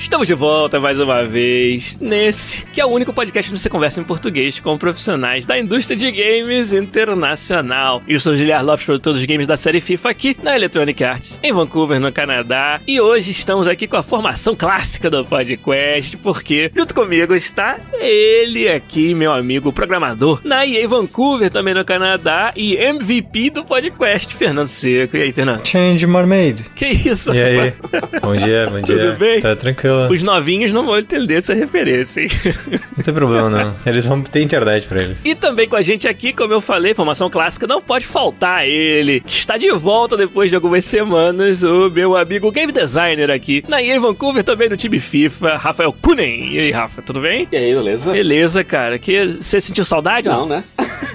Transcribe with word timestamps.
Estamos 0.00 0.28
de 0.28 0.34
volta 0.34 0.78
mais 0.78 1.00
uma 1.00 1.24
vez 1.24 1.98
nesse 2.00 2.64
que 2.66 2.80
é 2.80 2.86
o 2.86 2.88
único 2.88 3.12
podcast 3.12 3.50
que 3.50 3.58
você 3.58 3.68
conversa 3.68 4.00
em 4.00 4.04
português 4.04 4.60
com 4.60 4.78
profissionais 4.78 5.44
da 5.44 5.58
indústria 5.58 5.96
de 5.96 6.10
games 6.12 6.72
internacional. 6.72 8.00
Eu 8.06 8.20
sou 8.20 8.32
o 8.32 8.36
Giliar 8.36 8.64
Lopes, 8.64 8.86
produtor 8.86 9.12
dos 9.12 9.24
games 9.24 9.46
da 9.48 9.56
série 9.56 9.80
FIFA 9.80 10.10
aqui 10.10 10.36
na 10.40 10.54
Electronic 10.54 11.02
Arts, 11.02 11.40
em 11.42 11.52
Vancouver, 11.52 11.98
no 11.98 12.12
Canadá. 12.12 12.80
E 12.86 13.00
hoje 13.00 13.32
estamos 13.32 13.66
aqui 13.66 13.88
com 13.88 13.96
a 13.96 14.02
formação 14.02 14.54
clássica 14.54 15.10
do 15.10 15.24
podcast, 15.24 16.16
porque 16.18 16.70
junto 16.74 16.94
comigo 16.94 17.34
está 17.34 17.78
ele 17.94 18.68
aqui, 18.68 19.14
meu 19.14 19.32
amigo 19.32 19.72
programador, 19.72 20.40
na 20.44 20.64
EA 20.64 20.86
Vancouver, 20.86 21.50
também 21.50 21.74
no 21.74 21.84
Canadá, 21.84 22.52
e 22.54 22.76
MVP 22.76 23.50
do 23.50 23.64
podcast, 23.64 24.32
Fernando 24.34 24.68
Seco. 24.68 25.16
E 25.16 25.22
aí, 25.22 25.32
Fernando? 25.32 25.66
Change 25.66 26.06
Mermaid. 26.06 26.64
Que 26.76 26.86
isso? 26.86 27.34
E 27.34 27.42
aí? 27.42 27.74
bom 28.22 28.36
dia, 28.36 28.68
bom 28.70 28.80
dia. 28.80 28.96
Tudo 28.96 29.18
bem? 29.18 29.40
Tá 29.40 29.56
tranquilo. 29.56 29.87
Os 30.10 30.22
novinhos 30.22 30.72
não 30.72 30.84
vão 30.84 30.98
entender 30.98 31.34
essa 31.34 31.54
referência, 31.54 32.22
hein? 32.22 32.28
Não 32.96 33.04
tem 33.04 33.14
problema, 33.14 33.48
não. 33.48 33.74
Eles 33.86 34.06
vão 34.06 34.20
ter 34.22 34.42
internet 34.42 34.86
pra 34.86 35.00
eles. 35.00 35.24
E 35.24 35.34
também 35.34 35.68
com 35.68 35.76
a 35.76 35.82
gente 35.82 36.08
aqui, 36.08 36.32
como 36.32 36.52
eu 36.52 36.60
falei, 36.60 36.94
formação 36.94 37.30
clássica, 37.30 37.66
não 37.66 37.80
pode 37.80 38.06
faltar 38.06 38.66
ele, 38.66 39.20
que 39.20 39.30
está 39.30 39.56
de 39.56 39.70
volta 39.70 40.16
depois 40.16 40.50
de 40.50 40.56
algumas 40.56 40.84
semanas, 40.84 41.62
o 41.62 41.88
meu 41.90 42.16
amigo 42.16 42.50
game 42.50 42.72
designer 42.72 43.30
aqui, 43.30 43.64
na 43.68 43.80
EA 43.80 44.00
Vancouver, 44.00 44.42
também 44.42 44.68
no 44.68 44.76
time 44.76 44.98
FIFA, 44.98 45.56
Rafael 45.56 45.92
Kunen. 45.92 46.54
E 46.54 46.58
aí, 46.58 46.70
Rafa, 46.72 47.00
tudo 47.02 47.20
bem? 47.20 47.46
E 47.52 47.56
aí, 47.56 47.72
beleza? 47.74 48.10
Beleza, 48.12 48.64
cara. 48.64 48.98
Que, 48.98 49.36
você 49.40 49.60
sentiu 49.60 49.84
saudade? 49.84 50.28
Não, 50.28 50.46
né? 50.46 50.64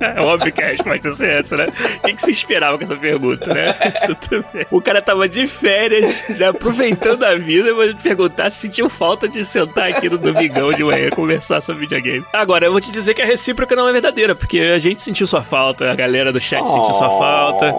é 0.00 0.20
óbvio 0.20 0.52
que 0.52 0.62
a 0.62 0.68
resposta 0.68 1.12
ser 1.12 1.38
essa, 1.38 1.56
né? 1.56 1.66
O 1.98 2.00
que, 2.06 2.14
que 2.14 2.22
você 2.22 2.30
esperava 2.30 2.76
com 2.76 2.84
essa 2.84 2.96
pergunta, 2.96 3.52
né? 3.52 3.74
O 4.70 4.80
cara 4.80 5.00
tava 5.00 5.28
de 5.28 5.46
férias, 5.46 6.28
né, 6.38 6.48
aproveitando 6.48 7.24
a 7.24 7.34
vida, 7.34 7.74
mas 7.74 7.94
perguntar 8.02 8.50
se 8.50 8.62
sentiu 8.62 8.88
falta 8.88 9.28
de 9.28 9.44
sentar 9.44 9.90
aqui 9.90 10.08
no 10.08 10.18
domingão 10.18 10.72
de 10.72 10.82
manhã 10.82 11.06
e 11.06 11.10
conversar 11.10 11.60
sobre 11.60 11.82
videogame. 11.82 12.24
Agora, 12.32 12.66
eu 12.66 12.72
vou 12.72 12.80
te 12.80 12.90
dizer 12.90 13.14
que 13.14 13.22
a 13.22 13.26
recíproca 13.26 13.74
não 13.76 13.88
é 13.88 13.92
verdadeira, 13.92 14.34
porque 14.34 14.60
a 14.60 14.78
gente 14.78 15.00
sentiu 15.00 15.26
sua 15.26 15.42
falta, 15.42 15.90
a 15.90 15.94
galera 15.94 16.32
do 16.32 16.40
chat 16.40 16.66
sentiu 16.66 16.92
sua 16.92 17.10
falta, 17.18 17.72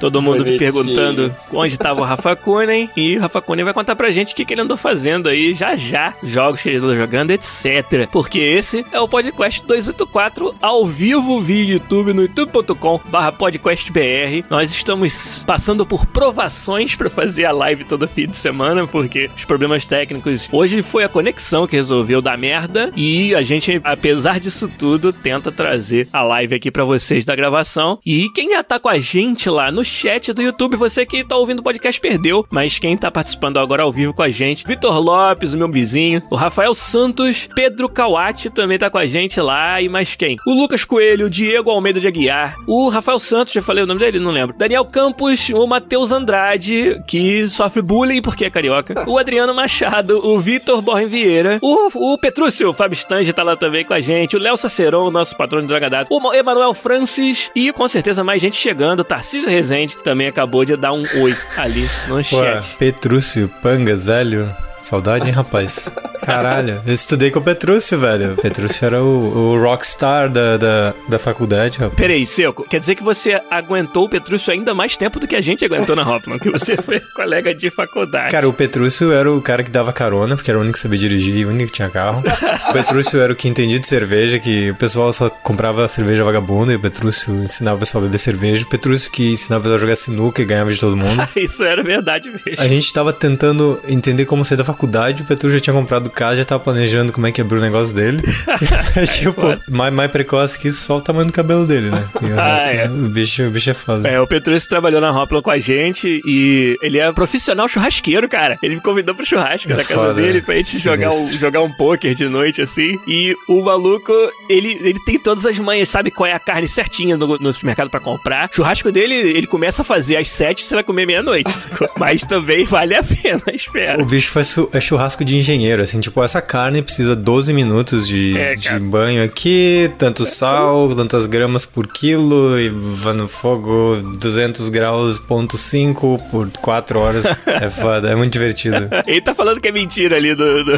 todo 0.00 0.20
mundo 0.20 0.44
bonitinhos. 0.44 0.58
perguntando 0.58 1.30
onde 1.52 1.78
tava 1.78 2.00
o 2.00 2.04
Rafa 2.04 2.34
Kunen, 2.36 2.90
e 2.96 3.16
o 3.16 3.20
Rafa 3.20 3.40
Kunen 3.40 3.64
vai 3.64 3.74
contar 3.74 3.96
pra 3.96 4.10
gente 4.10 4.32
o 4.32 4.36
que, 4.36 4.44
que 4.44 4.54
ele 4.54 4.62
andou 4.62 4.76
fazendo 4.76 5.28
aí 5.28 5.54
já 5.54 5.76
já, 5.76 6.14
jogos 6.22 6.62
que 6.62 6.68
ele 6.68 6.78
andou 6.78 6.96
jogando, 6.96 7.30
etc. 7.30 8.08
Porque 8.10 8.38
esse 8.38 8.84
é 8.92 9.00
o 9.00 9.08
podcast 9.08 9.62
284 9.66 10.23
ao 10.62 10.86
vivo 10.86 11.38
via 11.38 11.74
YouTube 11.74 12.14
no 12.14 12.22
youtube.com 12.22 12.98
barra 13.10 13.30
podcastbr. 13.30 14.42
Nós 14.48 14.72
estamos 14.72 15.44
passando 15.46 15.84
por 15.84 16.06
provações 16.06 16.94
pra 16.94 17.10
fazer 17.10 17.44
a 17.44 17.52
live 17.52 17.84
todo 17.84 18.08
fim 18.08 18.26
de 18.26 18.38
semana, 18.38 18.86
porque 18.86 19.28
os 19.36 19.44
problemas 19.44 19.86
técnicos. 19.86 20.48
Hoje 20.50 20.80
foi 20.80 21.04
a 21.04 21.10
conexão 21.10 21.66
que 21.66 21.76
resolveu 21.76 22.22
dar 22.22 22.38
merda 22.38 22.90
e 22.96 23.34
a 23.34 23.42
gente, 23.42 23.78
apesar 23.84 24.40
disso 24.40 24.66
tudo, 24.66 25.12
tenta 25.12 25.52
trazer 25.52 26.08
a 26.10 26.22
live 26.22 26.54
aqui 26.54 26.70
pra 26.70 26.84
vocês 26.84 27.26
da 27.26 27.36
gravação. 27.36 27.98
E 28.04 28.30
quem 28.30 28.52
já 28.52 28.62
tá 28.62 28.80
com 28.80 28.88
a 28.88 28.98
gente 28.98 29.50
lá 29.50 29.70
no 29.70 29.84
chat 29.84 30.32
do 30.32 30.40
YouTube, 30.40 30.74
você 30.74 31.04
que 31.04 31.22
tá 31.22 31.36
ouvindo 31.36 31.58
o 31.58 31.62
podcast 31.62 32.00
perdeu, 32.00 32.46
mas 32.50 32.78
quem 32.78 32.96
tá 32.96 33.10
participando 33.10 33.58
agora 33.58 33.82
ao 33.82 33.92
vivo 33.92 34.14
com 34.14 34.22
a 34.22 34.30
gente, 34.30 34.66
Vitor 34.66 34.98
Lopes, 34.98 35.52
o 35.52 35.58
meu 35.58 35.70
vizinho, 35.70 36.22
o 36.30 36.34
Rafael 36.34 36.74
Santos, 36.74 37.46
Pedro 37.54 37.90
Kawati 37.90 38.48
também 38.48 38.78
tá 38.78 38.88
com 38.88 38.96
a 38.96 39.04
gente 39.04 39.38
lá 39.38 39.82
e 39.82 39.88
mais 39.88 40.13
quem? 40.16 40.36
O 40.46 40.52
Lucas 40.52 40.84
Coelho, 40.84 41.26
o 41.26 41.30
Diego 41.30 41.70
Almeida 41.70 42.00
de 42.00 42.08
Aguiar, 42.08 42.56
o 42.66 42.88
Rafael 42.88 43.18
Santos, 43.18 43.52
já 43.52 43.62
falei 43.62 43.84
o 43.84 43.86
nome 43.86 44.00
dele? 44.00 44.18
Não 44.18 44.30
lembro. 44.30 44.56
Daniel 44.56 44.84
Campos, 44.84 45.48
o 45.50 45.66
Matheus 45.66 46.12
Andrade, 46.12 47.02
que 47.06 47.46
sofre 47.46 47.82
bullying 47.82 48.22
porque 48.22 48.44
é 48.44 48.50
carioca, 48.50 49.04
o 49.08 49.18
Adriano 49.18 49.54
Machado, 49.54 50.24
o 50.26 50.38
Vitor 50.38 50.80
Borren 50.80 51.06
Vieira, 51.06 51.58
o, 51.62 52.12
o 52.12 52.18
Petrúcio 52.18 52.72
Fábio 52.72 52.96
Stange 52.96 53.32
tá 53.32 53.42
lá 53.42 53.56
também 53.56 53.84
com 53.84 53.94
a 53.94 54.00
gente, 54.00 54.36
o 54.36 54.40
Léo 54.40 54.56
Saceron, 54.56 55.10
nosso 55.10 55.36
patrão 55.36 55.60
de 55.60 55.66
Dragadato, 55.66 56.14
o 56.14 56.34
Emanuel 56.34 56.74
Francis 56.74 57.50
e 57.54 57.72
com 57.72 57.86
certeza 57.88 58.24
mais 58.24 58.40
gente 58.40 58.56
chegando, 58.56 59.00
o 59.00 59.04
Tarcísio 59.04 59.48
Rezende 59.48 59.96
também 59.98 60.26
acabou 60.26 60.64
de 60.64 60.76
dar 60.76 60.92
um 60.92 61.04
oi 61.20 61.36
ali 61.56 61.88
no 62.08 62.16
Ué, 62.16 62.22
chat. 62.22 62.76
Petrúcio, 62.76 63.50
Pangas, 63.62 64.04
velho. 64.04 64.48
Saudade, 64.84 65.28
hein, 65.28 65.32
rapaz? 65.32 65.90
Caralho, 66.20 66.82
eu 66.86 66.92
estudei 66.92 67.30
com 67.30 67.38
o 67.38 67.42
Petrúcio, 67.42 67.98
velho. 67.98 68.34
O 68.34 68.36
Petrúcio 68.36 68.84
era 68.84 69.02
o, 69.02 69.54
o 69.54 69.62
rockstar 69.62 70.03
da, 70.28 70.56
da, 70.56 70.94
da 71.08 71.18
faculdade, 71.18 71.78
rapaz. 71.78 71.96
Peraí, 71.96 72.26
Seco, 72.26 72.66
quer 72.68 72.78
dizer 72.78 72.94
que 72.94 73.02
você 73.02 73.40
aguentou 73.50 74.04
o 74.04 74.08
Petrúcio 74.08 74.52
ainda 74.52 74.74
mais 74.74 74.96
tempo 74.96 75.18
do 75.18 75.26
que 75.26 75.36
a 75.36 75.40
gente 75.40 75.64
aguentou 75.64 75.96
na 75.96 76.02
Hoffman, 76.02 76.38
que 76.38 76.50
você 76.50 76.76
foi 76.76 77.00
colega 77.14 77.54
de 77.54 77.70
faculdade. 77.70 78.30
Cara, 78.30 78.48
o 78.48 78.52
Petrúcio 78.52 79.12
era 79.12 79.30
o 79.32 79.40
cara 79.40 79.62
que 79.62 79.70
dava 79.70 79.92
carona, 79.92 80.36
porque 80.36 80.50
era 80.50 80.58
o 80.58 80.62
único 80.62 80.74
que 80.74 80.80
sabia 80.80 80.98
dirigir 80.98 81.36
e 81.36 81.44
o 81.44 81.48
único 81.48 81.70
que 81.70 81.76
tinha 81.76 81.90
carro. 81.90 82.22
O 82.68 82.72
Petrúcio 82.72 83.20
era 83.20 83.32
o 83.32 83.36
que 83.36 83.48
entendia 83.48 83.78
de 83.78 83.86
cerveja, 83.86 84.38
que 84.38 84.70
o 84.70 84.74
pessoal 84.74 85.12
só 85.12 85.28
comprava 85.28 85.86
cerveja 85.88 86.24
vagabunda 86.24 86.72
e 86.72 86.76
o 86.76 86.80
Petrúcio 86.80 87.34
ensinava 87.42 87.76
o 87.76 87.80
pessoal 87.80 88.02
a 88.02 88.06
beber 88.06 88.18
cerveja. 88.18 88.64
O 88.64 88.68
Petrúcio 88.68 89.10
que 89.10 89.32
ensinava 89.32 89.60
o 89.60 89.62
pessoal 89.64 89.78
a 89.78 89.80
jogar 89.80 89.96
sinuca 89.96 90.42
e 90.42 90.44
ganhava 90.44 90.72
de 90.72 90.78
todo 90.78 90.96
mundo. 90.96 91.26
Isso 91.36 91.64
era 91.64 91.82
verdade 91.82 92.30
mesmo. 92.30 92.62
A 92.62 92.68
gente 92.68 92.92
tava 92.92 93.12
tentando 93.12 93.80
entender 93.86 94.24
como 94.24 94.44
sair 94.44 94.58
da 94.58 94.64
faculdade, 94.64 95.22
o 95.22 95.26
Petru 95.26 95.50
já 95.50 95.60
tinha 95.60 95.74
comprado 95.74 96.10
casa, 96.10 96.36
já 96.36 96.44
tava 96.44 96.62
planejando 96.62 97.12
como 97.12 97.26
é 97.26 97.32
que 97.32 97.40
ia 97.40 97.44
abrir 97.44 97.58
o 97.58 97.60
negócio 97.60 97.94
dele. 97.94 98.22
tipo, 99.14 99.42
mais, 99.70 99.92
mais 99.94 100.10
precoce 100.10 100.58
que 100.58 100.68
isso, 100.68 100.82
só 100.82 100.96
o 100.96 101.00
tamanho 101.00 101.26
do 101.26 101.32
cabelo 101.32 101.66
dele, 101.66 101.90
né? 101.90 102.04
O, 102.20 102.26
Ah, 102.38 102.56
resto, 102.56 102.72
é. 102.72 102.86
o, 102.88 103.08
bicho, 103.08 103.42
o 103.44 103.50
bicho 103.50 103.70
é 103.70 103.74
foda. 103.74 104.08
É, 104.08 104.20
o 104.20 104.26
Petrúcio 104.26 104.68
trabalhou 104.68 105.00
na 105.00 105.10
Hoppla 105.10 105.40
com 105.40 105.50
a 105.50 105.58
gente 105.58 106.20
e 106.26 106.76
ele 106.82 106.98
é 106.98 107.10
profissional 107.12 107.68
churrasqueiro, 107.68 108.28
cara. 108.28 108.58
Ele 108.62 108.74
me 108.76 108.80
convidou 108.80 109.14
pro 109.14 109.24
churrasco 109.24 109.70
É 109.70 109.76
na 109.76 109.84
casa 109.84 109.94
foda, 109.94 110.14
dele 110.14 110.38
né? 110.38 110.42
pra 110.44 110.54
gente 110.56 110.78
jogar 110.78 111.10
um, 111.10 111.32
jogar 111.32 111.60
um 111.62 111.72
poker 111.72 112.14
de 112.14 112.28
noite, 112.28 112.60
assim. 112.62 112.98
E 113.06 113.34
o 113.48 113.62
maluco, 113.62 114.12
ele, 114.48 114.78
ele 114.82 114.98
tem 115.04 115.18
todas 115.18 115.46
as 115.46 115.58
manhas, 115.58 115.88
sabe 115.88 116.10
qual 116.10 116.26
é 116.26 116.32
a 116.32 116.38
carne 116.40 116.66
certinha 116.68 117.16
no, 117.16 117.38
no 117.38 117.52
supermercado 117.52 117.88
pra 117.90 118.00
comprar. 118.00 118.48
Churrasco 118.52 118.90
dele, 118.90 119.14
ele 119.14 119.46
começa 119.46 119.82
a 119.82 119.84
fazer 119.84 120.16
às 120.16 120.28
sete, 120.30 120.64
você 120.66 120.74
vai 120.74 120.84
comer 120.84 121.06
meia-noite. 121.06 121.50
Mas 121.98 122.22
também 122.22 122.64
vale 122.64 122.94
a 122.94 123.02
pena, 123.02 123.42
espera. 123.54 124.02
O 124.02 124.04
bicho 124.06 124.30
faz 124.30 124.54
é 124.72 124.80
churrasco 124.80 125.24
de 125.24 125.36
engenheiro, 125.36 125.82
assim, 125.82 126.00
tipo, 126.00 126.22
essa 126.22 126.40
carne 126.42 126.82
precisa 126.82 127.14
12 127.14 127.52
minutos 127.52 128.06
de, 128.08 128.36
É, 128.36 128.54
de 128.54 128.78
banho 128.78 129.22
aqui, 129.24 129.83
tanto 129.88 130.24
sal, 130.24 130.94
tantas 130.94 131.26
gramas 131.26 131.66
por 131.66 131.86
quilo, 131.86 132.58
e 132.58 132.68
vai 132.68 133.14
no 133.14 133.28
fogo 133.28 133.96
200 134.16 134.68
graus, 134.68 135.18
ponto 135.18 135.56
5 135.56 136.20
por 136.30 136.50
4 136.50 136.98
horas. 136.98 137.24
É 137.46 137.70
foda, 137.70 138.10
é 138.10 138.14
muito 138.14 138.32
divertido. 138.32 138.88
Ele 139.06 139.20
tá 139.20 139.34
falando 139.34 139.60
que 139.60 139.68
é 139.68 139.72
mentira 139.72 140.16
ali 140.16 140.34
do, 140.34 140.64
do, 140.64 140.76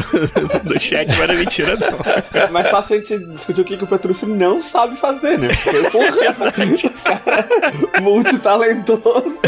do 0.63 0.79
chat, 0.79 1.07
mas 1.07 1.27
não 1.27 1.35
é 1.35 1.37
mentira, 1.37 1.77
não. 1.77 1.97
É 2.47 2.49
mais 2.49 2.69
fácil 2.69 2.95
a 2.95 2.99
gente 2.99 3.17
discutir 3.27 3.61
o 3.61 3.65
que, 3.65 3.77
que 3.77 3.83
o 3.83 3.87
Petrúcio 3.87 4.27
não 4.27 4.61
sabe 4.61 4.95
fazer, 4.95 5.39
né? 5.39 5.49
Porque, 5.63 5.89
porra, 5.89 6.11
cara, 7.03 7.73
multitalentoso. 8.01 9.41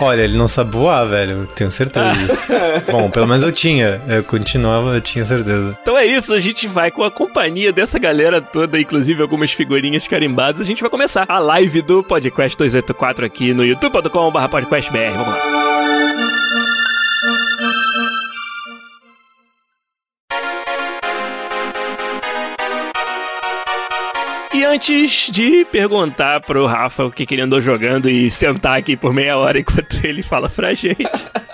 Olha, 0.00 0.22
ele 0.22 0.36
não 0.36 0.48
sabe 0.48 0.72
voar, 0.72 1.04
velho, 1.06 1.46
tenho 1.54 1.70
certeza 1.70 2.10
disso. 2.10 2.48
Bom, 2.90 3.10
pelo 3.10 3.26
menos 3.26 3.42
eu 3.42 3.52
tinha, 3.52 4.00
eu 4.08 4.22
continuava, 4.24 4.94
eu 4.94 5.00
tinha 5.00 5.24
certeza. 5.24 5.76
Então 5.80 5.96
é 5.96 6.04
isso, 6.04 6.34
a 6.34 6.40
gente 6.40 6.66
vai 6.66 6.90
com 6.90 7.02
a 7.02 7.10
companhia 7.10 7.72
dessa 7.72 7.98
galera 7.98 8.40
toda, 8.40 8.78
inclusive 8.86 9.20
algumas 9.20 9.52
figurinhas 9.52 10.06
carimbadas. 10.06 10.60
A 10.60 10.64
gente 10.64 10.80
vai 10.80 10.88
começar 10.88 11.26
a 11.28 11.38
live 11.40 11.82
do 11.82 12.04
Podcast 12.04 12.56
284 12.56 13.26
aqui 13.26 13.52
no 13.52 13.64
youtube.com.br. 13.64 14.10
Vamos 14.30 15.28
lá. 15.28 15.66
E 24.54 24.64
antes 24.64 25.30
de 25.30 25.66
perguntar 25.66 26.40
pro 26.40 26.64
Rafa 26.64 27.04
o 27.04 27.10
que, 27.10 27.26
que 27.26 27.34
ele 27.34 27.42
andou 27.42 27.60
jogando 27.60 28.08
e 28.08 28.30
sentar 28.30 28.78
aqui 28.78 28.96
por 28.96 29.12
meia 29.12 29.36
hora 29.36 29.58
enquanto 29.58 30.02
ele 30.04 30.22
fala 30.22 30.48
pra 30.48 30.72
gente. 30.72 31.02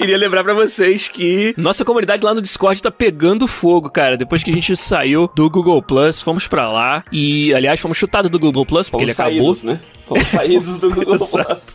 Queria 0.00 0.16
lembrar 0.16 0.42
pra 0.42 0.54
vocês 0.54 1.08
que 1.08 1.52
nossa 1.58 1.84
comunidade 1.84 2.24
lá 2.24 2.32
no 2.32 2.40
Discord 2.40 2.80
tá 2.82 2.90
pegando 2.90 3.46
fogo, 3.46 3.90
cara. 3.90 4.16
Depois 4.16 4.42
que 4.42 4.50
a 4.50 4.54
gente 4.54 4.74
saiu 4.74 5.30
do 5.36 5.50
Google 5.50 5.82
Plus, 5.82 6.22
fomos 6.22 6.48
pra 6.48 6.72
lá 6.72 7.04
e, 7.12 7.52
aliás, 7.52 7.78
fomos 7.78 7.98
chutados 7.98 8.30
do 8.30 8.38
Google 8.38 8.64
Plus 8.64 8.88
porque 8.88 9.04
Fomos 9.04 9.18
ele 9.18 9.28
acabou. 9.36 9.54
saídos, 9.54 9.62
né? 9.62 9.80
Fomos 10.10 10.26
saídos 10.26 10.76
do 10.76 10.90
Google. 10.92 11.16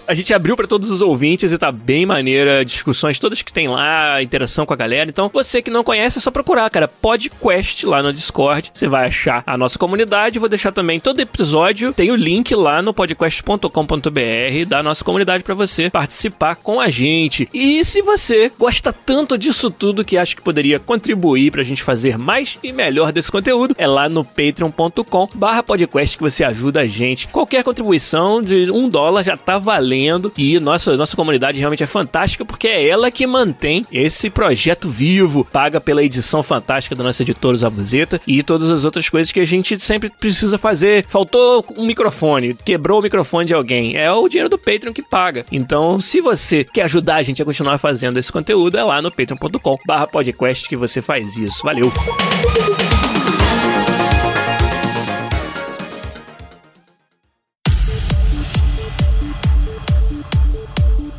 A 0.05 0.13
gente 0.13 0.33
abriu 0.33 0.57
pra 0.57 0.67
todos 0.67 0.89
os 0.91 0.99
ouvintes 0.99 1.53
e 1.53 1.57
tá 1.57 1.71
bem 1.71 2.05
maneira, 2.05 2.65
discussões 2.65 3.17
todas 3.17 3.41
que 3.41 3.53
tem 3.53 3.69
lá, 3.69 4.21
interação 4.21 4.65
com 4.65 4.73
a 4.73 4.75
galera. 4.75 5.09
Então, 5.09 5.31
você 5.33 5.61
que 5.61 5.71
não 5.71 5.85
conhece, 5.85 6.17
é 6.17 6.21
só 6.21 6.29
procurar, 6.29 6.69
cara, 6.69 6.85
PodQuest 6.85 7.85
lá 7.85 8.03
no 8.03 8.11
Discord. 8.11 8.71
Você 8.73 8.89
vai 8.89 9.07
achar 9.07 9.41
a 9.47 9.57
nossa 9.57 9.79
comunidade. 9.79 10.37
Vou 10.37 10.49
deixar 10.49 10.73
também 10.73 10.99
todo 10.99 11.21
episódio, 11.21 11.93
tem 11.93 12.11
o 12.11 12.15
link 12.15 12.53
lá 12.53 12.81
no 12.81 12.93
podcast.com.br 12.93 13.69
da 14.67 14.83
nossa 14.83 15.01
comunidade 15.01 15.41
pra 15.41 15.55
você 15.55 15.89
participar 15.89 16.57
com 16.57 16.81
a 16.81 16.89
gente. 16.89 17.47
E 17.53 17.85
se 17.85 18.01
você 18.01 18.51
gosta 18.59 18.91
tanto 18.91 19.37
disso 19.37 19.71
tudo 19.71 20.03
que 20.03 20.17
acha 20.17 20.35
que 20.35 20.41
poderia 20.41 20.77
contribuir 20.77 21.51
pra 21.51 21.63
gente 21.63 21.81
fazer 21.81 22.17
mais 22.17 22.59
e 22.61 22.73
melhor 22.73 23.13
desse 23.13 23.31
conteúdo, 23.31 23.73
é 23.77 23.87
lá 23.87 24.09
no 24.09 24.25
patreon.com/podcast 24.25 26.17
que 26.17 26.23
você 26.23 26.43
ajuda 26.43 26.81
a 26.81 26.85
gente. 26.85 27.29
Qualquer 27.29 27.63
contribuição 27.63 28.24
de 28.41 28.69
um 28.71 28.89
dólar 28.89 29.23
já 29.23 29.37
tá 29.37 29.57
valendo 29.57 30.31
e 30.37 30.59
nossa, 30.59 30.95
nossa 30.97 31.15
comunidade 31.15 31.59
realmente 31.59 31.83
é 31.83 31.87
fantástica 31.87 32.45
porque 32.45 32.67
é 32.67 32.87
ela 32.87 33.11
que 33.11 33.25
mantém 33.27 33.85
esse 33.91 34.29
projeto 34.29 34.89
vivo, 34.89 35.45
paga 35.45 35.79
pela 35.79 36.03
edição 36.03 36.41
fantástica 36.41 36.95
do 36.95 37.03
nosso 37.03 37.21
editor 37.21 37.55
Zabuzeta 37.55 38.19
e 38.27 38.43
todas 38.43 38.69
as 38.71 38.85
outras 38.85 39.09
coisas 39.09 39.31
que 39.31 39.39
a 39.39 39.45
gente 39.45 39.79
sempre 39.79 40.09
precisa 40.09 40.57
fazer. 40.57 41.05
Faltou 41.07 41.65
um 41.77 41.85
microfone, 41.85 42.55
quebrou 42.65 42.99
o 42.99 43.03
microfone 43.03 43.47
de 43.47 43.53
alguém, 43.53 43.95
é 43.95 44.11
o 44.11 44.27
dinheiro 44.27 44.49
do 44.49 44.57
Patreon 44.57 44.93
que 44.93 45.01
paga. 45.01 45.45
Então, 45.51 45.99
se 45.99 46.21
você 46.21 46.63
quer 46.63 46.83
ajudar 46.83 47.15
a 47.15 47.23
gente 47.23 47.41
a 47.41 47.45
continuar 47.45 47.77
fazendo 47.77 48.17
esse 48.17 48.31
conteúdo, 48.31 48.77
é 48.77 48.83
lá 48.83 49.01
no 49.01 49.11
patreon.com/podcast 49.11 50.67
que 50.67 50.75
você 50.75 51.01
faz 51.01 51.37
isso. 51.37 51.63
Valeu. 51.63 51.91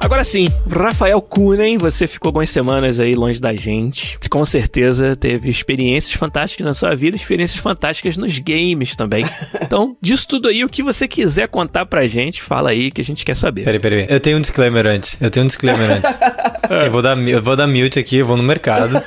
Agora 0.07 0.23
sim, 0.23 0.47
Rafael 0.71 1.21
Kunen, 1.21 1.79
você 1.79 2.07
ficou 2.07 2.29
algumas 2.29 2.49
semanas 2.49 3.01
aí 3.01 3.13
longe 3.13 3.41
da 3.41 3.53
gente. 3.57 4.17
Com 4.31 4.45
certeza 4.45 5.17
teve 5.17 5.51
experiências 5.51 6.15
fantásticas 6.15 6.65
na 6.65 6.73
sua 6.73 6.95
vida, 6.95 7.17
experiências 7.17 7.59
fantásticas 7.59 8.17
nos 8.17 8.39
games 8.39 8.95
também. 8.95 9.25
Então, 9.67 9.97
disso 10.01 10.29
tudo 10.29 10.47
aí, 10.47 10.63
o 10.65 10.69
que 10.69 10.81
você 10.81 11.09
quiser 11.09 11.49
contar 11.49 11.87
pra 11.87 12.07
gente, 12.07 12.41
fala 12.41 12.71
aí 12.71 12.93
que 12.93 13.01
a 13.01 13.05
gente 13.05 13.25
quer 13.25 13.35
saber. 13.35 13.65
Peraí, 13.65 13.81
peraí. 13.81 14.07
Eu 14.09 14.21
tenho 14.21 14.37
um 14.37 14.41
disclaimer 14.41 14.87
antes. 14.87 15.21
Eu 15.21 15.29
tenho 15.29 15.43
um 15.43 15.47
disclaimer 15.49 15.91
antes. 15.91 16.21
eu, 16.71 16.91
vou 16.91 17.03
dar, 17.03 17.19
eu 17.19 17.43
vou 17.43 17.57
dar 17.57 17.67
mute 17.67 17.99
aqui, 17.99 18.19
eu 18.19 18.27
vou 18.27 18.37
no 18.37 18.45
mercado. 18.45 19.03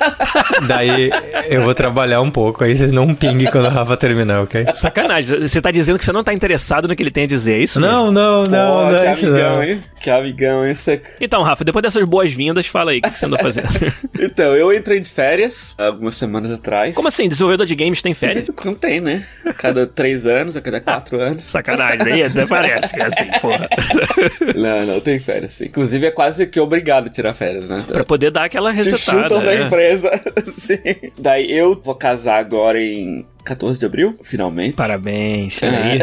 daí 0.68 1.10
eu 1.50 1.64
vou 1.64 1.74
trabalhar 1.74 2.20
um 2.20 2.30
pouco, 2.30 2.62
aí 2.62 2.76
vocês 2.76 2.92
não 2.92 3.04
um 3.04 3.14
ping 3.14 3.46
quando 3.46 3.68
a 3.68 3.70
Rafa 3.70 3.96
terminar, 3.96 4.42
ok? 4.42 4.66
Sacanagem, 4.76 5.40
você 5.40 5.62
tá 5.62 5.72
dizendo 5.72 5.98
que 5.98 6.04
você 6.04 6.12
não 6.12 6.26
tá 6.26 6.34
interessado 6.34 6.90
no 6.90 6.96
que 6.96 7.02
ele 7.02 7.12
tem 7.12 7.24
a 7.24 7.28
dizer, 7.28 7.54
é 7.54 7.64
isso? 7.64 7.80
Não, 7.80 8.12
não, 8.12 8.44
não, 8.44 8.72
Pô, 8.72 8.86
não 8.86 8.96
que 8.98 9.04
é 9.04 9.12
isso 9.14 9.26
amigão, 9.28 9.54
não. 9.54 9.64
hein? 9.64 9.82
Que 10.02 10.10
amigão, 10.10 10.66
hein? 10.66 10.74
Então, 11.22 11.42
Rafa, 11.42 11.64
depois 11.64 11.84
dessas 11.84 12.06
boas-vindas, 12.06 12.68
fala 12.68 12.92
aí, 12.92 13.00
o 13.00 13.02
que 13.02 13.18
você 13.18 13.26
anda 13.26 13.38
fazendo? 13.38 13.68
Então, 14.22 14.54
eu 14.56 14.74
entrei 14.74 15.00
de 15.00 15.10
férias 15.10 15.74
algumas 15.78 16.16
semanas 16.16 16.52
atrás. 16.52 16.94
Como 16.94 17.08
assim, 17.08 17.30
desenvolvedor 17.30 17.66
de 17.66 17.74
games 17.76 18.02
tem 18.02 18.12
De 18.12 18.20
vez 18.20 18.30
férias? 18.32 18.50
em 18.50 18.52
quando 18.54 18.76
tem, 18.76 19.00
né? 19.00 19.26
A 19.46 19.54
cada 19.54 19.88
três 19.88 20.28
anos, 20.28 20.58
a 20.58 20.62
cada 20.62 20.82
quatro 20.82 21.18
anos. 21.22 21.44
Sacanagem, 21.44 22.12
aí 22.14 22.24
até 22.24 22.46
parece 22.46 22.94
que 22.94 23.02
é 23.02 23.06
assim, 23.06 23.26
porra. 23.42 23.70
Não, 24.56 24.86
não, 24.86 25.00
tem 25.00 25.20
férias. 25.20 25.54
sim. 25.54 25.66
Inclusive, 25.66 26.06
é 26.08 26.12
quase 26.12 26.46
que 26.48 26.60
obrigado 26.60 27.08
a 27.08 27.10
tirar 27.10 27.34
férias, 27.34 27.70
né? 27.70 27.84
Pra 27.88 28.04
poder 28.04 28.30
dar 28.32 28.44
aquela 28.46 28.72
Te 28.72 28.78
resetada. 28.78 29.22
chutam 29.24 29.40
da 29.40 29.52
né? 29.52 29.64
empresa. 29.64 30.12
Sim. 30.46 30.78
Daí 31.18 31.50
eu 31.52 31.80
vou 31.82 31.96
casar 31.96 32.38
agora 32.40 32.82
em 32.82 33.26
14 33.44 33.80
de 33.80 33.86
abril, 33.86 34.16
finalmente. 34.24 34.76
Parabéns. 34.76 35.62
É. 35.64 36.00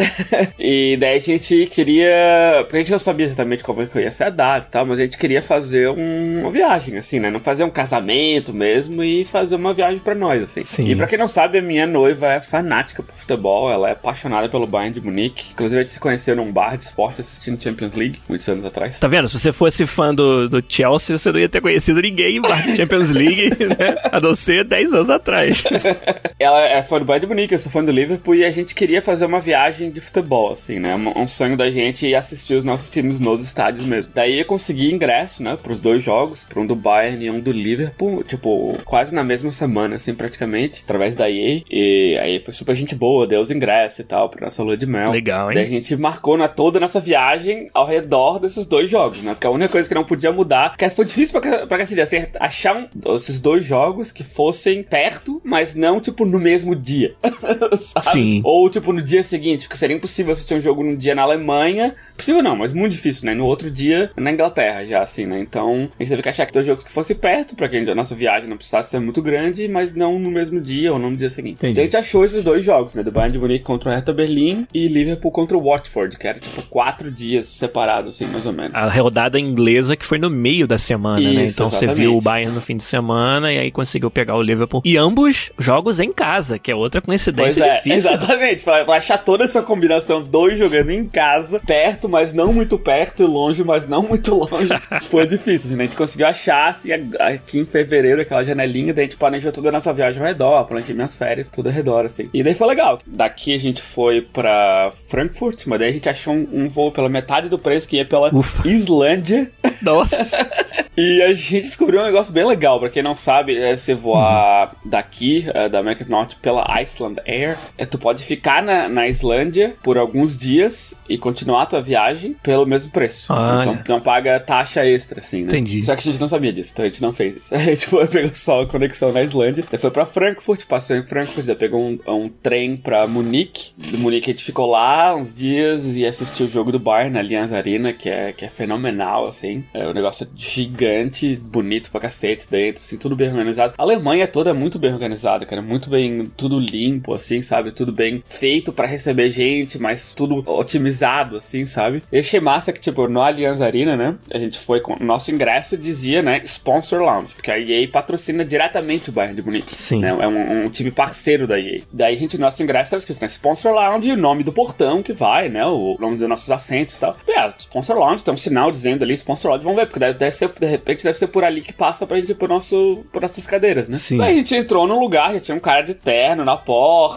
e 0.59 0.97
daí 0.97 1.17
a 1.17 1.21
gente 1.21 1.67
queria. 1.67 2.61
Porque 2.63 2.77
a 2.77 2.81
gente 2.81 2.93
não 2.93 2.99
sabia 2.99 3.25
exatamente 3.27 3.63
como 3.63 3.87
que 3.87 4.01
ia 4.01 4.11
ser 4.11 4.25
a 4.25 4.31
data 4.31 4.67
e 4.67 4.71
tal, 4.71 4.87
mas 4.87 4.99
a 4.99 5.03
gente 5.03 5.17
queria 5.19 5.41
fazer 5.43 5.89
um- 5.91 6.41
uma 6.41 6.51
viagem, 6.51 6.97
assim, 6.97 7.21
né? 7.21 7.31
Não 7.31 7.41
fazer 7.41 7.65
um 7.65 7.71
casamento 7.71 8.53
mesmo 8.53 9.03
e 9.05 9.25
fazer 9.25 9.57
uma 9.57 9.73
viagem 9.75 9.99
pra 10.01 10.15
nós, 10.15 10.43
assim. 10.43 10.63
Sim. 10.63 10.89
E 10.89 10.97
pra 10.97 11.07
quem 11.07 11.19
não 11.19 11.29
sabe, 11.29 11.59
a 11.59 11.63
minha 11.63 11.87
noiva 11.87 12.27
é 12.33 12.41
fanática 12.41 13.03
por 13.03 13.15
futebol, 13.15 13.71
ela 13.71 13.89
é 13.89 13.93
apaixonada 13.93 14.49
pelo 14.49 14.67
Bayern 14.67 14.95
de 14.95 15.01
Munique. 15.01 15.53
Inclusive, 15.53 15.79
a 15.81 15.83
gente 15.83 15.93
se 15.93 16.01
conheceu 16.01 16.35
num 16.37 16.51
bar 16.51 16.77
de 16.77 16.85
esporte 16.85 17.21
assistindo 17.21 17.63
Champions 17.63 17.95
League, 17.95 18.19
muitos 18.29 18.49
anos 18.49 18.65
atrás. 18.65 18.99
Tá 18.99 19.09
vendo? 19.09 19.29
Se 19.29 19.39
você 19.39 19.53
fosse 19.53 19.87
fã 19.87 20.15
do, 20.15 20.49
do 20.49 20.63
Chelsea, 20.69 21.17
você 21.17 21.31
não 21.33 21.39
ia 21.39 21.49
ter 21.49 21.61
conhecido 21.61 22.01
ninguém 22.01 22.37
em 22.37 22.41
Bar- 22.41 22.75
Champions 22.77 23.11
League, 23.11 23.51
né? 23.79 23.95
A 24.11 24.21
não 24.21 24.35
ser 24.35 24.65
10 24.65 24.95
anos 24.95 25.11
atrás. 25.11 25.65
Ela 26.39 26.61
é 26.65 26.83
fã 26.83 26.99
do 26.99 27.05
Bayern 27.05 27.26
de 27.26 27.26
Munique, 27.27 27.53
eu 27.55 27.59
sou 27.59 27.71
fã 27.71 27.85
do 27.85 27.91
Liverpool 27.93 28.35
e 28.35 28.45
a 28.45 28.51
gente 28.51 28.75
queria 28.75 29.03
fazer 29.03 29.27
uma 29.27 29.41
viagem 29.41 29.91
de 29.91 30.01
futebol, 30.01 30.53
assim, 30.53 30.79
né? 30.79 30.95
Um, 30.95 31.23
um 31.23 31.27
sonho 31.27 31.57
da 31.57 31.69
gente 31.71 32.07
ir 32.07 32.15
assistir 32.15 32.55
os 32.55 32.65
nossos 32.65 32.89
times 32.89 33.19
nos 33.19 33.43
estádios 33.43 33.87
mesmo. 33.87 34.13
Daí 34.15 34.41
eu 34.41 34.45
consegui 34.45 34.93
ingresso, 34.93 35.43
né, 35.43 35.57
pros 35.63 35.81
dois 35.81 36.03
jogos, 36.03 36.45
pra 36.45 36.61
um 36.61 36.67
do 36.67 36.75
Bayern 36.77 37.25
e 37.25 37.31
um 37.31 37.41
do 37.41 37.51
Liverpool, 37.53 38.23
tipo, 38.23 38.77
quase 38.85 39.15
na 39.15 39.25
mesma 39.25 39.51
semana, 39.53 39.97
assim, 39.97 40.15
praticamente, 40.15 40.83
através 40.85 41.17
da 41.17 41.29
EA. 41.31 41.63
E 41.71 42.19
aí 42.21 42.41
foi 42.45 42.55
super 42.55 42.75
gente 42.75 42.95
boa, 42.95 43.27
deu 43.27 43.41
os 43.41 43.51
ingressos 43.51 43.99
e 44.01 44.05
tal, 44.05 44.29
pra 44.29 44.45
nossa 44.45 44.63
lua 44.63 44.77
de 44.77 44.87
mel. 44.87 45.11
Legal, 45.11 45.49
Daí 45.49 45.59
a 45.59 45.63
hein? 45.63 45.69
gente 45.69 45.97
marcou 45.97 46.37
na 46.37 46.49
toda 46.49 46.79
a 46.79 46.81
nossa 46.81 47.01
viagem 47.01 47.69
ao 47.75 47.87
redor 47.87 48.39
desses 48.39 48.67
dois 48.67 48.89
jogos, 48.91 49.23
né? 49.23 49.33
Porque 49.35 49.47
a 49.47 49.51
única 49.51 49.71
coisa 49.73 49.89
que 49.89 49.95
não 49.95 50.05
podia 50.05 50.33
mudar, 50.33 50.77
que 50.77 50.89
foi 50.91 51.05
difícil 51.05 51.41
pra, 51.41 51.67
pra 51.67 51.83
assim, 51.83 51.97
achar 52.39 52.77
um- 52.77 53.15
esses 53.15 53.41
dois 53.41 53.65
jogos 53.65 54.13
que 54.13 54.23
fossem 54.23 54.83
perto, 54.83 55.41
mas 55.45 55.75
não, 55.75 56.01
tipo, 56.01 56.25
no 56.25 56.39
mesmo 56.39 56.75
dia. 56.75 57.15
Sim. 58.13 58.41
Ou, 58.45 58.69
tipo, 58.71 58.93
no 58.93 59.03
dia 59.03 59.23
seguinte, 59.23 59.69
que 59.69 59.77
seria 59.77 59.97
impossível 59.97 60.33
assistir 60.33 60.55
um 60.55 60.61
jogo 60.61 60.83
num 60.83 60.95
dia 60.95 61.15
na 61.15 61.23
Alemanha. 61.23 61.95
Possível 62.17 62.43
não, 62.43 62.57
mas 62.57 62.73
muito 62.73 62.93
difícil, 62.93 63.27
né? 63.27 63.35
No 63.35 63.45
outro 63.45 63.71
dia, 63.71 64.11
na 64.17 64.31
Inglaterra, 64.33 64.85
já, 64.87 65.03
assim, 65.03 65.27
né? 65.27 65.39
Então, 65.41 65.89
a 65.99 66.03
gente 66.03 66.11
teve 66.11 66.23
que 66.23 66.29
achar 66.29 66.47
que 66.47 66.53
dois 66.53 66.67
jogos 66.67 66.85
que 66.85 66.93
fossem 66.93 67.17
perto, 67.17 67.55
pra 67.57 67.69
que 67.69 67.77
a 67.77 67.95
nossa 67.95 68.15
viagem 68.15 68.49
não 68.49 68.57
precisasse 68.57 68.91
ser 68.91 69.01
muito 69.01 69.21
grande, 69.23 69.69
mas 69.69 69.95
não 69.95 70.19
no 70.19 70.31
mesmo 70.31 70.61
dia 70.61 70.93
ou 70.93 70.99
não 70.99 71.11
no 71.11 71.17
dia 71.17 71.29
seguinte. 71.29 71.57
Entendi. 71.59 71.75
Daí 71.75 71.83
a 71.83 71.85
gente 71.87 71.97
achou 71.97 72.25
esses 72.25 72.43
dois 72.43 72.65
jogos, 72.65 72.95
né? 72.95 73.03
Do 73.03 73.13
Bayern 73.13 73.33
de 73.33 73.39
Munique 73.39 73.65
contra 73.65 73.91
o 73.91 73.93
Hertha 73.93 74.13
Berlim 74.13 74.67
e 74.73 74.89
Liverpool 74.89 75.31
contra 75.31 75.57
o 75.57 75.63
Watford, 75.63 76.19
que 76.19 76.27
era, 76.27 76.39
tipo, 76.39 76.63
quatro 76.69 77.11
dias 77.11 77.47
separados, 77.47 78.17
assim, 78.17 78.31
mais 78.33 78.47
ou 78.47 78.53
menos. 78.53 78.75
A 78.75 78.89
rodada 78.89 79.39
inglesa 79.39 79.97
que 79.97 80.05
foi 80.05 80.19
no 80.19 80.31
meio 80.31 80.67
da 80.67 80.79
semana, 80.79 81.21
né? 81.21 81.45
Isso, 81.45 81.55
Então 81.57 81.69
você 81.69 81.85
exatamente. 81.85 81.97
viu 82.09 82.17
o 82.17 82.21
Bayern 82.21 82.55
no 82.55 82.61
fim 82.61 82.77
de 82.77 82.85
semana 82.85 83.53
e 83.53 83.59
aí 83.59 83.71
conseguiu 83.71 84.11
pegar 84.11 84.37
o 84.37 84.43
Liverpool. 84.43 84.83
E 84.85 84.97
ambos 84.97 85.51
jogos 85.59 86.01
em 86.01 86.13
casa, 86.13 86.59
que 86.59 86.71
é 86.71 86.75
outra 86.75 87.01
Pois 87.07 87.25
coincidência 87.25 87.65
é, 87.65 87.77
difícil. 87.77 88.13
exatamente. 88.13 88.65
Pra 88.65 88.85
achar 88.97 89.19
toda 89.19 89.45
essa 89.45 89.63
combinação, 89.63 90.21
dois 90.23 90.59
jogando 90.59 90.91
em 90.91 91.07
casa, 91.07 91.61
perto, 91.61 92.09
mas 92.09 92.33
não 92.35 92.53
muito 92.53 92.79
perto, 92.79 93.23
e 93.23 93.27
longe, 93.27 93.63
mas 93.65 93.89
não 93.89 94.03
muito 94.03 94.35
longe, 94.35 94.69
foi 95.09 95.27
difícil. 95.27 95.69
Assim, 95.69 95.77
né? 95.77 95.85
A 95.85 95.87
gente 95.87 95.97
conseguiu 95.97 96.27
achar, 96.27 96.69
assim, 96.69 96.91
aqui 97.19 97.59
em 97.61 97.65
fevereiro, 97.65 98.21
aquela 98.21 98.43
janelinha, 98.45 98.93
daí 98.93 99.05
a 99.05 99.07
gente 99.09 99.17
planejou 99.17 99.53
toda 99.53 99.69
a 99.69 99.73
nossa 99.73 99.93
viagem 99.93 100.21
ao 100.21 100.27
redor, 100.27 100.65
planejei 100.65 100.95
minhas 100.95 101.15
férias, 101.17 101.49
tudo 101.49 101.69
ao 101.69 101.73
redor, 101.73 102.05
assim. 102.05 102.29
E 102.35 102.43
daí 102.43 102.55
foi 102.55 102.67
legal. 102.67 103.01
Daqui 103.07 103.55
a 103.55 103.59
gente 103.59 103.81
foi 103.81 104.21
pra 104.21 104.91
Frankfurt, 105.09 105.65
mas 105.67 105.79
daí 105.79 105.91
a 105.91 105.93
gente 105.93 106.09
achou 106.09 106.35
um, 106.35 106.47
um 106.53 106.69
voo 106.69 106.91
pela 106.91 107.09
metade 107.09 107.49
do 107.49 107.59
preço 107.59 107.89
que 107.89 107.97
ia 107.97 108.05
pela 108.05 108.35
Ufa. 108.35 108.67
Islândia. 108.69 109.51
Nossa. 109.83 110.47
E 110.99 111.21
a 111.23 111.35
gente 111.35 111.61
descobriu 111.61 112.01
um 112.01 112.05
negócio 112.07 112.33
bem 112.33 112.47
legal. 112.47 112.81
Pra 112.81 112.89
quem 112.89 113.03
não 113.03 113.15
sabe, 113.15 113.55
é, 113.55 113.77
você 113.77 113.93
voar 113.95 114.69
Uhum. 114.71 114.91
daqui, 114.91 115.45
é, 115.53 115.69
da 115.69 115.81
América 115.81 116.07
do 116.07 116.11
Norte, 116.11 116.37
pela 116.37 116.63
Iceland 116.97 117.21
Air, 117.27 117.57
é, 117.77 117.85
tu 117.85 117.99
pode 117.99 118.23
ficar 118.23 118.63
na, 118.63 118.89
na 118.89 119.07
Islândia 119.07 119.75
por 119.83 119.99
alguns 119.99 120.37
dias 120.37 120.95
e 121.09 121.19
continuar 121.19 121.63
a 121.63 121.67
tua 121.67 121.81
viagem 121.81 122.35
pelo 122.43 122.67
mesmo 122.67 122.91
preço. 122.91 123.33
Então 123.33 123.79
não 123.89 124.01
paga 124.01 124.41
taxa 124.41 124.85
extra, 124.85 125.21
assim, 125.21 125.41
né? 125.41 125.47
Entendi. 125.47 125.83
Só 125.83 125.95
que 125.95 126.09
a 126.09 126.13
gente 126.13 126.21
não 126.21 126.29
sabia 126.29 126.53
disso, 126.53 126.73
então 126.73 126.85
a 126.85 126.89
gente 126.89 127.03
não 127.03 127.13
fez 127.13 127.37
isso. 127.37 127.55
A 127.67 127.71
gente 127.71 127.87
foi, 127.89 128.07
pegou 128.07 128.35
só 128.35 128.63
a 128.63 128.67
conexão 128.67 129.13
na 129.13 129.23
Islândia, 129.23 129.65
daí 129.69 129.81
foi 129.81 129.91
pra 129.91 130.07
Frankfurt, 130.07 130.67
passou 130.67 130.97
em 130.97 131.03
Frankfurt, 131.03 131.47
daí 131.47 131.57
pegou 131.57 131.81
um, 131.83 131.99
um 132.07 132.29
trem 132.29 132.77
pra 132.77 133.07
Munique. 133.07 133.73
Do 133.77 133.99
Munique 133.99 134.31
a 134.31 134.33
gente 134.33 134.45
ficou 134.45 134.67
lá 134.67 135.17
uns 135.17 135.35
dias 135.35 135.97
e 135.97 136.07
assistiu 136.07 136.47
o 136.47 136.49
jogo 136.49 136.71
do 136.71 136.79
Bayern 136.79 137.15
na 137.15 137.21
Allianz 137.21 137.53
Arena, 137.53 137.93
que 137.93 138.09
é, 138.09 138.33
que 138.33 138.45
é 138.45 138.49
fenomenal, 138.49 139.27
assim. 139.27 139.65
É 139.75 139.89
um 139.89 139.93
negócio 139.93 140.29
gigante, 140.37 141.37
bonito 141.37 141.91
pra 141.91 142.01
cacete 142.01 142.49
dentro, 142.49 142.83
assim, 142.83 142.97
tudo 142.97 143.17
bem 143.17 143.29
organizado. 143.29 143.75
A 143.77 143.83
Alemanha 143.83 144.29
toda 144.29 144.51
é 144.51 144.53
muito 144.53 144.79
bem 144.79 144.93
organizada, 144.93 145.45
cara, 145.45 145.61
muito 145.61 145.91
bem, 145.91 146.31
tudo 146.37 146.59
limpo, 146.59 146.77
assim, 147.15 147.43
sabe? 147.43 147.73
Tudo 147.73 147.93
bem 147.93 148.23
feito 148.27 148.73
pra 148.73 148.87
receber 148.87 149.31
gente, 149.31 149.79
mas 149.79 150.13
tudo 150.13 150.43
otimizado, 150.47 151.37
assim, 151.37 151.67
sabe? 151.67 152.03
E 152.11 152.19
achei 152.19 152.41
massa 152.41 152.73
que, 152.73 152.81
tipo, 152.81 153.09
no 153.09 153.23
Allianz 153.23 153.61
Arena, 153.61 153.97
né? 153.97 154.17
A 154.33 154.39
gente 154.39 154.59
foi 154.59 154.81
com. 154.81 154.97
Nosso 155.03 155.31
ingresso 155.31 155.77
dizia, 155.77 156.23
né? 156.23 156.41
Sponsor 156.45 157.01
Lounge, 157.01 157.35
porque 157.35 157.51
a 157.51 157.59
EA 157.59 157.89
patrocina 157.89 158.45
diretamente 158.45 159.11
o 159.11 159.13
Bayern 159.13 159.37
de 159.37 159.43
Munique. 159.43 159.77
Sim. 159.77 160.01
né? 160.01 160.09
É 160.09 160.29
um, 160.29 160.67
um 160.67 160.71
time 160.71 160.91
parceiro 160.91 161.47
da 161.47 161.59
EA. 161.59 161.81
Daí 161.93 162.15
a 162.15 162.19
gente, 162.19 162.39
nosso 162.39 162.63
ingresso 162.63 162.91
tava 162.91 162.99
escrito, 162.99 163.21
né? 163.21 163.29
Sponsor 163.29 163.73
Lounge, 163.73 164.13
o 164.13 164.17
nome 164.17 164.43
do 164.43 164.53
portão 164.53 165.03
que 165.03 165.13
vai, 165.13 165.49
né? 165.49 165.65
O 165.67 165.97
nome 165.99 166.17
dos 166.17 166.29
nossos 166.29 166.51
assentos 166.51 166.97
e 166.97 167.01
tal. 167.01 167.17
E, 167.27 167.33
é, 167.33 167.53
Sponsor 167.59 167.97
Lounge, 167.97 168.25
tem 168.25 168.35
um 168.35 168.37
sinal 168.37 168.71
dizendo 168.71 169.05
ali 169.05 169.15
Sponsor 169.15 169.51
Lounge, 169.51 169.65
vamos 169.65 169.79
ver, 169.79 169.87
porque 169.87 170.01
deve, 170.01 170.19
deve 170.19 170.35
ser, 170.35 170.49
de 170.49 170.67
repente, 170.67 171.05
deve 171.05 171.17
ser 171.17 171.27
por 171.29 171.45
ali 171.45 171.61
que 171.61 171.73
passa 171.73 172.07
pra 172.07 172.19
gente 172.19 172.31
ir 172.31 172.35
pro 172.35 172.49
nosso, 172.49 173.05
por 173.13 173.23
nossas 173.23 173.47
cadeiras, 173.47 173.89
né? 173.89 173.99
Sim. 173.99 174.19
Daí 174.19 174.33
a 174.33 174.37
gente 174.37 174.55
entrou 174.55 174.87
num 174.87 174.99
lugar, 174.99 175.33
já 175.35 175.41
tinha 175.41 175.57
um 175.57 175.61
cara 175.61 175.83
de 175.83 175.95
terno 175.95 176.45
na 176.45 176.57
porta, 176.57 176.76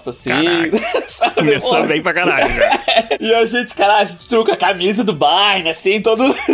assim. 0.09 0.29
sabe? 1.07 1.35
Começou 1.35 1.85
bem 1.85 2.01
pra 2.01 2.13
caralho, 2.13 2.47
né? 2.53 2.69
E 3.19 3.33
a 3.33 3.45
gente, 3.45 3.73
cara, 3.75 3.97
a 3.97 4.05
gente 4.05 4.27
truca 4.27 4.53
a 4.53 4.57
camisa 4.57 5.03
do 5.03 5.13
Bayern, 5.13 5.69
assim, 5.69 5.99
todo 5.99 6.23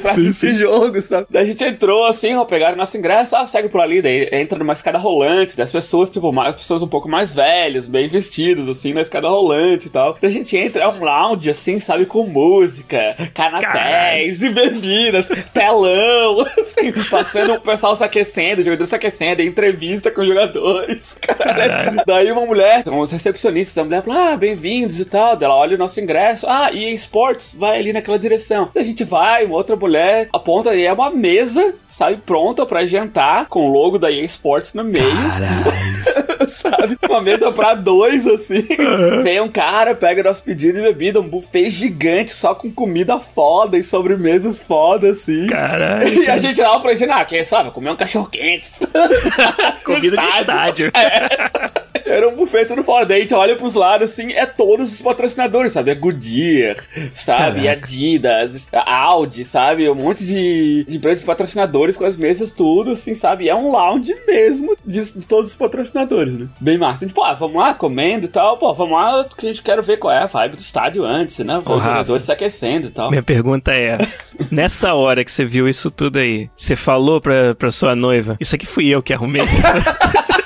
pra 0.00 0.12
Sim, 0.12 0.28
assistir 0.28 0.54
jogo, 0.54 1.00
sabe? 1.00 1.26
Daí 1.30 1.42
a 1.42 1.46
gente 1.46 1.64
entrou, 1.64 2.04
assim, 2.04 2.34
ó, 2.34 2.44
pegaram 2.44 2.76
nosso 2.76 2.96
ingresso, 2.96 3.34
ah, 3.34 3.46
segue 3.46 3.68
por 3.68 3.80
ali, 3.80 4.02
daí 4.02 4.28
entra 4.30 4.58
numa 4.58 4.74
escada 4.74 4.98
rolante, 4.98 5.56
das 5.56 5.72
pessoas, 5.72 6.10
tipo, 6.10 6.30
mais, 6.30 6.54
pessoas 6.54 6.82
um 6.82 6.86
pouco 6.86 7.08
mais 7.08 7.32
velhas, 7.32 7.86
bem 7.86 8.08
vestidas, 8.08 8.68
assim, 8.68 8.92
na 8.92 9.00
escada 9.00 9.28
rolante 9.28 9.88
e 9.88 9.90
tal. 9.90 10.16
Daí 10.20 10.30
a 10.30 10.34
gente 10.34 10.56
entra, 10.56 10.84
é 10.84 10.88
um 10.88 11.02
lounge, 11.02 11.50
assim, 11.50 11.78
sabe, 11.78 12.04
com 12.04 12.24
música, 12.24 13.16
canapés 13.34 14.42
e 14.42 14.50
bebidas, 14.50 15.28
telão, 15.52 16.46
assim, 16.58 16.92
passando 17.10 17.54
o 17.54 17.60
pessoal 17.60 17.96
se 17.96 18.04
aquecendo, 18.04 18.60
os 18.60 18.64
jogadores 18.64 18.90
se 18.90 18.94
aquecendo, 18.94 19.42
entrevista 19.42 20.10
com 20.10 20.20
os 20.20 20.28
jogadores, 20.28 21.16
Caralho. 21.20 22.02
Daí 22.06 22.30
uma 22.30 22.42
mulher, 22.52 22.86
uns 22.86 23.10
recepcionistas, 23.10 23.78
a 23.78 23.84
mulher 23.84 24.04
fala, 24.04 24.32
ah, 24.32 24.36
bem-vindos 24.36 25.00
e 25.00 25.06
tal. 25.06 25.38
Ela 25.40 25.56
olha 25.56 25.74
o 25.74 25.78
nosso 25.78 25.98
ingresso, 25.98 26.46
ah, 26.46 26.70
e 26.70 26.92
Sports, 26.92 27.56
vai 27.58 27.78
ali 27.78 27.94
naquela 27.94 28.18
direção. 28.18 28.68
A 28.76 28.82
gente 28.82 29.04
vai, 29.04 29.46
uma 29.46 29.56
outra 29.56 29.74
mulher 29.74 30.28
aponta 30.30 30.74
e 30.74 30.84
é 30.84 30.92
uma 30.92 31.10
mesa, 31.10 31.74
sabe, 31.88 32.18
pronta 32.18 32.66
pra 32.66 32.84
jantar, 32.84 33.46
com 33.46 33.64
o 33.64 33.72
logo 33.72 33.98
da 33.98 34.12
EA 34.12 34.22
Sports 34.24 34.74
no 34.74 34.84
meio. 34.84 35.06
Caralho. 35.06 36.12
sabe? 36.62 36.98
Uma 37.08 37.22
mesa 37.22 37.50
pra 37.50 37.74
dois, 37.74 38.26
assim. 38.26 38.66
Vem 39.22 39.40
um 39.40 39.48
cara, 39.48 39.94
pega 39.94 40.22
nosso 40.22 40.42
pedido 40.42 40.76
de 40.76 40.82
bebida, 40.82 41.20
um 41.20 41.28
buffet 41.28 41.70
gigante, 41.70 42.32
só 42.32 42.54
com 42.54 42.70
comida 42.70 43.18
foda 43.18 43.78
e 43.78 43.82
sobremesas 43.82 44.60
foda, 44.60 45.10
assim. 45.10 45.46
Caralho. 45.46 46.22
E 46.22 46.28
a 46.28 46.38
gente 46.38 46.60
lá 46.60 46.78
pra 46.80 46.94
gente, 46.94 47.10
ah, 47.10 47.24
quem 47.24 47.42
sabe, 47.44 47.70
comer 47.70 47.90
um 47.90 47.96
cachorro 47.96 48.26
quente. 48.26 48.72
Comida 49.84 50.16
de 50.16 50.26
estádio. 50.26 50.92
Era 52.12 52.28
um 52.28 52.36
buffet 52.36 52.66
tudo 52.66 52.84
fora. 52.84 53.06
Daí 53.06 53.18
a 53.18 53.20
gente 53.22 53.34
olha 53.34 53.56
pros 53.56 53.74
lados, 53.74 54.10
assim, 54.10 54.32
é 54.32 54.44
todos 54.44 54.92
os 54.92 55.00
patrocinadores, 55.00 55.72
sabe? 55.72 55.90
É 55.90 55.94
Goodyear, 55.94 56.76
sabe? 57.14 57.62
Caraca. 57.62 57.72
Adidas, 57.72 58.68
Audi, 58.70 59.44
sabe? 59.46 59.88
Um 59.88 59.94
monte 59.94 60.26
de, 60.26 60.84
de 60.86 60.98
grandes 60.98 61.24
patrocinadores 61.24 61.96
com 61.96 62.04
as 62.04 62.18
mesas, 62.18 62.50
tudo, 62.50 62.90
assim, 62.90 63.14
sabe? 63.14 63.48
É 63.48 63.54
um 63.54 63.70
lounge 63.70 64.14
mesmo 64.26 64.76
de, 64.84 65.10
todos 65.22 65.52
os 65.52 65.56
patrocinadores, 65.56 66.34
né? 66.34 66.48
Bem 66.60 66.76
massa. 66.76 67.06
Pô, 67.06 67.24
ah, 67.24 67.32
vamos 67.32 67.56
lá, 67.56 67.72
comendo 67.72 68.26
e 68.26 68.28
tal. 68.28 68.58
Pô, 68.58 68.74
vamos 68.74 68.94
lá, 68.94 69.26
que 69.36 69.46
a 69.46 69.48
gente 69.48 69.62
quer 69.62 69.80
ver 69.80 69.96
qual 69.96 70.12
é 70.12 70.18
a 70.18 70.26
vibe 70.26 70.56
do 70.56 70.62
estádio 70.62 71.06
antes, 71.06 71.38
né? 71.38 71.58
Os 71.58 71.64
Rafa. 71.64 71.80
jogadores 71.80 72.24
se 72.24 72.32
aquecendo 72.32 72.88
e 72.88 72.90
tal. 72.90 73.08
Minha 73.08 73.22
pergunta 73.22 73.72
é: 73.72 73.96
nessa 74.52 74.92
hora 74.92 75.24
que 75.24 75.32
você 75.32 75.46
viu 75.46 75.66
isso 75.66 75.90
tudo 75.90 76.18
aí, 76.18 76.50
você 76.54 76.76
falou 76.76 77.22
pra, 77.22 77.54
pra 77.54 77.70
sua 77.70 77.96
noiva, 77.96 78.36
isso 78.38 78.54
aqui 78.54 78.66
fui 78.66 78.88
eu 78.88 79.02
que 79.02 79.14
arrumei. 79.14 79.42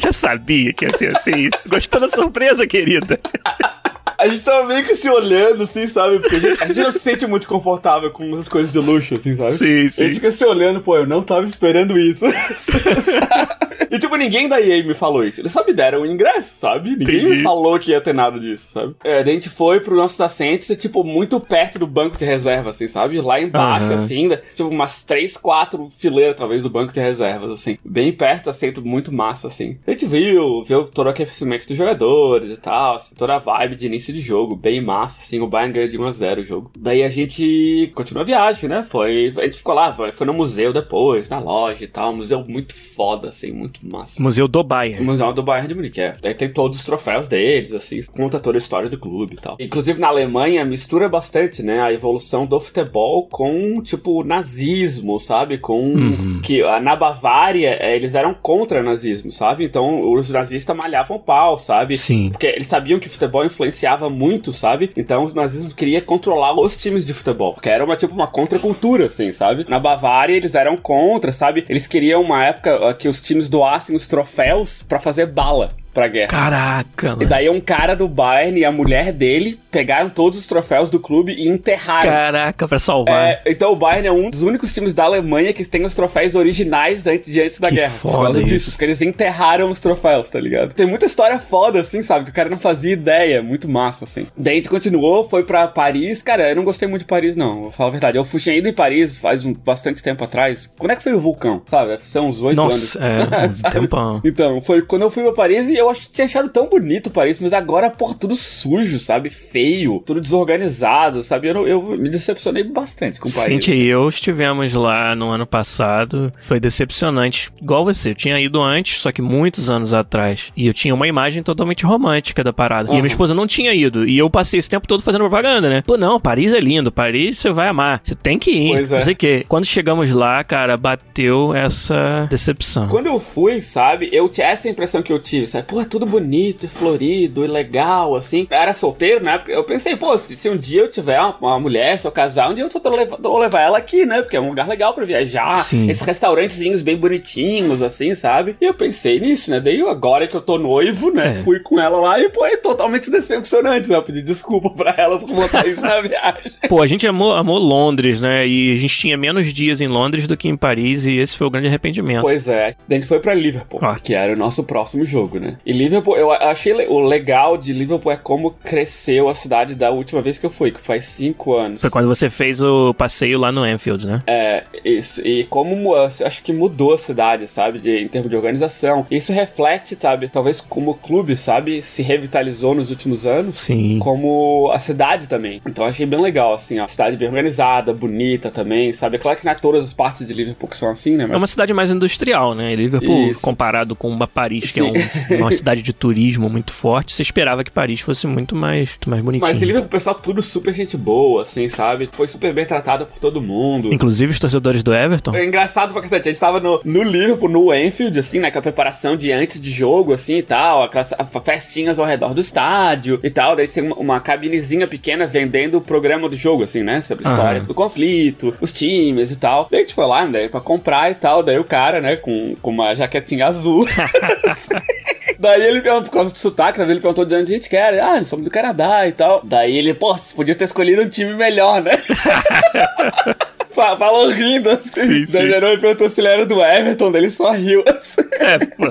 Eu 0.00 0.04
já 0.04 0.12
sabia 0.12 0.72
que 0.72 0.86
ia 0.86 0.96
ser 0.96 1.14
assim. 1.14 1.50
Gostou 1.66 2.00
da 2.00 2.08
surpresa, 2.08 2.66
querida? 2.66 3.20
A 4.20 4.28
gente 4.28 4.44
tava 4.44 4.66
meio 4.66 4.84
que 4.84 4.94
se 4.94 5.08
olhando, 5.08 5.62
assim, 5.62 5.86
sabe? 5.86 6.18
Porque 6.20 6.36
a 6.36 6.38
gente, 6.38 6.62
a 6.62 6.66
gente 6.66 6.80
não 6.80 6.92
se 6.92 6.98
sente 7.00 7.26
muito 7.26 7.46
confortável 7.48 8.10
com 8.10 8.30
essas 8.32 8.48
coisas 8.48 8.70
de 8.70 8.78
luxo, 8.78 9.14
assim, 9.14 9.34
sabe? 9.34 9.50
Sim, 9.52 9.86
A 9.86 10.06
gente 10.06 10.14
fica 10.14 10.30
se 10.30 10.44
olhando, 10.44 10.80
pô, 10.80 10.96
eu 10.96 11.06
não 11.06 11.22
tava 11.22 11.44
esperando 11.46 11.98
isso. 11.98 12.26
e 13.90 13.98
tipo, 13.98 14.16
ninguém 14.16 14.48
da 14.48 14.60
EA 14.60 14.82
me 14.84 14.94
falou 14.94 15.24
isso. 15.24 15.40
Eles 15.40 15.52
só 15.52 15.64
me 15.64 15.72
deram 15.72 16.02
o 16.02 16.06
ingresso, 16.06 16.54
sabe? 16.56 16.90
Ninguém 16.90 17.20
Entendi. 17.20 17.36
me 17.36 17.42
falou 17.42 17.78
que 17.78 17.90
ia 17.90 18.00
ter 18.00 18.14
nada 18.14 18.38
disso, 18.38 18.68
sabe? 18.72 18.94
É, 19.02 19.22
daí 19.22 19.32
a 19.32 19.34
gente 19.34 19.48
foi 19.50 19.80
pros 19.80 19.96
nossos 19.96 20.20
assentos, 20.20 20.68
e, 20.70 20.76
tipo, 20.76 21.02
muito 21.02 21.40
perto 21.40 21.78
do 21.78 21.86
banco 21.86 22.16
de 22.16 22.24
reserva, 22.24 22.70
assim, 22.70 22.88
sabe? 22.88 23.20
Lá 23.20 23.40
embaixo, 23.40 23.86
Aham. 23.86 23.94
assim, 23.94 24.28
da- 24.28 24.36
tipo, 24.36 24.68
umas 24.68 25.02
três, 25.02 25.36
quatro 25.36 25.88
fileiras, 25.98 26.36
talvez, 26.36 26.62
do 26.62 26.70
banco 26.70 26.92
de 26.92 27.00
reservas, 27.00 27.50
assim. 27.50 27.78
Bem 27.84 28.12
perto, 28.12 28.50
assento 28.50 28.84
muito 28.84 29.12
massa, 29.12 29.46
assim. 29.48 29.78
A 29.86 29.90
gente 29.90 30.06
viu, 30.06 30.62
viu 30.62 30.84
todo 30.84 31.06
o 31.06 31.10
aquecimento 31.10 31.66
dos 31.66 31.76
jogadores 31.76 32.50
e 32.50 32.56
tal, 32.56 32.96
assim, 32.96 33.14
toda 33.14 33.36
a 33.36 33.38
vibe 33.38 33.76
de 33.76 33.86
início 33.86 34.09
de 34.12 34.20
jogo, 34.20 34.56
bem 34.56 34.80
massa, 34.80 35.20
assim, 35.20 35.40
o 35.40 35.46
Bayern 35.46 35.72
ganhou 35.74 35.88
de 35.88 35.98
1 35.98 36.04
a 36.04 36.10
0 36.10 36.40
o 36.42 36.44
jogo. 36.44 36.70
Daí 36.78 37.02
a 37.02 37.08
gente 37.08 37.90
continuou 37.94 38.22
a 38.22 38.26
viagem, 38.26 38.68
né? 38.68 38.84
Foi, 38.88 39.32
a 39.36 39.42
gente 39.42 39.58
ficou 39.58 39.74
lá, 39.74 39.92
foi, 39.92 40.12
foi 40.12 40.26
no 40.26 40.32
museu 40.32 40.72
depois, 40.72 41.28
na 41.28 41.38
loja 41.38 41.84
e 41.84 41.88
tal, 41.88 42.12
um 42.12 42.16
museu 42.16 42.44
muito 42.46 42.74
foda, 42.74 43.28
assim, 43.28 43.52
muito 43.52 43.80
massa. 43.90 44.22
Museu 44.22 44.46
do 44.48 44.60
O 44.60 44.64
Bayern. 44.64 45.04
Museu 45.04 45.32
do 45.32 45.42
Bayern 45.42 45.68
de 45.68 45.74
Munique, 45.74 46.00
é. 46.00 46.12
Daí 46.20 46.34
tem 46.34 46.52
todos 46.52 46.78
os 46.78 46.84
troféus 46.84 47.28
deles, 47.28 47.72
assim, 47.72 48.00
conta 48.12 48.38
toda 48.40 48.56
a 48.56 48.60
história 48.60 48.88
do 48.90 48.98
clube 48.98 49.34
e 49.34 49.40
tal. 49.40 49.56
Inclusive 49.58 50.00
na 50.00 50.08
Alemanha 50.08 50.64
mistura 50.64 51.08
bastante, 51.08 51.62
né, 51.62 51.80
a 51.80 51.92
evolução 51.92 52.46
do 52.46 52.58
futebol 52.60 53.26
com, 53.28 53.82
tipo, 53.82 54.22
nazismo, 54.24 55.18
sabe? 55.18 55.58
Com 55.58 55.80
Uhum. 55.90 56.40
que 56.42 56.62
na 56.80 56.94
Bavária 56.96 57.76
eh, 57.80 57.96
eles 57.96 58.14
eram 58.14 58.34
contra 58.34 58.80
o 58.80 58.82
nazismo, 58.82 59.30
sabe? 59.32 59.64
Então 59.64 60.00
os 60.12 60.30
nazistas 60.30 60.76
malhavam 60.76 61.16
o 61.16 61.20
pau, 61.20 61.58
sabe? 61.58 61.96
Sim. 61.96 62.30
Porque 62.30 62.46
eles 62.46 62.66
sabiam 62.66 62.98
que 63.00 63.06
o 63.06 63.10
futebol 63.10 63.44
influenciava 63.44 63.99
muito, 64.08 64.52
sabe? 64.52 64.90
Então 64.96 65.22
os 65.22 65.34
nazistas 65.34 65.72
queriam 65.72 66.00
controlar 66.02 66.54
os 66.54 66.76
times 66.76 67.04
de 67.04 67.12
futebol. 67.12 67.52
Porque 67.52 67.68
era 67.68 67.84
uma, 67.84 67.96
tipo, 67.96 68.14
uma 68.14 68.26
contracultura, 68.26 69.06
assim, 69.06 69.32
sabe? 69.32 69.66
Na 69.68 69.78
Bavária 69.78 70.34
eles 70.34 70.54
eram 70.54 70.76
contra, 70.76 71.32
sabe? 71.32 71.64
Eles 71.68 71.86
queriam 71.86 72.22
uma 72.22 72.44
época 72.44 72.88
ah, 72.88 72.94
que 72.94 73.08
os 73.08 73.20
times 73.20 73.48
doassem 73.48 73.94
os 73.94 74.08
troféus 74.08 74.82
pra 74.82 74.98
fazer 74.98 75.26
bala 75.26 75.70
pra 75.92 76.08
guerra. 76.08 76.28
Caraca, 76.28 77.06
E 77.06 77.10
mano. 77.10 77.26
daí 77.26 77.50
um 77.50 77.60
cara 77.60 77.94
do 77.94 78.08
Bayern 78.08 78.60
e 78.60 78.64
a 78.64 78.72
mulher 78.72 79.12
dele 79.12 79.58
pegaram 79.70 80.08
todos 80.10 80.38
os 80.38 80.46
troféus 80.46 80.90
do 80.90 80.98
clube 80.98 81.32
e 81.32 81.48
enterraram. 81.48 82.08
Caraca, 82.10 82.68
pra 82.68 82.78
salvar. 82.78 83.28
É, 83.30 83.42
então 83.46 83.72
o 83.72 83.76
Bayern 83.76 84.08
é 84.08 84.12
um 84.12 84.30
dos 84.30 84.42
únicos 84.42 84.72
times 84.72 84.94
da 84.94 85.04
Alemanha 85.04 85.52
que 85.52 85.64
tem 85.64 85.84
os 85.84 85.94
troféus 85.94 86.34
originais 86.34 87.02
de 87.02 87.10
antes, 87.10 87.32
de 87.32 87.40
antes 87.40 87.58
da 87.60 87.68
Que 87.68 87.76
guerra. 87.76 87.90
foda 87.90 88.16
por 88.16 88.22
causa 88.24 88.40
disso, 88.44 88.54
isso. 88.56 88.70
porque 88.72 88.84
eles 88.84 89.02
enterraram 89.02 89.70
os 89.70 89.80
troféus, 89.80 90.30
tá 90.30 90.40
ligado? 90.40 90.74
Tem 90.74 90.86
muita 90.86 91.06
história 91.06 91.38
foda, 91.38 91.80
assim, 91.80 92.02
sabe? 92.02 92.24
Que 92.26 92.30
o 92.30 92.34
cara 92.34 92.48
não 92.48 92.58
fazia 92.58 92.92
ideia. 92.92 93.42
Muito 93.42 93.68
massa, 93.68 94.04
assim. 94.04 94.26
Daí 94.36 94.54
a 94.54 94.56
gente 94.56 94.68
continuou, 94.68 95.28
foi 95.28 95.44
pra 95.44 95.66
Paris. 95.68 96.22
Cara, 96.22 96.50
eu 96.50 96.56
não 96.56 96.64
gostei 96.64 96.88
muito 96.88 97.02
de 97.02 97.06
Paris, 97.08 97.36
não. 97.36 97.62
Vou 97.62 97.70
falar 97.70 97.88
a 97.88 97.92
verdade. 97.92 98.18
Eu 98.18 98.24
fui 98.24 98.40
ido 98.50 98.68
em 98.68 98.72
Paris 98.74 99.16
faz 99.18 99.44
um, 99.44 99.52
bastante 99.52 100.02
tempo 100.02 100.24
atrás. 100.24 100.72
Quando 100.78 100.90
é 100.92 100.96
que 100.96 101.02
foi 101.02 101.12
o 101.12 101.20
vulcão? 101.20 101.62
Sabe? 101.66 101.98
Ser 102.02 102.20
uns 102.20 102.42
oito 102.42 102.60
anos. 102.60 102.94
Nossa, 102.94 102.98
é, 102.98 103.66
um 103.68 103.70
tempão. 103.70 104.20
Então, 104.24 104.60
foi 104.60 104.82
quando 104.82 105.02
eu 105.02 105.10
fui 105.10 105.22
pra 105.24 105.32
Paris 105.32 105.68
e 105.68 105.79
eu 105.80 105.94
tinha 106.12 106.24
achado 106.26 106.48
tão 106.48 106.68
bonito 106.68 107.10
Paris, 107.10 107.40
mas 107.40 107.52
agora, 107.52 107.90
porra, 107.90 108.14
tudo 108.14 108.34
sujo, 108.34 108.98
sabe? 108.98 109.30
Feio, 109.30 110.02
tudo 110.04 110.20
desorganizado, 110.20 111.22
sabe? 111.22 111.48
Eu, 111.48 111.66
eu 111.66 111.82
me 111.96 112.08
decepcionei 112.08 112.64
bastante 112.64 113.18
com 113.20 113.30
Paris. 113.30 113.46
Cintia 113.64 113.74
e 113.74 113.86
eu 113.86 114.08
estivemos 114.08 114.74
lá 114.74 115.14
no 115.14 115.30
ano 115.30 115.46
passado. 115.46 116.32
Foi 116.40 116.60
decepcionante. 116.60 117.50
Igual 117.60 117.84
você, 117.84 118.10
eu 118.10 118.14
tinha 118.14 118.38
ido 118.40 118.60
antes, 118.60 119.00
só 119.00 119.10
que 119.12 119.22
muitos 119.22 119.70
anos 119.70 119.94
atrás. 119.94 120.52
E 120.56 120.66
eu 120.66 120.74
tinha 120.74 120.94
uma 120.94 121.06
imagem 121.06 121.42
totalmente 121.42 121.84
romântica 121.84 122.42
da 122.44 122.52
parada. 122.52 122.88
E 122.88 122.90
a 122.90 122.92
Uhum. 122.92 122.96
minha 122.98 123.06
esposa 123.06 123.34
não 123.34 123.46
tinha 123.46 123.72
ido. 123.72 124.06
E 124.08 124.18
eu 124.18 124.28
passei 124.28 124.58
esse 124.58 124.68
tempo 124.68 124.86
todo 124.86 125.02
fazendo 125.02 125.22
propaganda, 125.22 125.68
né? 125.68 125.82
Pô, 125.86 125.96
não, 125.96 126.20
Paris 126.20 126.52
é 126.52 126.60
lindo. 126.60 126.90
Paris 126.92 127.38
você 127.38 127.50
vai 127.50 127.68
amar. 127.68 128.00
Você 128.02 128.14
tem 128.14 128.38
que 128.38 128.50
ir. 128.50 128.72
Pois 128.72 128.92
é. 128.92 128.94
Não 128.96 129.00
sei 129.00 129.12
o 129.12 129.16
quê. 129.16 129.44
Quando 129.48 129.64
chegamos 129.64 130.12
lá, 130.12 130.42
cara, 130.44 130.76
bateu 130.76 131.54
essa 131.54 132.26
decepção. 132.30 132.88
Quando 132.88 133.06
eu 133.06 133.18
fui, 133.20 133.62
sabe, 133.62 134.08
eu 134.12 134.28
tinha 134.28 134.46
essa 134.48 134.68
impressão 134.68 135.02
que 135.02 135.12
eu 135.12 135.18
tive, 135.18 135.46
sabe? 135.46 135.66
Pô, 135.70 135.80
é 135.80 135.84
tudo 135.84 136.04
bonito, 136.04 136.64
e 136.66 136.68
florido, 136.68 137.44
e 137.44 137.48
legal, 137.48 138.14
assim. 138.16 138.46
Eu 138.50 138.56
era 138.56 138.72
solteiro 138.74 139.22
na 139.24 139.32
época, 139.34 139.52
eu 139.52 139.62
pensei, 139.64 139.96
pô, 139.96 140.16
se, 140.18 140.36
se 140.36 140.48
um 140.50 140.56
dia 140.56 140.82
eu 140.82 140.90
tiver 140.90 141.18
uma, 141.20 141.36
uma 141.40 141.60
mulher, 141.60 141.98
se 141.98 142.06
eu 142.06 142.12
casar, 142.12 142.50
um 142.50 142.54
dia 142.54 142.64
eu 142.64 142.68
tô, 142.68 142.80
tô 142.80 142.90
leva- 142.90 143.18
vou 143.20 143.38
levar 143.38 143.60
ela 143.60 143.78
aqui, 143.78 144.04
né? 144.04 144.20
Porque 144.22 144.36
é 144.36 144.40
um 144.40 144.48
lugar 144.48 144.66
legal 144.68 144.92
pra 144.94 145.04
viajar. 145.04 145.58
Sim. 145.58 145.88
Esses 145.88 146.02
restaurantezinhos 146.02 146.82
bem 146.82 146.96
bonitinhos, 146.96 147.82
assim, 147.82 148.14
sabe? 148.14 148.56
E 148.60 148.64
eu 148.64 148.74
pensei 148.74 149.20
nisso, 149.20 149.50
né? 149.50 149.60
Daí 149.60 149.80
agora 149.80 150.26
que 150.26 150.34
eu 150.34 150.40
tô 150.40 150.58
noivo, 150.58 151.10
né? 151.12 151.38
É. 151.38 151.42
Fui 151.44 151.60
com 151.60 151.78
ela 151.80 151.98
lá 152.00 152.20
e, 152.20 152.28
pô, 152.28 152.44
é 152.44 152.56
totalmente 152.56 153.10
decepcionante, 153.10 153.88
né? 153.88 153.96
Eu 153.96 154.02
pedi 154.02 154.22
desculpa 154.22 154.70
pra 154.74 154.94
ela 154.96 155.18
por 155.18 155.28
botar 155.28 155.66
isso 155.66 155.82
na 155.82 156.00
viagem. 156.00 156.52
Pô, 156.68 156.82
a 156.82 156.86
gente 156.86 157.06
amou, 157.06 157.32
amou 157.34 157.58
Londres, 157.58 158.20
né? 158.20 158.46
E 158.46 158.72
a 158.72 158.76
gente 158.76 158.96
tinha 158.98 159.16
menos 159.16 159.52
dias 159.52 159.80
em 159.80 159.86
Londres 159.86 160.26
do 160.26 160.36
que 160.36 160.48
em 160.48 160.56
Paris. 160.56 161.06
E 161.06 161.16
esse 161.18 161.36
foi 161.36 161.46
o 161.46 161.50
grande 161.50 161.68
arrependimento. 161.68 162.22
Pois 162.22 162.48
é. 162.48 162.74
Daí 162.88 162.98
a 162.98 163.00
gente 163.00 163.06
foi 163.06 163.20
pra 163.20 163.34
Liverpool, 163.34 163.80
Ó. 163.82 163.94
que 163.94 164.14
era 164.14 164.32
o 164.32 164.36
nosso 164.36 164.64
próximo 164.64 165.04
jogo, 165.04 165.38
né? 165.38 165.56
E 165.64 165.72
Liverpool, 165.72 166.16
eu 166.16 166.30
achei 166.32 166.72
o 166.88 167.00
legal 167.00 167.56
de 167.56 167.72
Liverpool 167.72 168.12
é 168.12 168.16
como 168.16 168.50
cresceu 168.52 169.28
a 169.28 169.34
cidade 169.34 169.74
da 169.74 169.90
última 169.90 170.22
vez 170.22 170.38
que 170.38 170.46
eu 170.46 170.50
fui, 170.50 170.70
que 170.70 170.80
faz 170.80 171.04
cinco 171.04 171.54
anos. 171.56 171.80
Foi 171.82 171.90
quando 171.90 172.08
você 172.08 172.30
fez 172.30 172.62
o 172.62 172.94
passeio 172.94 173.38
lá 173.38 173.52
no 173.52 173.62
Anfield, 173.62 174.06
né? 174.06 174.20
É, 174.26 174.64
isso. 174.84 175.26
E 175.26 175.44
como 175.44 175.94
acho 175.94 176.42
que 176.42 176.52
mudou 176.52 176.94
a 176.94 176.98
cidade, 176.98 177.46
sabe? 177.46 177.78
De, 177.78 177.98
em 177.98 178.08
termos 178.08 178.30
de 178.30 178.36
organização. 178.36 179.06
Isso 179.10 179.32
reflete, 179.32 179.96
sabe? 180.00 180.28
Talvez 180.28 180.60
como 180.60 180.92
o 180.92 180.94
clube, 180.94 181.36
sabe? 181.36 181.82
Se 181.82 182.02
revitalizou 182.02 182.74
nos 182.74 182.90
últimos 182.90 183.26
anos. 183.26 183.60
Sim. 183.60 183.98
Como 184.00 184.70
a 184.72 184.78
cidade 184.78 185.28
também. 185.28 185.60
Então 185.66 185.84
eu 185.84 185.90
achei 185.90 186.06
bem 186.06 186.20
legal, 186.20 186.54
assim, 186.54 186.78
ó. 186.78 186.86
Cidade 186.88 187.16
bem 187.16 187.28
organizada, 187.28 187.92
bonita 187.92 188.50
também, 188.50 188.92
sabe? 188.92 189.16
É 189.16 189.18
claro 189.18 189.38
que 189.38 189.44
não 189.44 189.52
é 189.52 189.54
todas 189.54 189.84
as 189.84 189.92
partes 189.92 190.26
de 190.26 190.32
Liverpool 190.32 190.68
que 190.68 190.76
são 190.76 190.88
assim, 190.90 191.16
né? 191.16 191.26
É 191.30 191.36
uma 191.36 191.46
cidade 191.46 191.72
mais 191.72 191.90
industrial, 191.90 192.54
né? 192.54 192.74
Liverpool, 192.74 193.28
Isso. 193.30 193.40
comparado 193.42 193.94
com 193.94 194.08
uma 194.08 194.26
Paris, 194.26 194.72
que 194.72 194.80
Sim. 194.80 194.92
é 195.28 195.34
um- 195.34 195.40
uma 195.42 195.49
cidade 195.52 195.82
de 195.82 195.92
turismo 195.92 196.48
muito 196.48 196.72
forte, 196.72 197.12
você 197.12 197.22
esperava 197.22 197.64
que 197.64 197.70
Paris 197.70 198.00
fosse 198.00 198.26
muito 198.26 198.54
mais, 198.54 198.90
muito 198.90 199.10
mais 199.10 199.22
bonitinho. 199.22 199.48
Mas 199.50 199.62
Liverpool, 199.62 199.86
o 199.86 199.90
pessoal 199.90 200.14
tudo 200.14 200.42
super 200.42 200.72
gente 200.72 200.96
boa, 200.96 201.42
assim, 201.42 201.68
sabe? 201.68 202.08
Foi 202.12 202.26
super 202.28 202.52
bem 202.52 202.66
tratado 202.66 203.06
por 203.06 203.18
todo 203.18 203.40
mundo. 203.40 203.92
Inclusive 203.92 204.32
os 204.32 204.38
torcedores 204.38 204.82
do 204.82 204.94
Everton. 204.94 205.34
É 205.34 205.44
engraçado 205.44 205.92
pra 205.92 206.02
cacete, 206.02 206.28
a 206.28 206.32
gente 206.32 206.40
tava 206.40 206.60
no, 206.60 206.80
no 206.84 207.02
Liverpool, 207.02 207.48
no 207.48 207.70
Anfield, 207.70 208.18
assim, 208.18 208.40
né, 208.40 208.50
com 208.50 208.58
a 208.58 208.62
preparação 208.62 209.16
de 209.16 209.32
antes 209.32 209.60
de 209.60 209.70
jogo, 209.70 210.12
assim, 210.12 210.38
e 210.38 210.42
tal, 210.42 210.82
aquelas 210.82 211.12
festinhas 211.44 211.98
ao 211.98 212.06
redor 212.06 212.34
do 212.34 212.40
estádio 212.40 213.18
e 213.22 213.30
tal, 213.30 213.56
daí 213.56 213.66
tem 213.66 213.82
uma, 213.82 213.96
uma 213.96 214.20
cabinezinha 214.20 214.86
pequena 214.86 215.26
vendendo 215.26 215.78
o 215.78 215.80
programa 215.80 216.28
do 216.28 216.36
jogo, 216.36 216.64
assim, 216.64 216.82
né, 216.82 217.00
sobre 217.00 217.26
a 217.26 217.30
história 217.30 217.58
Aham. 217.58 217.66
do 217.66 217.74
conflito, 217.74 218.54
os 218.60 218.72
times 218.72 219.30
e 219.30 219.36
tal. 219.36 219.68
Daí 219.70 219.80
a 219.80 219.82
gente 219.82 219.94
foi 219.94 220.06
lá, 220.06 220.26
né, 220.26 220.48
pra 220.48 220.60
comprar 220.60 221.10
e 221.10 221.14
tal, 221.14 221.42
daí 221.42 221.58
o 221.58 221.64
cara, 221.64 222.00
né, 222.00 222.16
com, 222.16 222.54
com 222.60 222.70
uma 222.70 222.94
jaquetinha 222.94 223.46
azul... 223.46 223.86
Daí 225.40 225.62
ele 225.62 225.80
perguntou, 225.80 226.10
por 226.10 226.16
causa 226.18 226.32
do 226.34 226.38
sotaque, 226.38 226.78
né, 226.78 226.84
ele 226.84 227.00
perguntou 227.00 227.24
de 227.24 227.34
onde 227.34 227.50
a 227.54 227.56
gente 227.56 227.70
quer. 227.70 227.98
Ah, 227.98 228.22
somos 228.22 228.44
do 228.44 228.50
Canadá 228.50 229.08
e 229.08 229.12
tal. 229.12 229.40
Daí 229.42 229.74
ele, 229.78 229.94
pô, 229.94 230.12
você 230.16 230.34
podia 230.34 230.54
ter 230.54 230.64
escolhido 230.64 231.00
um 231.00 231.08
time 231.08 231.32
melhor, 231.32 231.80
né? 231.82 231.92
Fa- 233.70 233.96
Falou 233.96 234.28
rindo, 234.28 234.68
assim. 234.68 235.24
Sim, 235.26 235.32
Daí 235.32 235.48
sim. 235.50 235.56
e 235.72 235.78
perguntou 235.78 236.08
se 236.10 236.20
ele 236.20 236.28
era 236.28 236.44
do 236.44 236.62
Everton, 236.62 237.10
daí 237.10 237.22
ele 237.22 237.30
só 237.30 237.52
riu, 237.52 237.82
assim. 237.86 238.28
É, 238.38 238.58
pô. 238.58 238.84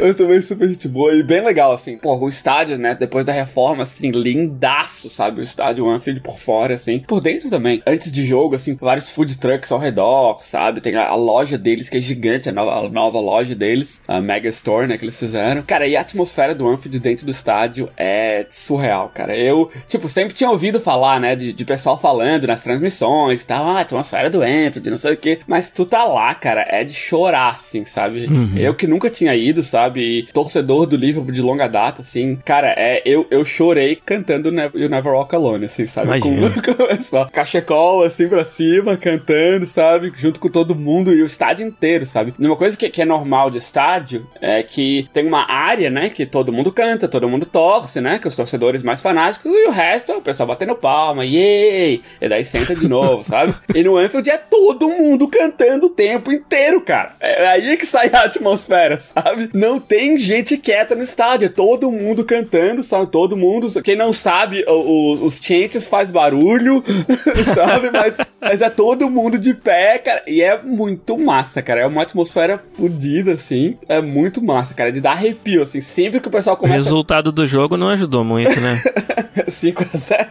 Mas 0.00 0.16
também 0.16 0.40
super 0.40 0.68
gente 0.68 0.88
boa 0.88 1.14
e 1.14 1.22
bem 1.22 1.44
legal, 1.44 1.72
assim. 1.72 1.96
Pô, 1.96 2.16
o 2.16 2.28
estádio, 2.28 2.78
né, 2.78 2.94
depois 2.94 3.24
da 3.24 3.32
reforma, 3.32 3.82
assim, 3.82 4.10
lindaço, 4.10 5.10
sabe? 5.10 5.40
O 5.40 5.42
estádio 5.42 5.88
Anfield 5.88 6.20
por 6.20 6.38
fora, 6.38 6.74
assim. 6.74 7.00
Por 7.00 7.20
dentro 7.20 7.50
também. 7.50 7.82
Antes 7.86 8.10
de 8.10 8.24
jogo, 8.24 8.54
assim, 8.54 8.76
vários 8.76 9.10
food 9.10 9.38
trucks 9.38 9.72
ao 9.72 9.78
redor, 9.78 10.38
sabe? 10.42 10.80
Tem 10.80 10.96
a, 10.96 11.08
a 11.08 11.14
loja 11.14 11.58
deles, 11.58 11.88
que 11.88 11.96
é 11.96 12.00
gigante, 12.00 12.48
a 12.48 12.52
nova, 12.52 12.86
a 12.86 12.88
nova 12.88 13.20
loja 13.20 13.54
deles, 13.54 14.02
a 14.06 14.20
Mega 14.20 14.48
Store, 14.48 14.86
né, 14.86 14.96
que 14.96 15.04
eles 15.04 15.18
fizeram. 15.18 15.62
Cara, 15.62 15.86
e 15.86 15.96
a 15.96 16.00
atmosfera 16.00 16.54
do 16.54 16.68
Anfield 16.68 16.98
dentro 17.00 17.24
do 17.24 17.30
estádio 17.30 17.88
é 17.96 18.46
surreal, 18.50 19.10
cara. 19.14 19.36
Eu, 19.36 19.70
tipo, 19.86 20.08
sempre 20.08 20.34
tinha 20.34 20.50
ouvido 20.50 20.80
falar, 20.80 21.20
né, 21.20 21.34
de, 21.34 21.52
de 21.52 21.64
pessoal 21.64 21.98
falando 21.98 22.46
nas 22.46 22.62
transmissões 22.62 23.42
e 23.42 23.46
tal, 23.46 23.66
ah, 23.66 23.78
a 23.78 23.80
atmosfera 23.80 24.30
do 24.30 24.42
Anfield, 24.42 24.90
não 24.90 24.96
sei 24.96 25.14
o 25.14 25.16
quê. 25.16 25.40
Mas 25.46 25.70
tu 25.70 25.84
tá 25.84 26.04
lá, 26.04 26.34
cara, 26.34 26.64
é 26.68 26.84
de 26.84 26.94
chorar, 26.94 27.54
assim, 27.54 27.84
sabe? 27.84 28.26
Uhum. 28.26 28.56
Eu 28.56 28.74
que 28.74 28.86
nunca 28.86 29.10
tinha 29.10 29.34
ido, 29.34 29.62
sabe? 29.62 29.87
E 29.96 30.24
torcedor 30.32 30.86
do 30.86 30.96
Liverpool 30.96 31.32
de 31.32 31.40
longa 31.40 31.66
data, 31.66 32.02
assim, 32.02 32.36
cara, 32.44 32.74
é, 32.76 33.02
eu, 33.04 33.26
eu 33.30 33.44
chorei 33.44 33.96
cantando 33.96 34.50
ne 34.50 34.68
You 34.74 34.88
Never 34.88 35.12
Walk 35.12 35.34
Alone, 35.34 35.66
assim, 35.66 35.86
sabe? 35.86 36.08
Imagina. 36.08 36.50
Com, 36.58 36.74
com 36.74 37.00
só 37.00 37.24
cachecol, 37.26 38.02
assim, 38.02 38.28
pra 38.28 38.44
cima, 38.44 38.96
cantando, 38.96 39.64
sabe? 39.64 40.12
Junto 40.16 40.40
com 40.40 40.48
todo 40.48 40.74
mundo 40.74 41.14
e 41.14 41.22
o 41.22 41.24
estádio 41.24 41.66
inteiro, 41.66 42.04
sabe? 42.06 42.34
Uma 42.38 42.56
coisa 42.56 42.76
que, 42.76 42.88
que 42.90 43.02
é 43.02 43.04
normal 43.04 43.50
de 43.50 43.58
estádio 43.58 44.26
é 44.40 44.62
que 44.62 45.08
tem 45.12 45.26
uma 45.26 45.50
área, 45.50 45.90
né? 45.90 46.10
Que 46.10 46.26
todo 46.26 46.52
mundo 46.52 46.72
canta, 46.72 47.08
todo 47.08 47.28
mundo 47.28 47.46
torce, 47.46 48.00
né? 48.00 48.18
Que 48.18 48.28
os 48.28 48.36
torcedores 48.36 48.82
mais 48.82 49.00
fanáticos 49.00 49.50
e 49.52 49.68
o 49.68 49.70
resto 49.70 50.12
é 50.12 50.16
o 50.16 50.22
pessoal 50.22 50.48
batendo 50.48 50.74
palma, 50.74 51.24
yay! 51.24 52.02
E 52.20 52.28
daí 52.28 52.44
senta 52.44 52.74
de 52.74 52.88
novo, 52.88 53.22
sabe? 53.24 53.54
E 53.74 53.82
no 53.82 53.96
Anfield 53.96 54.30
é 54.30 54.38
todo 54.38 54.88
mundo 54.88 55.28
cantando 55.28 55.86
o 55.86 55.90
tempo 55.90 56.32
inteiro, 56.32 56.80
cara. 56.80 57.12
É 57.20 57.46
aí 57.46 57.76
que 57.76 57.86
sai 57.86 58.10
a 58.12 58.24
atmosfera, 58.24 58.98
sabe? 59.00 59.50
Não 59.52 59.77
tem 59.80 60.18
gente 60.18 60.56
quieta 60.56 60.94
no 60.94 61.02
estádio, 61.02 61.46
é 61.46 61.48
todo 61.48 61.90
mundo 61.90 62.24
cantando, 62.24 62.82
sabe? 62.82 63.06
Todo 63.06 63.36
mundo. 63.36 63.68
Quem 63.82 63.96
não 63.96 64.12
sabe, 64.12 64.64
o- 64.66 65.12
os, 65.12 65.20
os 65.20 65.40
chantes 65.42 65.86
faz 65.86 66.10
barulho, 66.10 66.82
sabe? 67.54 67.90
Mas, 67.90 68.16
mas 68.40 68.62
é 68.62 68.70
todo 68.70 69.08
mundo 69.10 69.38
de 69.38 69.54
pé, 69.54 69.98
cara. 69.98 70.22
E 70.26 70.42
é 70.42 70.60
muito 70.62 71.16
massa, 71.18 71.62
cara. 71.62 71.80
É 71.82 71.86
uma 71.86 72.02
atmosfera 72.02 72.62
fodida, 72.74 73.32
assim. 73.34 73.76
É 73.88 74.00
muito 74.00 74.42
massa, 74.42 74.74
cara. 74.74 74.90
De 74.92 75.00
dar 75.00 75.12
arrepio, 75.12 75.62
assim. 75.62 75.80
Sempre 75.80 76.20
que 76.20 76.28
o 76.28 76.30
pessoal 76.30 76.56
O 76.56 76.58
começa 76.58 76.76
resultado 76.84 77.30
do 77.32 77.46
jogo 77.46 77.76
não 77.76 77.88
ajudou 77.90 78.24
muito, 78.24 78.60
né? 78.60 78.80
5 79.48 79.84
a 79.94 79.96
0 79.96 80.28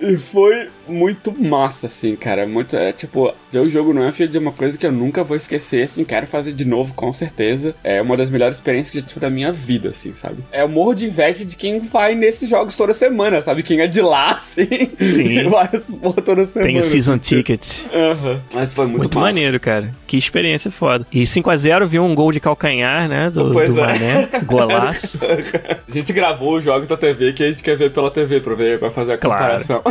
E 0.00 0.16
foi 0.18 0.68
muito 0.86 1.32
massa, 1.36 1.86
assim, 1.86 2.14
cara. 2.16 2.46
Muito, 2.46 2.76
é, 2.76 2.92
tipo, 2.92 3.32
o 3.60 3.70
jogo 3.70 3.96
Anfield 3.98 4.36
é 4.36 4.40
uma 4.40 4.52
coisa 4.52 4.76
que 4.78 4.86
eu 4.86 4.92
nunca 4.92 5.22
vou 5.24 5.36
esquecer, 5.36 5.84
assim. 5.84 6.04
Quero 6.04 6.26
fazer 6.26 6.52
de 6.52 6.64
novo, 6.64 6.92
com 6.94 7.12
certeza. 7.12 7.74
É 7.82 8.00
uma 8.02 8.16
das 8.16 8.30
melhores 8.30 8.56
experiências 8.56 8.90
que 8.90 8.98
eu 8.98 9.02
já 9.02 9.08
tive 9.08 9.20
da 9.20 9.30
minha 9.30 9.52
vida, 9.52 9.90
assim, 9.90 10.12
sabe? 10.12 10.36
É 10.52 10.64
o 10.64 10.68
morro 10.68 10.94
de 10.94 11.06
inveja 11.06 11.44
de 11.44 11.56
quem 11.56 11.80
vai 11.80 12.14
nesses 12.14 12.48
jogos 12.48 12.76
toda 12.76 12.92
semana, 12.94 13.42
sabe? 13.42 13.62
Quem 13.62 13.80
é 13.80 13.86
de 13.86 14.00
lá, 14.00 14.32
assim. 14.36 14.66
Sim. 14.98 15.48
Vai 15.50 15.68
toda 16.24 16.44
semana. 16.44 16.68
Tem 16.70 16.78
o 16.78 16.82
season 16.82 17.12
assim. 17.14 17.36
ticket. 17.36 17.84
Aham. 17.92 18.40
Mas 18.52 18.72
foi 18.74 18.86
muito, 18.86 18.98
Muito 18.98 19.14
massa. 19.18 19.26
maneiro, 19.26 19.58
cara. 19.60 19.90
Que 20.06 20.16
experiência 20.16 20.70
foda. 20.70 21.06
E 21.12 21.22
5x0 21.22 21.86
viu 21.86 22.04
um 22.04 22.14
gol 22.14 22.32
de 22.32 22.40
calcanhar, 22.40 23.08
né? 23.08 23.30
Do, 23.30 23.52
Pois 23.52 23.72
do 23.72 23.80
é. 23.80 23.86
Mané. 23.86 24.28
Golaço. 24.44 25.18
A 25.88 25.92
gente 25.92 26.12
gravou 26.12 26.56
os 26.58 26.64
jogos 26.64 26.88
da 26.88 26.96
TV 26.96 27.32
que 27.32 27.42
a 27.44 27.48
gente 27.48 27.62
quer 27.62 27.76
ver 27.76 27.90
pela 27.92 28.10
TV 28.10 28.40
pra 28.40 28.54
ver, 28.54 28.78
pra 28.78 28.90
fazer 28.90 29.12
a 29.14 29.18
Claro. 29.18 29.42
comparação. 29.42 29.82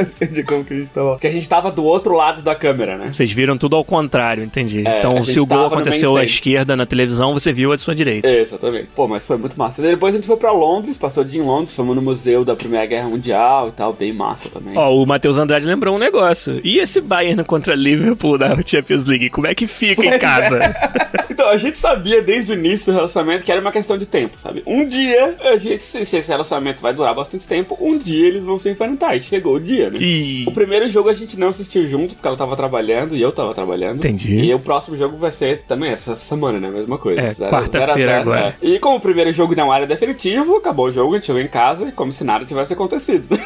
assim, 0.00 0.26
de 0.26 0.42
como 0.42 0.64
que 0.64 0.74
a 0.74 0.76
gente 0.78 0.90
tava. 0.90 1.10
Porque 1.12 1.26
a 1.26 1.32
gente 1.32 1.48
tava 1.48 1.70
do 1.70 1.84
outro 1.84 2.14
lado 2.14 2.42
da 2.42 2.54
câmera, 2.54 2.93
né? 2.96 3.12
Vocês 3.12 3.30
viram 3.30 3.58
tudo 3.58 3.76
ao 3.76 3.84
contrário, 3.84 4.42
entendi. 4.42 4.86
É, 4.86 4.98
então, 4.98 5.22
se 5.22 5.38
o 5.38 5.46
gol 5.46 5.66
aconteceu 5.66 6.16
à 6.16 6.24
esquerda 6.24 6.76
na 6.76 6.86
televisão, 6.86 7.32
você 7.32 7.52
viu 7.52 7.72
a 7.72 7.78
sua 7.78 7.94
direita. 7.94 8.26
É, 8.28 8.40
exatamente. 8.40 8.88
Pô, 8.94 9.06
mas 9.06 9.26
foi 9.26 9.36
muito 9.36 9.58
massa. 9.58 9.82
Depois 9.82 10.14
a 10.14 10.16
gente 10.16 10.26
foi 10.26 10.36
pra 10.36 10.52
Londres, 10.52 10.96
passou 10.96 11.22
o 11.22 11.26
dia 11.26 11.40
em 11.40 11.44
Londres, 11.44 11.74
fomos 11.74 11.94
no 11.94 12.02
museu 12.02 12.44
da 12.44 12.56
Primeira 12.56 12.86
Guerra 12.86 13.08
Mundial 13.08 13.68
e 13.68 13.72
tal, 13.72 13.92
bem 13.92 14.12
massa 14.12 14.48
também. 14.48 14.76
Ó, 14.76 14.96
o 14.96 15.06
Matheus 15.06 15.38
Andrade 15.38 15.66
lembrou 15.66 15.96
um 15.96 15.98
negócio. 15.98 16.60
E 16.64 16.78
esse 16.78 17.00
Bayern 17.00 17.44
contra 17.44 17.74
Liverpool 17.74 18.38
da 18.38 18.56
Champions 18.64 19.04
League? 19.06 19.30
Como 19.30 19.46
é 19.46 19.54
que 19.54 19.66
fica 19.66 20.02
em 20.02 20.10
Pois 20.10 20.20
casa? 20.20 20.60
Então, 21.34 21.48
a 21.48 21.56
gente 21.56 21.76
sabia 21.76 22.22
desde 22.22 22.52
o 22.52 22.54
início 22.54 22.92
do 22.92 22.96
relacionamento 22.96 23.42
que 23.42 23.50
era 23.50 23.60
uma 23.60 23.72
questão 23.72 23.98
de 23.98 24.06
tempo, 24.06 24.38
sabe? 24.38 24.62
Um 24.64 24.86
dia, 24.86 25.34
a 25.40 25.56
gente, 25.56 25.82
se 25.82 26.04
se 26.14 26.18
esse 26.18 26.28
relacionamento 26.30 26.80
vai 26.80 26.94
durar 26.94 27.14
bastante 27.14 27.46
tempo, 27.46 27.76
um 27.80 27.98
dia 27.98 28.26
eles 28.26 28.44
vão 28.44 28.58
se 28.58 28.70
enfrentar. 28.70 29.16
E 29.16 29.20
chegou 29.20 29.56
o 29.56 29.60
dia, 29.60 29.90
né? 29.90 29.96
E... 30.00 30.44
O 30.46 30.52
primeiro 30.52 30.88
jogo 30.88 31.08
a 31.08 31.12
gente 31.12 31.38
não 31.38 31.48
assistiu 31.48 31.86
junto, 31.86 32.14
porque 32.14 32.26
ela 32.26 32.36
tava 32.36 32.56
trabalhando 32.56 32.73
e 33.14 33.20
eu 33.22 33.30
tava 33.32 33.54
trabalhando. 33.54 33.98
Entendi. 33.98 34.38
E 34.40 34.54
o 34.54 34.58
próximo 34.58 34.96
jogo 34.96 35.16
vai 35.16 35.30
ser 35.30 35.58
também 35.68 35.90
essa 35.92 36.14
semana, 36.14 36.58
né? 36.58 36.68
Mesma 36.70 36.98
coisa. 36.98 37.20
É, 37.20 37.32
Zero- 37.34 37.50
quarta-feira 37.50 37.86
zero 37.94 37.98
zero, 37.98 38.20
agora. 38.22 38.56
é. 38.62 38.66
E 38.66 38.78
como 38.78 38.96
o 38.96 39.00
primeiro 39.00 39.32
jogo 39.32 39.54
não 39.54 39.72
era 39.72 39.86
definitivo, 39.86 40.56
acabou 40.56 40.86
o 40.86 40.90
jogo, 40.90 41.12
a 41.12 41.16
gente 41.16 41.26
chegou 41.26 41.40
em 41.40 41.48
casa 41.48 41.88
e 41.88 41.92
como 41.92 42.10
se 42.12 42.24
nada 42.24 42.44
tivesse 42.44 42.72
acontecido. 42.72 43.28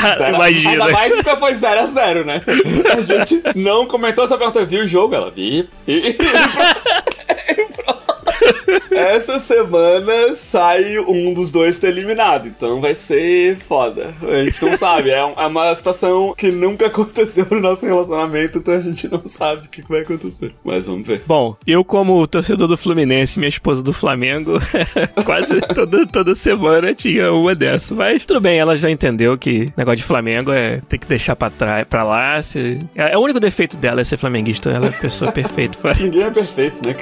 Cara, 0.00 0.16
Zero- 0.18 0.34
imagina. 0.36 0.70
Ainda 0.70 0.88
mais 0.90 1.14
porque 1.14 1.36
foi 1.36 1.54
0 1.54 1.80
a 1.80 1.86
0 1.86 2.24
né? 2.24 2.40
A 2.96 3.00
gente 3.02 3.42
não 3.54 3.86
comentou, 3.86 4.26
só 4.26 4.36
perguntou, 4.36 4.64
viu 4.64 4.82
o 4.82 4.86
jogo? 4.86 5.14
Ela 5.14 5.30
vi. 5.30 5.68
E... 5.86 6.16
Essa 8.90 9.38
semana 9.38 10.34
sai 10.34 10.98
um 10.98 11.32
dos 11.32 11.50
dois 11.50 11.78
ter 11.78 11.88
eliminado, 11.88 12.46
então 12.48 12.80
vai 12.80 12.94
ser 12.94 13.56
foda. 13.56 14.14
A 14.22 14.44
gente 14.44 14.62
não 14.64 14.76
sabe, 14.76 15.10
é, 15.10 15.24
um- 15.24 15.32
é 15.36 15.46
uma 15.46 15.74
situação 15.74 16.34
que 16.36 16.50
nunca 16.50 16.86
aconteceu 16.92 17.46
no 17.50 17.60
nosso 17.60 17.86
relacionamento, 17.86 18.58
então 18.58 18.74
a 18.74 18.80
gente 18.80 19.08
não 19.10 19.22
sabe 19.26 19.66
o 19.66 19.68
que 19.70 19.82
vai 19.88 20.00
acontecer. 20.00 20.52
Mas 20.64 20.86
vamos 20.86 21.06
ver. 21.06 21.22
Bom, 21.26 21.56
eu 21.66 21.84
como 21.84 22.26
torcedor 22.26 22.68
do 22.68 22.76
Fluminense, 22.76 23.38
minha 23.38 23.48
esposa 23.48 23.82
do 23.82 23.92
Flamengo, 23.92 24.58
quase 25.24 25.60
toda, 25.74 26.06
toda 26.06 26.34
semana 26.34 26.92
tinha 26.94 27.32
uma 27.32 27.54
dessa. 27.54 27.94
Mas 27.94 28.24
tudo 28.24 28.40
bem, 28.40 28.58
ela 28.58 28.76
já 28.76 28.90
entendeu 28.90 29.36
que 29.38 29.68
negócio 29.76 29.96
de 29.98 30.02
Flamengo 30.04 30.52
é 30.52 30.80
ter 30.88 30.98
que 30.98 31.06
deixar 31.06 31.34
pra, 31.36 31.50
trás, 31.50 31.86
pra 31.88 32.04
lá. 32.04 32.40
Se... 32.42 32.78
É, 32.94 33.12
é 33.12 33.18
o 33.18 33.20
único 33.20 33.40
defeito 33.40 33.76
dela 33.76 34.00
é 34.00 34.04
ser 34.04 34.16
flamenguista. 34.16 34.70
Ela 34.70 34.86
é 34.86 34.90
a 34.90 34.92
pessoa 34.92 35.30
perfeita. 35.32 35.78
Ninguém 35.98 36.22
é 36.24 36.30
perfeito, 36.30 36.80
né? 36.86 36.94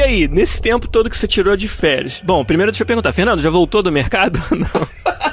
E 0.00 0.02
aí, 0.02 0.28
nesse 0.28 0.62
tempo 0.62 0.88
todo 0.88 1.10
que 1.10 1.18
você 1.18 1.28
tirou 1.28 1.54
de 1.54 1.68
férias? 1.68 2.22
Bom, 2.24 2.42
primeiro 2.42 2.72
deixa 2.72 2.84
eu 2.84 2.86
perguntar, 2.86 3.12
Fernando, 3.12 3.42
já 3.42 3.50
voltou 3.50 3.82
do 3.82 3.92
mercado? 3.92 4.40
Não. 4.50 5.29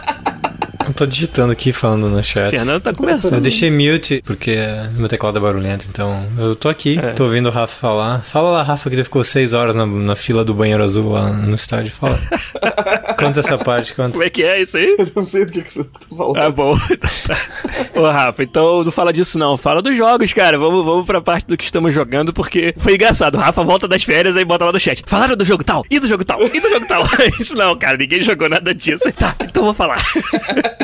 Tô 0.97 1.05
digitando 1.05 1.51
aqui 1.53 1.71
falando 1.71 2.09
no 2.09 2.23
chat. 2.23 2.49
Fernando 2.49 2.81
tá 2.81 2.93
conversando. 2.93 3.35
Eu 3.35 3.41
deixei 3.41 3.69
mute 3.69 4.21
porque 4.25 4.57
meu 4.97 5.07
teclado 5.07 5.37
é 5.37 5.41
barulhento, 5.41 5.85
então 5.89 6.25
eu 6.37 6.55
tô 6.55 6.67
aqui, 6.69 6.99
É. 6.99 7.13
tô 7.13 7.23
ouvindo 7.25 7.47
o 7.47 7.51
Rafa 7.51 7.79
falar. 7.79 8.21
Fala 8.23 8.49
lá, 8.49 8.63
Rafa, 8.63 8.89
que 8.89 8.95
tu 8.97 9.03
ficou 9.03 9.23
seis 9.23 9.53
horas 9.53 9.75
na, 9.75 9.85
na 9.85 10.15
fila 10.15 10.43
do 10.43 10.53
banheiro 10.53 10.83
azul 10.83 11.11
lá 11.11 11.29
no 11.31 11.55
estádio. 11.55 11.91
Fala. 11.91 12.19
conta 13.17 13.39
essa 13.39 13.57
parte, 13.57 13.93
conta. 13.93 14.11
Como 14.11 14.23
é 14.23 14.29
que 14.29 14.43
é 14.43 14.61
isso 14.61 14.75
aí? 14.77 14.95
Eu 14.97 15.07
não 15.15 15.23
sei 15.23 15.45
do 15.45 15.51
que, 15.51 15.61
que 15.61 15.71
você 15.71 15.83
tá 15.83 15.99
falando. 16.15 16.37
Ah, 16.37 16.49
bom. 16.49 16.75
Ô, 17.95 18.09
Rafa, 18.09 18.43
então 18.43 18.83
não 18.83 18.91
fala 18.91 19.13
disso 19.13 19.37
não. 19.37 19.55
Fala 19.57 19.81
dos 19.81 19.95
jogos, 19.95 20.33
cara. 20.33 20.57
Vamos, 20.57 20.83
vamos 20.83 21.05
pra 21.05 21.21
parte 21.21 21.47
do 21.47 21.55
que 21.57 21.63
estamos 21.63 21.93
jogando, 21.93 22.33
porque 22.33 22.73
foi 22.77 22.95
engraçado. 22.95 23.35
O 23.35 23.37
Rafa 23.39 23.63
volta 23.63 23.87
das 23.87 24.03
férias 24.03 24.35
aí 24.35 24.45
bota 24.45 24.65
lá 24.65 24.71
no 24.71 24.79
chat. 24.79 25.03
Falaram 25.05 25.35
do 25.35 25.45
jogo 25.45 25.63
tal, 25.63 25.83
e 25.89 25.99
do 25.99 26.07
jogo 26.07 26.23
tal, 26.25 26.41
e 26.43 26.59
do 26.59 26.69
jogo 26.69 26.87
tal. 26.87 27.03
Isso 27.39 27.55
não, 27.55 27.77
cara. 27.77 27.97
Ninguém 27.97 28.21
jogou 28.21 28.49
nada 28.49 28.73
disso. 28.73 29.11
Tá, 29.13 29.35
então 29.41 29.63
vou 29.63 29.73
falar. 29.73 29.97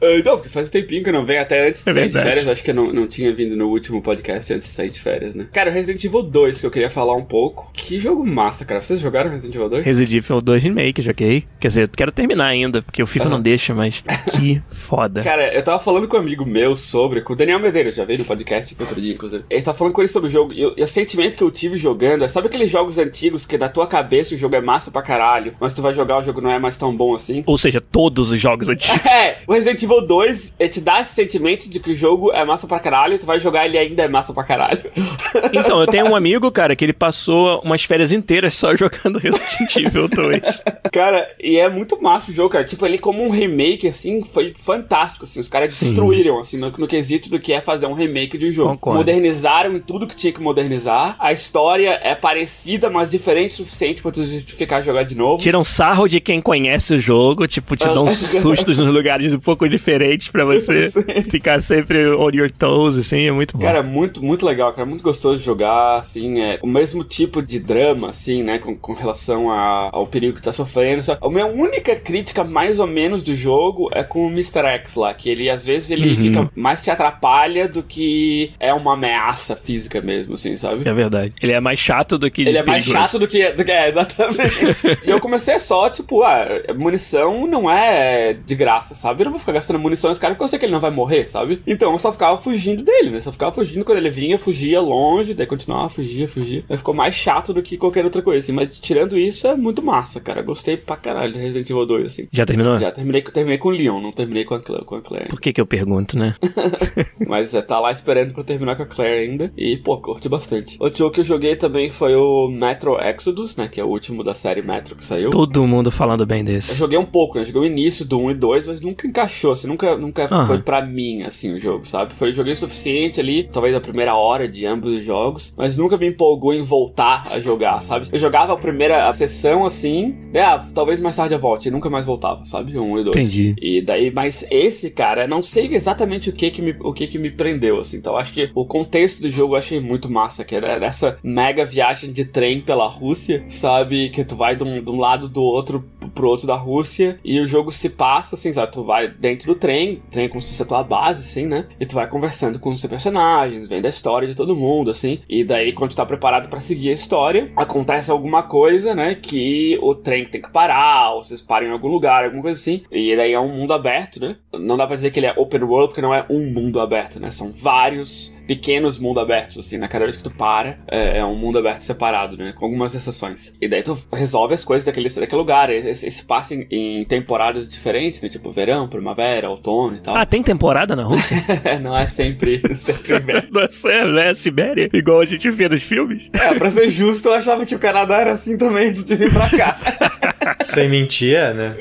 Não, 0.24 0.36
porque 0.36 0.48
faz 0.48 0.68
um 0.68 0.70
tempinho 0.72 1.02
que 1.02 1.08
eu 1.08 1.12
não 1.12 1.24
venho, 1.24 1.40
até 1.42 1.68
antes 1.68 1.84
de 1.84 1.90
É 1.90 1.94
sair 1.94 2.08
de 2.08 2.12
férias, 2.14 2.48
acho 2.48 2.62
que 2.64 2.70
eu 2.70 2.74
não, 2.74 2.92
não 2.92 3.06
tinha 3.06 3.32
vindo 3.34 3.56
no 3.56 3.68
último 3.68 4.00
podcast 4.02 4.52
antes 4.52 4.68
de 4.68 4.74
sair 4.74 4.90
de 4.90 5.00
férias, 5.00 5.34
né? 5.34 5.46
Cara, 5.52 5.70
Resident 5.70 6.02
Evil 6.04 6.22
2, 6.22 6.60
que 6.60 6.66
eu 6.66 6.70
queria 6.70 6.90
falar 6.90 7.14
um 7.14 7.24
pouco. 7.24 7.70
Que 7.72 7.98
jogo 7.98 8.24
massa, 8.26 8.64
cara. 8.64 8.80
Vocês 8.80 9.00
jogaram 9.00 9.30
Resident 9.30 9.54
Evil 9.54 9.68
2? 9.68 9.84
Resident 9.84 10.24
Evil 10.24 10.40
2 10.40 10.62
Remake, 10.62 11.02
joguei. 11.02 11.44
Quer 11.60 11.68
dizer, 11.68 11.88
quero 11.88 12.12
terminar 12.12 12.46
ainda, 12.46 12.82
porque 12.82 13.02
o 13.02 13.06
FIFA 13.06 13.28
não 13.28 13.40
deixa, 13.40 13.74
mas 13.74 14.02
que 14.36 14.60
foda. 14.68 15.22
Cara, 15.22 15.54
eu 15.54 15.62
tava 15.62 15.78
falando 15.78 16.08
com 16.08 16.16
um 16.16 16.20
amigo 16.20 16.44
meu 16.46 16.74
sobre, 16.76 17.20
com 17.20 17.32
o 17.32 17.36
Daniel 17.36 17.58
Medeiros, 17.60 17.94
já 17.94 18.04
veio 18.04 18.18
no 18.20 18.24
podcast 18.24 18.76
outro 18.78 19.00
dia, 19.00 19.12
inclusive. 19.14 19.44
Ele 19.50 19.62
tava 19.62 19.76
falando 19.76 19.92
com 19.92 20.00
ele 20.00 20.08
sobre 20.08 20.28
o 20.28 20.32
jogo, 20.32 20.52
e, 20.52 20.64
o- 20.66 20.74
e 20.76 20.82
o 20.82 20.86
sentimento 20.86 21.36
que 21.36 21.42
eu 21.42 21.50
tive 21.50 21.76
jogando 21.76 22.24
é, 22.24 22.28
sabe 22.28 22.46
aqueles 22.48 22.70
jogos 22.70 22.98
antigos 22.98 23.46
que 23.46 23.56
na 23.58 23.68
tua 23.68 23.86
cabeça 23.86 24.34
o 24.34 24.38
jogo 24.38 24.54
é 24.56 24.60
massa 24.60 24.90
pra 24.90 25.02
caralho, 25.02 25.54
mas 25.60 25.74
tu 25.74 25.82
vai 25.82 25.92
jogar 25.92 26.18
o 26.18 26.22
jogo 26.22 26.40
não 26.40 26.50
é 26.50 26.58
mais 26.58 26.76
tão 26.76 26.94
bom 26.96 27.14
assim? 27.14 27.42
Ou 27.46 27.56
seja, 27.58 27.80
todos 27.80 28.32
os 28.32 28.40
jogos 28.40 28.68
antigos. 28.70 29.04
É, 29.06 29.38
o 29.46 29.52
Resident 29.52 29.82
Evil 29.86 30.06
2 30.06 30.54
ele 30.58 30.68
te 30.68 30.80
dá 30.80 31.00
esse 31.00 31.14
sentimento 31.14 31.68
de 31.68 31.80
que 31.80 31.90
o 31.90 31.94
jogo 31.94 32.32
é 32.32 32.44
massa 32.44 32.66
pra 32.66 32.78
caralho, 32.78 33.18
tu 33.18 33.26
vai 33.26 33.38
jogar 33.38 33.66
ele 33.66 33.78
ainda 33.78 34.02
é 34.02 34.08
massa 34.08 34.32
pra 34.32 34.44
caralho. 34.44 34.82
Então, 35.52 35.80
eu 35.80 35.86
tenho 35.86 36.06
um 36.06 36.16
amigo, 36.16 36.50
cara, 36.50 36.74
que 36.74 36.84
ele 36.84 36.92
passou 36.92 37.60
umas 37.60 37.84
férias 37.84 38.10
inteiras 38.10 38.54
só 38.54 38.74
jogando 38.76 39.18
Resident 39.18 39.76
Evil 39.76 40.08
2. 40.08 40.64
Cara, 40.92 41.28
e 41.40 41.56
é 41.56 41.68
muito 41.68 42.00
massa 42.00 42.30
o 42.30 42.34
jogo, 42.34 42.50
cara. 42.50 42.64
Tipo, 42.64 42.86
ele 42.86 42.98
como 42.98 43.22
um 43.22 43.30
remake, 43.30 43.86
assim, 43.86 44.22
foi 44.24 44.54
fantástico, 44.56 45.24
assim. 45.24 45.40
Os 45.40 45.48
caras 45.48 45.78
destruíram, 45.78 46.38
assim, 46.38 46.58
no, 46.58 46.70
no 46.70 46.88
quesito 46.88 47.28
do 47.28 47.38
que 47.38 47.52
é 47.52 47.60
fazer 47.60 47.86
um 47.86 47.92
remake 47.92 48.38
de 48.38 48.48
um 48.48 48.52
jogo. 48.52 48.70
Concordo. 48.70 48.98
Modernizaram 48.98 49.78
tudo 49.78 50.06
que 50.06 50.16
tinha 50.16 50.32
que 50.32 50.40
modernizar. 50.40 51.16
A 51.18 51.32
história 51.32 52.00
é 52.02 52.14
parecida, 52.14 52.90
mas 52.90 53.10
diferente 53.10 53.52
o 53.52 53.56
suficiente 53.56 54.02
pra 54.02 54.10
tu 54.10 54.24
justificar 54.24 54.82
jogar 54.82 55.04
de 55.04 55.14
novo. 55.14 55.42
Tiram 55.42 55.62
sarro 55.64 56.08
de 56.08 56.20
quem 56.20 56.40
conhece 56.40 56.94
o 56.94 56.98
jogo, 56.98 57.46
tipo, 57.46 57.76
te 57.76 57.86
dão 57.86 58.08
sustos 58.10 58.78
nos 58.78 58.92
lugares 58.92 59.32
um 59.32 59.38
pouco 59.38 59.64
diferentes 59.76 60.28
pra 60.28 60.44
você 60.44 60.90
ficar 61.30 61.60
sempre 61.60 62.06
on 62.14 62.30
your 62.32 62.50
toes, 62.50 62.96
assim, 62.96 63.26
é 63.26 63.32
muito 63.32 63.56
bom. 63.56 63.62
Cara, 63.64 63.82
muito, 63.82 64.22
muito 64.24 64.44
legal, 64.46 64.72
cara. 64.72 64.86
Muito 64.86 65.02
gostoso 65.02 65.38
de 65.38 65.44
jogar, 65.44 65.96
assim, 65.98 66.40
é 66.40 66.58
o 66.62 66.66
mesmo 66.66 67.04
tipo 67.04 67.42
de 67.42 67.58
drama, 67.60 68.10
assim, 68.10 68.42
né, 68.42 68.58
com, 68.58 68.74
com 68.76 68.92
relação 68.92 69.50
a- 69.50 69.90
ao 69.92 70.06
perigo 70.06 70.36
que 70.36 70.42
tá 70.42 70.52
sofrendo. 70.52 71.02
Só, 71.02 71.18
a 71.20 71.28
minha 71.30 71.46
única 71.46 71.94
crítica, 71.96 72.42
mais 72.44 72.78
ou 72.78 72.86
menos, 72.86 73.22
do 73.22 73.34
jogo 73.34 73.88
é 73.92 74.02
com 74.02 74.26
o 74.26 74.30
Mr. 74.30 74.64
X 74.66 74.94
lá, 74.94 75.12
que 75.14 75.28
ele, 75.28 75.48
às 75.50 75.64
vezes, 75.64 75.90
ele 75.90 76.10
Uhum. 76.10 76.16
fica 76.18 76.50
mais 76.54 76.80
te 76.80 76.90
atrapalha 76.90 77.68
do 77.68 77.82
que 77.82 78.52
é 78.60 78.72
uma 78.72 78.94
ameaça 78.94 79.54
física 79.56 80.00
mesmo, 80.00 80.34
assim, 80.34 80.56
sabe? 80.56 80.88
É 80.88 80.92
verdade. 80.94 81.32
Ele 81.42 81.52
é 81.52 81.60
mais 81.60 81.78
chato 81.78 82.16
do 82.18 82.30
que 82.30 82.42
Ele 82.42 82.56
é 82.58 82.62
mais 82.64 82.84
perigoso. 82.84 82.92
chato 83.10 83.18
do 83.20 83.28
que, 83.28 83.52
do 83.52 83.64
que 83.64 83.72
é, 83.72 83.88
exatamente. 83.88 84.86
e 85.04 85.10
eu 85.10 85.20
comecei 85.20 85.58
só, 85.58 85.90
tipo, 85.90 86.22
ah, 86.22 86.46
munição 86.76 87.46
não 87.46 87.70
é 87.70 88.32
de 88.34 88.54
graça, 88.54 88.94
sabe? 88.94 89.20
Eu 89.22 89.24
não 89.26 89.32
vou 89.32 89.40
ficar 89.40 89.52
gastando 89.52 89.65
munição 89.78 90.08
nesse 90.10 90.20
cara 90.20 90.34
porque 90.34 90.44
eu 90.44 90.48
sei 90.48 90.58
que 90.58 90.64
ele 90.64 90.72
não 90.72 90.80
vai 90.80 90.90
morrer, 90.90 91.26
sabe? 91.26 91.60
Então 91.66 91.92
eu 91.92 91.98
só 91.98 92.12
ficava 92.12 92.38
fugindo 92.38 92.82
dele, 92.82 93.10
né? 93.10 93.20
Só 93.20 93.32
ficava 93.32 93.52
fugindo 93.52 93.84
quando 93.84 93.98
ele 93.98 94.10
vinha, 94.10 94.38
fugia 94.38 94.80
longe, 94.80 95.34
daí 95.34 95.46
continuava, 95.46 95.88
fugia, 95.88 96.28
fugia. 96.28 96.64
Aí 96.68 96.76
ficou 96.76 96.94
mais 96.94 97.14
chato 97.14 97.52
do 97.52 97.62
que 97.62 97.76
qualquer 97.76 98.04
outra 98.04 98.22
coisa, 98.22 98.44
assim. 98.44 98.52
Mas 98.52 98.78
tirando 98.80 99.16
isso, 99.18 99.46
é 99.46 99.54
muito 99.56 99.82
massa, 99.82 100.20
cara. 100.20 100.42
Gostei 100.42 100.76
pra 100.76 100.96
caralho 100.96 101.32
de 101.32 101.38
Resident 101.38 101.68
Evil 101.70 101.86
2, 101.86 102.06
assim. 102.06 102.28
Já 102.32 102.44
terminou? 102.46 102.78
Já 102.78 102.90
terminei, 102.92 103.22
terminei 103.22 103.58
com 103.58 103.68
o 103.68 103.72
Leon, 103.72 104.00
não 104.00 104.12
terminei 104.12 104.44
com 104.44 104.54
a 104.54 104.60
Claire. 104.60 104.84
Com 104.84 104.96
a 104.96 105.00
Claire. 105.02 105.28
Por 105.28 105.40
que 105.40 105.52
que 105.52 105.60
eu 105.60 105.66
pergunto, 105.66 106.18
né? 106.18 106.34
Mas 107.26 107.54
é, 107.54 107.62
tá 107.62 107.78
lá 107.80 107.90
esperando 107.90 108.32
pra 108.34 108.44
terminar 108.44 108.76
com 108.76 108.82
a 108.82 108.86
Claire 108.86 109.28
ainda. 109.28 109.52
E, 109.56 109.76
pô, 109.76 109.96
curti 109.98 110.28
bastante. 110.28 110.76
Outro 110.80 110.98
jogo 110.98 111.14
que 111.14 111.20
eu 111.20 111.24
joguei 111.24 111.56
também 111.56 111.90
foi 111.90 112.14
o 112.14 112.48
Metro 112.48 112.96
Exodus, 113.00 113.56
né? 113.56 113.68
Que 113.68 113.80
é 113.80 113.84
o 113.84 113.88
último 113.88 114.22
da 114.22 114.34
série 114.34 114.62
Metro 114.62 114.96
que 114.96 115.04
saiu. 115.04 115.30
Todo 115.30 115.66
mundo 115.66 115.90
falando 115.90 116.26
bem 116.26 116.40
Eu 116.40 116.44
desse. 116.46 116.74
joguei 116.74 116.98
um 116.98 117.06
pouco, 117.06 117.38
né? 117.38 117.44
Joguei 117.44 117.62
o 117.62 117.66
início 117.72 118.04
do 118.04 118.18
1 118.18 118.30
e 118.32 118.34
2, 118.34 118.66
mas 118.66 118.80
nunca 118.80 119.06
encaixou, 119.06 119.54
assim, 119.56 119.68
nunca, 119.68 119.96
nunca 119.96 120.28
foi 120.46 120.58
pra 120.58 120.84
mim, 120.84 121.22
assim, 121.22 121.54
o 121.54 121.58
jogo, 121.58 121.86
sabe? 121.86 122.14
Foi, 122.14 122.32
joguei 122.32 122.52
o 122.52 122.56
suficiente 122.56 123.20
ali, 123.20 123.44
talvez 123.44 123.74
a 123.74 123.80
primeira 123.80 124.14
hora 124.14 124.48
de 124.48 124.66
ambos 124.66 124.92
os 124.92 125.04
jogos, 125.04 125.54
mas 125.56 125.76
nunca 125.76 125.96
me 125.96 126.06
empolgou 126.06 126.54
em 126.54 126.62
voltar 126.62 127.24
a 127.30 127.40
jogar, 127.40 127.82
sabe? 127.82 128.06
Eu 128.12 128.18
jogava 128.18 128.52
a 128.52 128.56
primeira 128.56 129.08
a 129.08 129.12
sessão, 129.12 129.64
assim, 129.64 130.14
né? 130.32 130.42
Ah, 130.42 130.66
talvez 130.74 131.00
mais 131.00 131.16
tarde 131.16 131.34
eu 131.34 131.40
volte, 131.40 131.68
e 131.68 131.70
nunca 131.70 131.90
mais 131.90 132.06
voltava, 132.06 132.44
sabe? 132.44 132.78
1 132.78 132.98
e 132.98 133.04
2. 133.04 133.16
Entendi. 133.16 133.54
E 133.60 133.82
daí, 133.82 134.10
mas 134.10 134.46
esse, 134.50 134.90
cara, 134.90 135.26
não 135.26 135.42
sei 135.42 135.74
exatamente 135.74 136.30
o 136.30 136.32
que 136.32 136.50
que 136.50 136.62
me, 136.62 136.76
o 136.80 136.92
que 136.92 137.06
que 137.06 137.18
me 137.18 137.30
prendeu, 137.30 137.80
assim. 137.80 137.96
Então, 137.96 138.16
acho 138.16 138.32
que 138.32 138.50
o 138.54 138.64
contexto 138.64 139.20
do 139.20 139.30
jogo 139.30 139.54
eu 139.54 139.58
achei 139.58 139.80
muito 139.80 140.10
massa, 140.10 140.44
que 140.44 140.54
era 140.54 140.84
essa 140.84 141.18
mega 141.22 141.64
viagem 141.64 142.12
de 142.12 142.24
trem 142.24 142.60
pela 142.60 142.86
Rússia, 142.88 143.44
sabe? 143.48 144.08
Que 144.10 144.24
tu 144.24 144.36
vai 144.36 144.56
de 144.56 144.64
um, 144.64 144.82
de 144.82 144.90
um 144.90 144.98
lado 144.98 145.28
do 145.28 145.42
outro 145.42 145.84
pro 146.14 146.28
outro 146.28 146.46
da 146.46 146.56
Rússia 146.56 147.18
e 147.24 147.38
o 147.38 147.46
jogo 147.46 147.70
se 147.70 147.90
passa, 147.90 148.34
assim, 148.36 148.52
sabe? 148.52 148.72
Tu 148.72 148.82
vai 148.82 149.08
dentro 149.08 149.45
do 149.46 149.54
trem, 149.54 150.02
o 150.06 150.10
trem 150.10 150.26
é 150.26 150.28
como 150.28 150.40
se 150.40 150.48
fosse 150.48 150.62
a 150.62 150.66
tua 150.66 150.82
base, 150.82 151.22
assim, 151.22 151.46
né? 151.46 151.66
E 151.80 151.86
tu 151.86 151.94
vai 151.94 152.08
conversando 152.08 152.58
com 152.58 152.70
os 152.70 152.80
seus 152.80 152.90
personagens, 152.90 153.68
vendo 153.68 153.86
a 153.86 153.88
história 153.88 154.28
de 154.28 154.34
todo 154.34 154.56
mundo, 154.56 154.90
assim. 154.90 155.20
E 155.28 155.44
daí, 155.44 155.72
quando 155.72 155.90
tu 155.90 155.96
tá 155.96 156.04
preparado 156.04 156.48
pra 156.48 156.60
seguir 156.60 156.90
a 156.90 156.92
história, 156.92 157.50
acontece 157.56 158.10
alguma 158.10 158.42
coisa, 158.42 158.94
né? 158.94 159.14
Que 159.14 159.78
o 159.80 159.94
trem 159.94 160.26
tem 160.26 160.42
que 160.42 160.52
parar, 160.52 161.14
ou 161.14 161.22
vocês 161.22 161.42
param 161.42 161.66
em 161.66 161.70
algum 161.70 161.88
lugar, 161.88 162.24
alguma 162.24 162.42
coisa 162.42 162.58
assim. 162.58 162.82
E 162.90 163.16
daí 163.16 163.32
é 163.32 163.40
um 163.40 163.48
mundo 163.48 163.72
aberto, 163.72 164.20
né? 164.20 164.36
Não 164.52 164.76
dá 164.76 164.86
pra 164.86 164.96
dizer 164.96 165.10
que 165.10 165.18
ele 165.18 165.26
é 165.26 165.34
open 165.36 165.62
world, 165.62 165.88
porque 165.88 166.02
não 166.02 166.14
é 166.14 166.26
um 166.28 166.50
mundo 166.50 166.80
aberto, 166.80 167.20
né? 167.20 167.30
São 167.30 167.52
vários 167.52 168.35
pequenos 168.46 168.98
mundos 168.98 169.22
abertos, 169.22 169.58
assim, 169.58 169.78
né? 169.78 169.88
Cada 169.88 170.04
vez 170.04 170.16
que 170.16 170.22
tu 170.22 170.30
para, 170.30 170.78
é, 170.88 171.18
é 171.18 171.24
um 171.24 171.34
mundo 171.34 171.58
aberto 171.58 171.82
separado, 171.82 172.36
né? 172.36 172.52
Com 172.56 172.64
algumas 172.64 172.94
exceções. 172.94 173.54
E 173.60 173.68
daí 173.68 173.82
tu 173.82 173.98
resolve 174.12 174.54
as 174.54 174.64
coisas 174.64 174.84
daquele, 174.84 175.08
daquele 175.08 175.40
lugar. 175.40 175.70
Esse, 175.70 176.06
esse 176.06 176.24
passa 176.24 176.54
em, 176.54 176.66
em 176.70 177.04
temporadas 177.04 177.68
diferentes, 177.68 178.20
né? 178.22 178.28
Tipo 178.28 178.50
verão, 178.50 178.88
primavera, 178.88 179.50
outono 179.50 179.96
e 179.96 180.00
tal. 180.00 180.16
Ah, 180.16 180.24
tem 180.24 180.42
temporada 180.42 180.94
na 180.94 181.02
Rússia? 181.02 181.36
não 181.82 181.96
é 181.96 182.06
sempre, 182.06 182.62
sempre 182.74 183.16
inverno. 183.16 183.48
Nossa, 183.50 183.90
é, 183.90 184.04
né? 184.04 184.34
Sibéria? 184.34 184.88
Igual 184.92 185.20
a 185.20 185.24
gente 185.24 185.50
vê 185.50 185.68
nos 185.68 185.82
filmes? 185.82 186.30
É, 186.32 186.54
pra 186.54 186.70
ser 186.70 186.88
justo, 186.88 187.28
eu 187.28 187.34
achava 187.34 187.66
que 187.66 187.74
o 187.74 187.78
Canadá 187.78 188.20
era 188.20 188.32
assim 188.32 188.56
também 188.56 188.88
antes 188.88 189.04
de 189.04 189.14
vir 189.14 189.32
pra 189.32 189.48
cá. 189.50 189.76
Sem 190.62 190.88
mentir, 190.88 191.34
é, 191.34 191.52
né? 191.52 191.76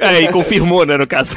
É, 0.00 0.22
e 0.22 0.28
confirmou, 0.28 0.86
né, 0.86 0.96
no 0.96 1.06
caso. 1.06 1.36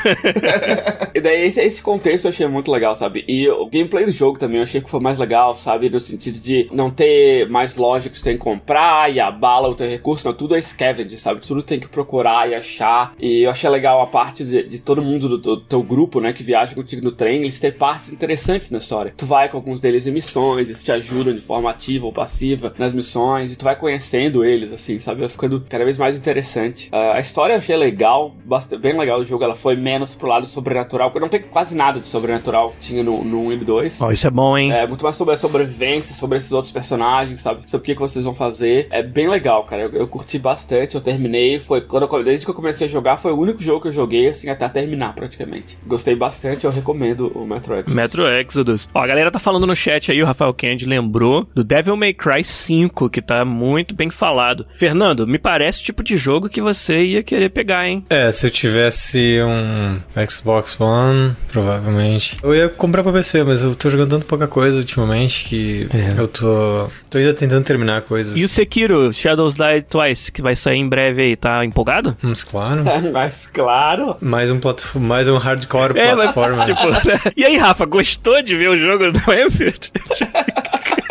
E 1.14 1.20
daí 1.20 1.46
esse, 1.46 1.62
esse 1.62 1.82
contexto 1.82 2.26
eu 2.26 2.30
achei 2.30 2.48
muito 2.48 2.72
legal, 2.72 2.96
sabe? 2.96 3.26
E 3.28 3.48
o 3.50 3.66
gameplay 3.66 4.06
do 4.06 4.12
jogo 4.12 4.40
também 4.40 4.58
eu 4.58 4.64
achei 4.70 4.82
que 4.82 4.90
foi 4.90 5.00
mais 5.00 5.20
legal, 5.20 5.54
sabe? 5.56 5.90
No 5.90 6.00
sentido 6.00 6.40
de 6.40 6.68
não 6.72 6.90
ter 6.92 7.50
mais 7.50 7.76
loja 7.76 8.10
que 8.10 8.18
você 8.18 8.24
tem 8.24 8.34
que 8.38 8.44
comprar 8.44 9.12
e 9.14 9.20
a 9.20 9.32
bala, 9.32 9.68
o 9.70 9.76
teu 9.76 9.88
recurso, 9.88 10.28
não, 10.28 10.34
tudo 10.34 10.56
é 10.56 10.62
scavenge, 10.62 11.18
sabe? 11.18 11.42
Tudo 11.42 11.62
tem 11.64 11.80
que 11.80 11.88
procurar 11.88 12.50
e 12.50 12.56
achar. 12.56 13.14
E 13.20 13.42
eu 13.46 13.50
achei 13.52 13.70
legal 13.70 14.02
a 14.02 14.08
parte 14.08 14.44
de, 14.46 14.64
de 14.64 14.80
todo 14.80 15.02
mundo 15.02 15.28
do, 15.30 15.38
do 15.38 15.58
teu 15.62 15.82
grupo, 15.84 16.20
né, 16.20 16.34
que 16.34 16.44
viaja 16.44 16.76
contigo 16.76 17.04
no 17.04 17.12
trem, 17.12 17.38
eles 17.40 17.60
têm 17.60 17.72
partes 17.72 18.12
interessantes 18.12 18.70
na 18.72 18.78
história. 18.78 19.14
Tu 19.18 19.26
vai 19.26 19.50
com 19.50 19.58
alguns 19.58 19.80
deles 19.82 20.06
em 20.08 20.12
missões, 20.12 20.68
eles 20.70 20.84
te 20.84 20.92
ajudam 20.92 21.34
de 21.34 21.42
forma 21.42 21.70
ativa 21.70 22.06
ou 22.06 22.14
passiva 22.14 22.74
nas 22.78 22.94
missões, 22.94 23.52
e 23.52 23.56
tu 23.58 23.64
vai 23.66 23.76
conhecendo 23.76 24.44
eles, 24.46 24.72
assim, 24.72 25.00
sabe? 25.00 25.22
Vai 25.22 25.30
ficando 25.30 25.64
cada 25.68 25.84
vez 25.84 25.98
mais 25.98 26.18
interessante. 26.18 26.90
Ah, 26.92 27.14
a 27.16 27.20
história 27.20 27.54
eu 27.54 27.58
achei 27.58 27.76
legal, 27.76 28.34
bast- 28.46 28.76
bem 28.78 28.98
legal 28.98 29.20
o 29.20 29.24
jogo, 29.24 29.44
ela 29.44 29.56
foi 29.56 29.76
menos 29.76 30.16
pro 30.16 30.28
lado 30.28 30.46
sobrenatural, 30.46 31.10
porque 31.10 31.20
não 31.22 31.30
tem 31.30 31.42
quase 31.42 31.76
nada 31.76 32.00
de 32.00 32.08
sobrenatural 32.08 32.72
que 32.72 32.78
tinha 32.80 33.04
no, 33.04 33.24
no 33.24 33.42
1 33.48 33.54
e 33.54 33.56
no 33.58 33.66
2. 33.66 34.02
Ó, 34.02 34.12
isso 34.12 34.28
é 34.28 34.30
bom, 34.30 34.58
hein? 34.58 34.59
É 34.72 34.86
muito 34.86 35.04
mais 35.04 35.16
sobre 35.16 35.34
a 35.34 35.38
sobrevivência, 35.38 36.14
sobre 36.14 36.38
esses 36.38 36.52
outros 36.52 36.72
personagens, 36.72 37.42
sabe? 37.42 37.70
Sobre 37.70 37.84
o 37.84 37.86
que, 37.86 37.96
que 37.96 38.02
vocês 38.02 38.24
vão 38.24 38.36
fazer. 38.36 38.88
É 38.92 39.02
bem 39.02 39.30
legal, 39.30 39.64
cara. 39.64 39.84
Eu, 39.84 39.94
eu 39.94 40.08
curti 40.08 40.38
bastante, 40.38 40.96
eu 40.96 41.02
terminei. 41.02 41.60
Foi 41.60 41.82
quando 41.82 42.04
eu, 42.04 42.24
desde 42.24 42.46
que 42.46 42.52
eu 42.52 42.56
comecei 42.56 42.86
a 42.86 42.90
jogar, 42.90 43.18
foi 43.18 43.32
o 43.32 43.40
único 43.40 43.62
jogo 43.62 43.82
que 43.82 43.88
eu 43.88 43.94
joguei, 43.94 44.28
assim, 44.28 44.50
até 44.50 44.70
terminar 44.70 45.16
praticamente. 45.16 45.78
Gostei 45.86 46.16
bastante, 46.16 46.66
eu 46.66 46.72
recomendo 46.72 47.32
o 47.36 47.46
Metro 47.46 47.74
Exodus. 47.74 47.94
Metro 47.94 48.28
Exodus. 48.28 48.90
Ó, 48.94 49.02
a 49.02 49.08
galera 49.08 49.32
tá 49.32 49.40
falando 49.40 49.66
no 49.66 49.76
chat 49.76 50.12
aí, 50.12 50.22
o 50.22 50.26
Rafael 50.26 50.54
Kennedy 50.54 50.86
lembrou 50.86 51.48
do 51.56 51.64
Devil 51.64 51.96
May 51.96 52.14
Cry 52.14 52.44
5, 52.44 53.10
que 53.10 53.22
tá 53.22 53.44
muito 53.44 53.96
bem 53.96 54.10
falado. 54.10 54.68
Fernando, 54.74 55.26
me 55.26 55.40
parece 55.40 55.82
o 55.82 55.86
tipo 55.86 56.04
de 56.04 56.16
jogo 56.16 56.50
que 56.50 56.60
que 56.60 56.62
você 56.62 57.04
ia 57.04 57.24
querer 57.24 57.50
pegar, 57.50 57.88
hein? 57.88 58.04
É, 58.10 58.32
se 58.32 58.46
eu 58.46 58.52
tivesse 58.52 59.38
um 59.42 60.00
Xbox 60.30 60.80
One, 60.80 61.34
provavelmente. 61.48 62.38
Eu 62.44 62.54
ia 62.54 62.68
comprar 62.68 63.02
pra 63.02 63.14
PC, 63.14 63.44
mas 63.46 63.64
eu 63.64 63.74
tô 63.76 63.90
jogando 63.90 64.10
tanto 64.10 64.26
pouca 64.26 64.48
coisa 64.50 64.78
ultimamente 64.80 65.46
que 65.46 65.88
É. 65.94 66.20
eu 66.20 66.28
tô. 66.28 66.88
tô 67.10 67.18
ainda 67.18 67.34
tentando 67.34 67.64
terminar 67.64 68.02
coisas. 68.02 68.38
E 68.38 68.44
o 68.44 68.48
Sekiro, 68.50 69.14
Shadows 69.14 69.54
Die 69.56 69.82
Twice, 69.90 70.32
que 70.32 70.42
vai 70.42 70.56
sair 70.56 70.78
em 70.78 70.90
breve 70.90 71.22
aí, 71.22 71.36
tá 71.36 71.64
empolgado? 71.64 72.18
Mas 72.22 72.44
claro. 72.44 72.84
Mas 73.14 73.48
claro. 73.48 74.18
Mais 74.22 74.52
um, 74.52 74.60
platf... 74.60 74.96
mais 74.98 75.28
um 75.28 75.38
hardcore 75.38 75.98
É, 75.98 76.14
mas, 76.16 76.32
plataforma. 76.32 76.66
tipo, 76.66 76.88
né? 77.08 77.20
E 77.38 77.46
aí, 77.46 77.58
Rafa, 77.58 77.86
gostou 77.86 78.42
de 78.42 78.56
ver 78.56 78.70
o 78.70 78.78
jogo 78.78 79.12
do 79.12 79.20
Enfield? 79.32 79.92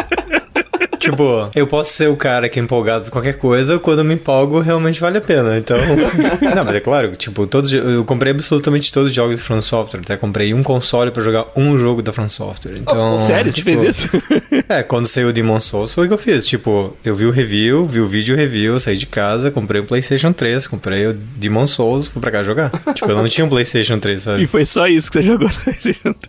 Tipo, 1.09 1.51
eu 1.55 1.67
posso 1.67 1.93
ser 1.93 2.09
o 2.09 2.17
cara 2.17 2.49
que 2.49 2.59
é 2.59 2.63
empolgado 2.63 3.05
por 3.05 3.11
qualquer 3.11 3.35
coisa, 3.35 3.79
quando 3.79 4.01
eu 4.01 4.05
me 4.05 4.15
empolgo, 4.15 4.59
realmente 4.59 5.01
vale 5.01 5.19
a 5.19 5.21
pena. 5.21 5.57
Então. 5.57 5.79
Não, 6.55 6.65
mas 6.65 6.75
é 6.75 6.81
claro, 6.81 7.13
tipo, 7.13 7.47
todos. 7.47 7.73
Eu 7.73 8.05
comprei 8.05 8.33
absolutamente 8.33 8.93
todos 8.93 9.11
os 9.11 9.17
jogos 9.17 9.39
da 9.39 9.45
From 9.45 9.61
Software. 9.61 10.01
Até 10.01 10.17
comprei 10.17 10.53
um 10.53 10.63
console 10.63 11.11
pra 11.11 11.23
jogar 11.23 11.47
um 11.57 11.79
jogo 11.79 12.03
da 12.03 12.13
From 12.13 12.29
Software. 12.29 12.77
Então. 12.77 13.19
Sério, 13.19 13.53
você 13.53 13.63
tipo, 13.63 13.71
fez 13.71 13.97
isso? 13.97 14.09
É, 14.69 14.83
quando 14.83 15.07
saiu 15.07 15.29
o 15.29 15.33
Demon 15.33 15.59
Souls 15.61 15.95
foi 15.95 16.05
o 16.05 16.09
que 16.09 16.15
eu 16.15 16.19
fiz. 16.19 16.47
Tipo, 16.47 16.95
eu 17.03 17.17
vi 17.17 17.25
o 17.25 17.31
review, 17.31 17.87
vi 17.87 18.01
o 18.01 18.07
vídeo 18.07 18.37
review, 18.37 18.79
saí 18.79 18.99
de 18.99 19.07
casa, 19.07 19.51
comprei 19.51 19.81
o 19.81 19.85
PlayStation 19.85 20.31
3, 20.31 20.67
comprei 20.67 21.07
o 21.07 21.15
Demon 21.15 21.67
Souls, 21.67 22.09
fui 22.09 22.21
pra 22.21 22.31
cá 22.31 22.43
jogar. 22.43 22.71
tipo, 22.93 23.11
eu 23.11 23.17
não 23.17 23.27
tinha 23.29 23.47
um 23.47 23.49
PlayStation 23.49 23.99
3, 23.99 24.21
sabe? 24.21 24.43
E 24.43 24.47
foi 24.47 24.67
só 24.67 24.87
isso 24.87 25.11
que 25.11 25.23
você 25.23 25.23
jogou. 25.23 25.49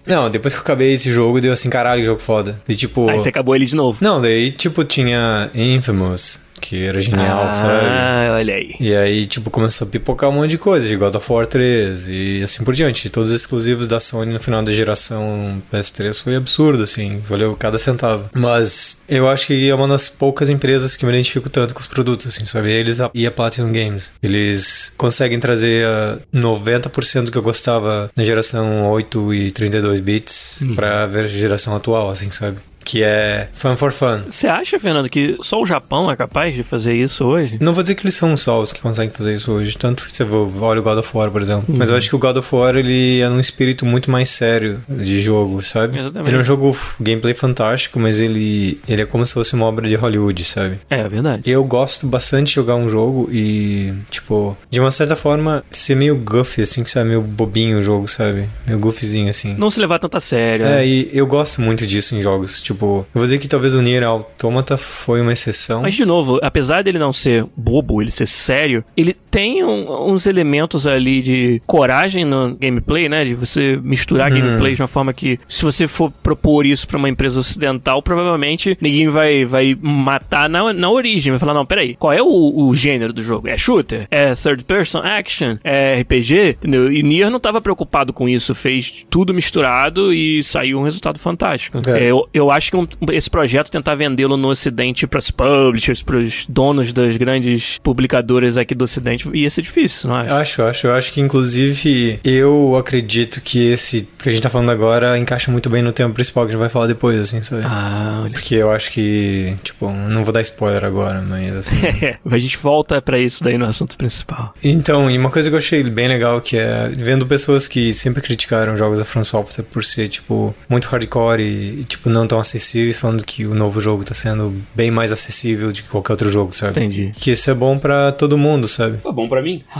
Não, 0.08 0.30
depois 0.32 0.54
que 0.54 0.60
eu 0.60 0.64
acabei 0.64 0.94
esse 0.94 1.12
jogo, 1.12 1.42
deu 1.42 1.52
assim, 1.52 1.70
caralho, 1.70 2.00
que 2.00 2.06
jogo 2.06 2.22
foda. 2.22 2.62
E 2.68 2.76
tipo. 2.76 3.10
Aí 3.10 3.20
você 3.20 3.28
acabou 3.28 3.54
ele 3.56 3.66
de 3.66 3.76
novo. 3.76 3.98
Não, 4.02 4.22
daí, 4.22 4.52
tipo, 4.60 4.84
tinha 4.84 5.50
Infamous, 5.56 6.42
que 6.60 6.84
era 6.84 7.02
genial, 7.02 7.46
ah, 7.48 7.52
sabe? 7.52 8.30
olha 8.32 8.56
aí. 8.56 8.76
E 8.80 8.96
aí, 8.96 9.26
tipo, 9.26 9.50
começou 9.50 9.88
a 9.88 9.90
pipocar 9.90 10.30
um 10.30 10.34
monte 10.34 10.52
de 10.52 10.58
coisa, 10.58 10.88
de 10.88 10.96
God 10.96 11.16
of 11.16 11.32
War 11.32 11.46
3 11.46 12.10
e 12.10 12.42
assim 12.44 12.64
por 12.64 12.74
diante. 12.74 13.10
Todos 13.10 13.32
os 13.32 13.42
exclusivos 13.42 13.88
da 13.88 14.00
Sony 14.00 14.34
no 14.34 14.40
final 14.40 14.62
da 14.62 14.72
geração 14.72 15.62
PS3 15.72 16.22
foi 16.22 16.36
absurdo, 16.36 16.84
assim, 16.84 17.20
valeu 17.28 17.56
cada 17.56 17.80
centavo. 17.80 18.30
Mas 18.34 19.02
eu 19.08 19.28
acho 19.28 19.48
que 19.48 19.70
é 19.70 19.74
uma 19.74 19.88
das 19.88 20.10
poucas 20.10 20.50
empresas 20.50 20.96
que 20.96 21.06
me 21.06 21.12
identifico 21.12 21.50
tanto 21.50 21.74
com 21.74 21.80
os 21.80 21.88
produtos, 21.88 22.28
assim, 22.28 22.46
sabe? 22.46 22.72
Eles 22.72 23.00
e 23.14 23.26
a 23.26 23.32
Platinum 23.32 23.72
Games. 23.72 24.12
Eles 24.22 24.94
conseguem 24.98 25.40
trazer 25.40 25.86
ah, 25.86 26.20
90% 26.34 27.24
do 27.24 27.32
que 27.32 27.38
eu 27.38 27.42
gostava 27.42 28.12
na 28.16 28.24
geração 28.24 28.90
8 28.90 29.34
e 29.34 29.52
32 29.52 30.00
bits 30.02 30.64
pra 30.76 31.08
ver 31.08 31.24
a 31.24 31.28
geração 31.28 31.76
atual, 31.76 32.10
assim, 32.10 32.30
sabe? 32.30 32.58
Que 32.90 33.04
é 33.04 33.50
fun 33.54 33.76
for 33.76 33.92
fun. 33.92 34.22
Você 34.28 34.48
acha, 34.48 34.80
Fernando, 34.80 35.08
que 35.08 35.38
só 35.44 35.62
o 35.62 35.66
Japão 35.66 36.10
é 36.10 36.16
capaz 36.16 36.56
de 36.56 36.64
fazer 36.64 36.96
isso 36.96 37.24
hoje? 37.24 37.60
Não 37.62 37.72
vou 37.72 37.84
dizer 37.84 37.94
que 37.94 38.02
eles 38.02 38.16
são 38.16 38.36
só 38.36 38.60
os 38.60 38.74
que 38.74 38.82
conseguem 38.82 39.12
fazer 39.14 39.36
isso 39.36 39.52
hoje. 39.52 39.78
Tanto 39.78 40.04
que 40.06 40.12
você 40.12 40.24
olha 40.24 40.80
o 40.80 40.84
God 40.84 40.98
of 40.98 41.12
War, 41.16 41.30
por 41.30 41.40
exemplo. 41.40 41.66
Mas 41.68 41.92
eu 41.92 41.96
acho 41.96 42.10
que 42.10 42.16
o 42.16 42.20
God 42.20 42.38
of 42.38 42.56
War, 42.56 42.76
ele 42.76 43.20
é 43.22 43.30
num 43.30 43.40
espírito 43.40 43.86
muito 43.86 44.10
mais 44.10 44.30
sério 44.30 44.82
de 44.90 45.20
jogo, 45.20 45.62
sabe? 45.62 46.00
Exatamente. 46.00 46.30
Ele 46.32 46.38
é 46.38 46.40
um 46.40 46.44
jogo 46.44 46.76
gameplay 47.00 47.36
fantástico, 47.36 48.00
mas 48.00 48.20
ele, 48.20 48.82
ele 48.88 49.04
é 49.04 49.06
como 49.06 49.24
se 49.24 49.36
fosse 49.36 49.54
uma 49.54 49.68
obra 49.68 49.88
de 49.88 49.94
Hollywood, 49.94 50.44
sabe? 50.44 50.80
É, 50.90 51.02
é 51.02 51.08
verdade. 51.08 51.44
Eu 51.46 51.64
gosto 51.66 52.08
bastante 52.08 52.48
de 52.48 52.56
jogar 52.56 52.76
um 52.76 52.90
jogo 52.90 53.30
e, 53.32 53.94
tipo, 54.10 54.58
de 54.68 54.80
uma 54.80 54.90
certa 54.90 55.16
forma, 55.16 55.64
ser 55.70 55.94
meio 55.94 56.16
goofy, 56.18 56.64
assim, 56.64 56.84
sabe? 56.86 57.10
Meio 57.10 57.22
bobinho 57.22 57.78
o 57.78 57.82
jogo, 57.84 58.08
sabe? 58.08 58.50
Meio 58.66 58.80
goofyzinho, 58.80 59.30
assim. 59.30 59.54
Não 59.60 59.70
se 59.70 59.80
levar 59.80 60.00
tanto 60.00 60.18
a 60.18 60.20
sério. 60.20 60.66
né? 60.66 60.82
É, 60.84 60.88
e 60.88 61.10
eu 61.14 61.28
gosto 61.28 61.62
muito 61.62 61.86
disso 61.86 62.16
em 62.16 62.22
jogos. 62.22 62.60
Tipo, 62.60 62.79
eu 62.88 63.06
vou 63.14 63.24
dizer 63.24 63.38
que 63.40 63.48
talvez 63.48 63.74
o 63.74 63.82
Nier 63.82 64.04
Automata 64.04 64.78
foi 64.78 65.22
uma 65.22 65.34
exceção. 65.34 65.82
Mas, 65.82 65.94
de 65.94 66.06
novo, 66.06 66.40
apesar 66.42 66.84
dele 66.84 66.98
não 67.00 67.12
ser 67.14 67.46
bobo, 67.56 68.02
ele 68.02 68.12
ser 68.12 68.28
sério, 68.28 68.84
ele 68.96 69.16
tem 69.30 69.64
um- 69.64 70.12
uns 70.12 70.26
elementos 70.26 70.88
ali 70.88 71.22
de 71.22 71.62
coragem 71.68 72.26
no 72.26 72.56
gameplay, 72.56 73.08
né? 73.10 73.24
De 73.26 73.36
você 73.36 73.80
misturar 73.82 74.32
Uhum. 74.32 74.40
gameplay 74.40 74.74
de 74.76 74.82
uma 74.82 74.88
forma 74.88 75.14
que, 75.14 75.40
se 75.48 75.64
você 75.64 75.88
for 75.88 76.12
propor 76.24 76.66
isso 76.66 76.88
pra 76.88 76.98
uma 76.98 77.10
empresa 77.10 77.40
ocidental, 77.40 78.02
provavelmente 78.02 78.78
ninguém 78.82 79.10
vai, 79.10 79.46
vai 79.46 79.78
matar 79.80 80.50
na, 80.50 80.74
na 80.74 80.90
origem. 80.90 81.32
Vai 81.32 81.40
falar, 81.40 81.54
não, 81.54 81.66
peraí, 81.66 81.96
qual 81.96 82.14
é 82.14 82.22
o, 82.22 82.68
o 82.68 82.76
gênero 82.76 83.14
do 83.14 83.22
jogo? 83.24 83.48
É 83.48 83.58
shooter? 83.58 84.08
É 84.12 84.34
third 84.36 84.64
person 84.66 85.00
action? 85.00 85.58
É 85.64 86.00
RPG? 86.02 86.56
Entendeu? 86.60 86.92
E 86.92 87.04
Nier 87.04 87.30
não 87.30 87.40
tava 87.40 87.62
preocupado 87.62 88.12
com 88.14 88.28
isso, 88.28 88.54
fez 88.56 89.06
tudo 89.10 89.34
misturado 89.34 90.14
e 90.14 90.42
saiu 90.44 90.80
um 90.80 90.84
resultado 90.84 91.20
fantástico. 91.20 91.80
É. 91.88 92.00
É, 92.00 92.04
eu, 92.12 92.28
eu 92.34 92.50
acho 92.52 92.69
que 92.72 92.78
um- 92.78 92.88
esse 93.12 93.30
projeto 93.30 93.70
tentar 93.72 93.96
vendê-lo 93.96 94.38
no 94.38 94.50
ocidente 94.50 95.06
pras 95.08 95.32
publishers, 95.32 96.02
pros 96.04 96.46
donos 96.48 96.94
das 96.94 97.18
grandes 97.18 97.78
publicadoras 97.84 98.58
aqui 98.58 98.74
do 98.76 98.84
ocidente, 98.84 99.28
ia 99.34 99.50
ser 99.50 99.62
difícil, 99.62 100.10
não 100.10 100.16
acho? 100.18 100.34
Acho, 100.34 100.64
acho. 100.64 100.88
Eu 100.88 100.94
acho 100.94 101.14
que, 101.14 101.22
inclusive, 101.22 102.20
eu 102.24 102.76
acredito 102.78 103.42
que 103.42 103.68
esse 103.72 104.08
que 104.18 104.30
a 104.30 104.32
gente 104.32 104.42
tá 104.42 104.50
falando 104.50 104.72
agora 104.72 105.18
encaixa 105.18 105.52
muito 105.52 105.70
bem 105.70 105.82
no 105.82 105.92
tema 105.92 106.14
principal 106.14 106.44
que 106.46 106.50
a 106.50 106.52
gente 106.52 106.60
vai 106.60 106.70
falar 106.70 106.88
depois, 106.88 107.20
assim, 107.20 107.42
sabe? 107.42 107.64
Ah, 107.66 108.22
olha. 108.24 108.32
Porque 108.32 108.56
eu 108.56 108.72
acho 108.72 108.92
que, 108.92 109.56
tipo, 109.64 109.90
não 109.92 110.24
vou 110.24 110.34
dar 110.34 110.42
spoiler 110.42 110.84
agora, 110.86 111.22
mas 111.22 111.56
assim. 111.58 111.76
A 112.30 112.38
gente 112.38 112.58
volta 112.58 113.02
pra 113.02 113.20
isso 113.20 113.44
daí 113.44 113.58
no 113.58 113.66
assunto 113.66 113.98
principal. 113.98 114.54
Então, 114.64 115.10
e 115.10 115.18
uma 115.18 115.30
coisa 115.30 115.50
que 115.50 115.56
eu 115.56 115.58
achei 115.58 115.84
bem 115.84 116.08
legal 116.08 116.40
que 116.42 116.58
é 116.58 116.90
vendo 116.96 117.26
pessoas 117.26 117.68
que 117.68 117.92
sempre 117.94 118.22
criticaram 118.22 118.78
jogos 118.78 119.00
da 119.00 119.06
From 119.06 119.24
Software 119.24 119.64
por 119.64 119.84
ser, 119.84 120.08
tipo, 120.08 120.56
muito 120.70 120.86
hardcore 120.88 121.42
e, 121.42 121.82
e, 121.82 121.84
tipo, 121.84 122.10
não 122.10 122.28
tão 122.28 122.40
acessíveis, 122.50 123.00
falando 123.00 123.24
que 123.24 123.46
o 123.46 123.54
novo 123.54 123.80
jogo 123.80 124.04
tá 124.04 124.14
sendo 124.14 124.54
bem 124.74 124.92
mais 124.92 125.12
acessível 125.12 125.70
do 125.70 125.74
que 125.74 125.84
qualquer 125.84 126.14
outro 126.14 126.30
jogo, 126.30 126.54
sabe? 126.54 126.72
Entendi. 126.80 127.12
Que 127.16 127.32
isso 127.32 127.50
é 127.50 127.54
bom 127.54 127.78
pra 127.78 128.12
todo 128.12 128.38
mundo, 128.38 128.68
sabe? 128.68 128.98
Tá 128.98 129.12
bom 129.12 129.28
pra 129.28 129.42
mim? 129.42 129.64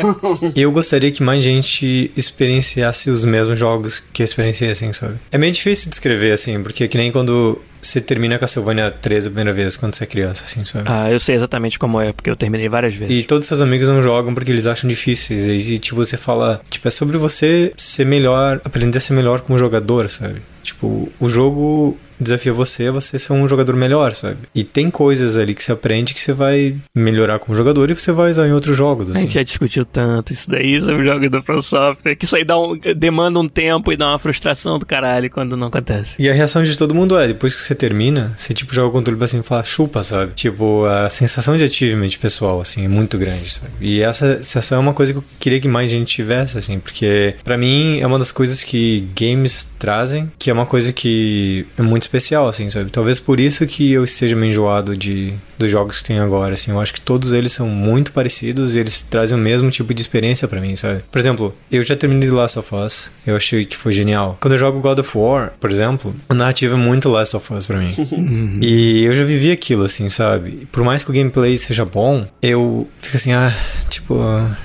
Eu 0.56 0.72
gostaria 0.72 1.10
que 1.10 1.22
mais 1.22 1.44
gente 1.44 2.10
experienciasse 2.16 3.10
os 3.10 3.24
mesmos 3.24 3.58
jogos 3.58 4.02
que 4.12 4.22
eu 4.22 4.24
experienciei, 4.24 4.70
assim, 4.70 4.92
sabe? 4.92 5.16
É 5.30 5.38
meio 5.38 5.52
difícil 5.52 5.90
descrever, 5.90 6.32
assim, 6.32 6.62
porque 6.62 6.84
é 6.84 6.88
que 6.88 6.98
nem 6.98 7.12
quando 7.12 7.60
você 7.80 8.00
termina 8.00 8.38
Castlevania 8.38 8.90
3 8.90 9.26
a 9.26 9.30
primeira 9.30 9.52
vez, 9.52 9.76
quando 9.76 9.94
você 9.94 10.04
é 10.04 10.06
criança, 10.06 10.44
assim, 10.44 10.64
sabe? 10.64 10.84
ah, 10.88 11.10
eu 11.10 11.18
sei 11.18 11.34
exatamente 11.34 11.78
como 11.78 12.00
é, 12.00 12.12
porque 12.12 12.30
eu 12.30 12.36
terminei 12.36 12.68
várias 12.68 12.94
vezes. 12.94 13.16
E 13.16 13.22
todos 13.22 13.46
seus 13.46 13.60
amigos 13.60 13.88
não 13.88 14.02
jogam 14.02 14.34
porque 14.34 14.50
eles 14.50 14.66
acham 14.66 14.88
difíceis. 14.88 15.46
E, 15.46 15.78
tipo, 15.78 15.96
você 15.96 16.16
fala, 16.16 16.60
tipo, 16.68 16.86
é 16.86 16.90
sobre 16.90 17.16
você 17.16 17.72
ser 17.76 18.04
melhor, 18.04 18.60
aprender 18.64 18.98
a 18.98 19.00
ser 19.00 19.14
melhor 19.14 19.40
como 19.40 19.58
jogador, 19.58 20.08
sabe? 20.10 20.42
Tipo, 20.62 21.10
o 21.18 21.28
jogo 21.28 21.96
desafia 22.20 22.52
você 22.52 22.86
a 22.86 22.92
você 22.92 23.18
ser 23.18 23.32
um 23.32 23.46
jogador 23.48 23.74
melhor, 23.76 24.12
sabe? 24.12 24.38
E 24.54 24.62
tem 24.64 24.90
coisas 24.90 25.36
ali 25.36 25.54
que 25.54 25.62
você 25.62 25.72
aprende 25.72 26.14
que 26.14 26.20
você 26.20 26.32
vai 26.32 26.76
melhorar 26.94 27.38
como 27.38 27.56
jogador 27.56 27.90
e 27.90 27.94
você 27.94 28.12
vai 28.12 28.30
usar 28.30 28.46
em 28.46 28.52
outros 28.52 28.76
jogos, 28.76 29.08
A 29.08 29.12
assim. 29.12 29.22
gente 29.22 29.34
já 29.34 29.42
discutiu 29.42 29.84
tanto 29.84 30.32
isso 30.32 30.48
daí 30.50 30.80
sobre 30.80 31.04
jogos 31.06 31.30
da 31.30 31.42
From 31.42 31.62
Software, 31.62 32.16
que 32.16 32.24
isso 32.24 32.36
aí 32.36 32.44
dá 32.44 32.58
um, 32.58 32.78
demanda 32.96 33.38
um 33.38 33.48
tempo 33.48 33.92
e 33.92 33.96
dá 33.96 34.08
uma 34.08 34.18
frustração 34.18 34.78
do 34.78 34.86
caralho 34.86 35.30
quando 35.30 35.56
não 35.56 35.68
acontece. 35.68 36.20
E 36.20 36.28
a 36.28 36.32
reação 36.32 36.62
de 36.62 36.76
todo 36.76 36.94
mundo 36.94 37.16
é, 37.18 37.28
depois 37.28 37.54
que 37.54 37.62
você 37.62 37.74
termina, 37.74 38.32
você 38.36 38.52
tipo 38.52 38.74
joga 38.74 38.88
o 38.88 38.92
controle 38.92 39.18
pra 39.18 39.26
cima 39.26 39.42
e 39.42 39.46
fala 39.46 39.64
chupa, 39.64 40.02
sabe? 40.02 40.32
Tipo, 40.34 40.84
a 40.84 41.08
sensação 41.08 41.56
de 41.56 41.64
achievement 41.64 42.10
pessoal, 42.20 42.60
assim, 42.60 42.84
é 42.84 42.88
muito 42.88 43.16
grande, 43.18 43.50
sabe? 43.50 43.72
E 43.80 44.02
essa 44.02 44.36
sensação 44.42 44.78
é 44.78 44.80
uma 44.80 44.94
coisa 44.94 45.12
que 45.12 45.18
eu 45.18 45.24
queria 45.38 45.60
que 45.60 45.68
mais 45.68 45.90
gente 45.90 46.06
tivesse, 46.14 46.58
assim, 46.58 46.78
porque 46.78 47.34
pra 47.44 47.56
mim 47.56 47.98
é 48.00 48.06
uma 48.06 48.18
das 48.18 48.32
coisas 48.32 48.62
que 48.64 49.08
games 49.18 49.68
trazem, 49.78 50.30
que 50.38 50.50
é 50.50 50.52
uma 50.52 50.66
coisa 50.66 50.92
que 50.92 51.66
é 51.78 51.82
muito 51.82 52.02
especial, 52.10 52.48
assim, 52.48 52.68
sabe? 52.68 52.90
Talvez 52.90 53.20
por 53.20 53.38
isso 53.38 53.64
que 53.66 53.92
eu 53.92 54.02
esteja 54.02 54.34
meio 54.34 54.50
enjoado 54.50 54.96
de, 54.96 55.32
dos 55.56 55.70
jogos 55.70 56.02
que 56.02 56.08
tem 56.08 56.18
agora, 56.18 56.54
assim. 56.54 56.72
Eu 56.72 56.80
acho 56.80 56.92
que 56.92 57.00
todos 57.00 57.32
eles 57.32 57.52
são 57.52 57.68
muito 57.68 58.12
parecidos 58.12 58.74
e 58.74 58.80
eles 58.80 59.00
trazem 59.00 59.38
o 59.38 59.40
mesmo 59.40 59.70
tipo 59.70 59.94
de 59.94 60.02
experiência 60.02 60.48
pra 60.48 60.60
mim, 60.60 60.74
sabe? 60.74 61.02
Por 61.10 61.18
exemplo, 61.18 61.54
eu 61.70 61.82
já 61.82 61.94
terminei 61.94 62.28
The 62.28 62.34
Last 62.34 62.58
of 62.58 62.74
Us, 62.74 63.12
eu 63.26 63.36
achei 63.36 63.64
que 63.64 63.76
foi 63.76 63.92
genial. 63.92 64.36
Quando 64.40 64.54
eu 64.54 64.58
jogo 64.58 64.80
God 64.80 64.98
of 64.98 65.16
War, 65.16 65.52
por 65.60 65.70
exemplo, 65.70 66.14
a 66.28 66.34
narrativa 66.34 66.74
é 66.74 66.78
muito 66.78 67.08
Last 67.08 67.36
of 67.36 67.52
Us 67.54 67.66
pra 67.66 67.78
mim. 67.78 67.94
e 68.60 69.04
eu 69.04 69.14
já 69.14 69.24
vivi 69.24 69.52
aquilo, 69.52 69.84
assim, 69.84 70.08
sabe? 70.08 70.66
Por 70.72 70.82
mais 70.82 71.04
que 71.04 71.10
o 71.10 71.14
gameplay 71.14 71.56
seja 71.56 71.84
bom, 71.84 72.26
eu 72.42 72.88
fico 72.98 73.16
assim, 73.16 73.32
ah, 73.32 73.52
tipo, 73.88 74.16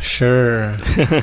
sure, 0.02 0.74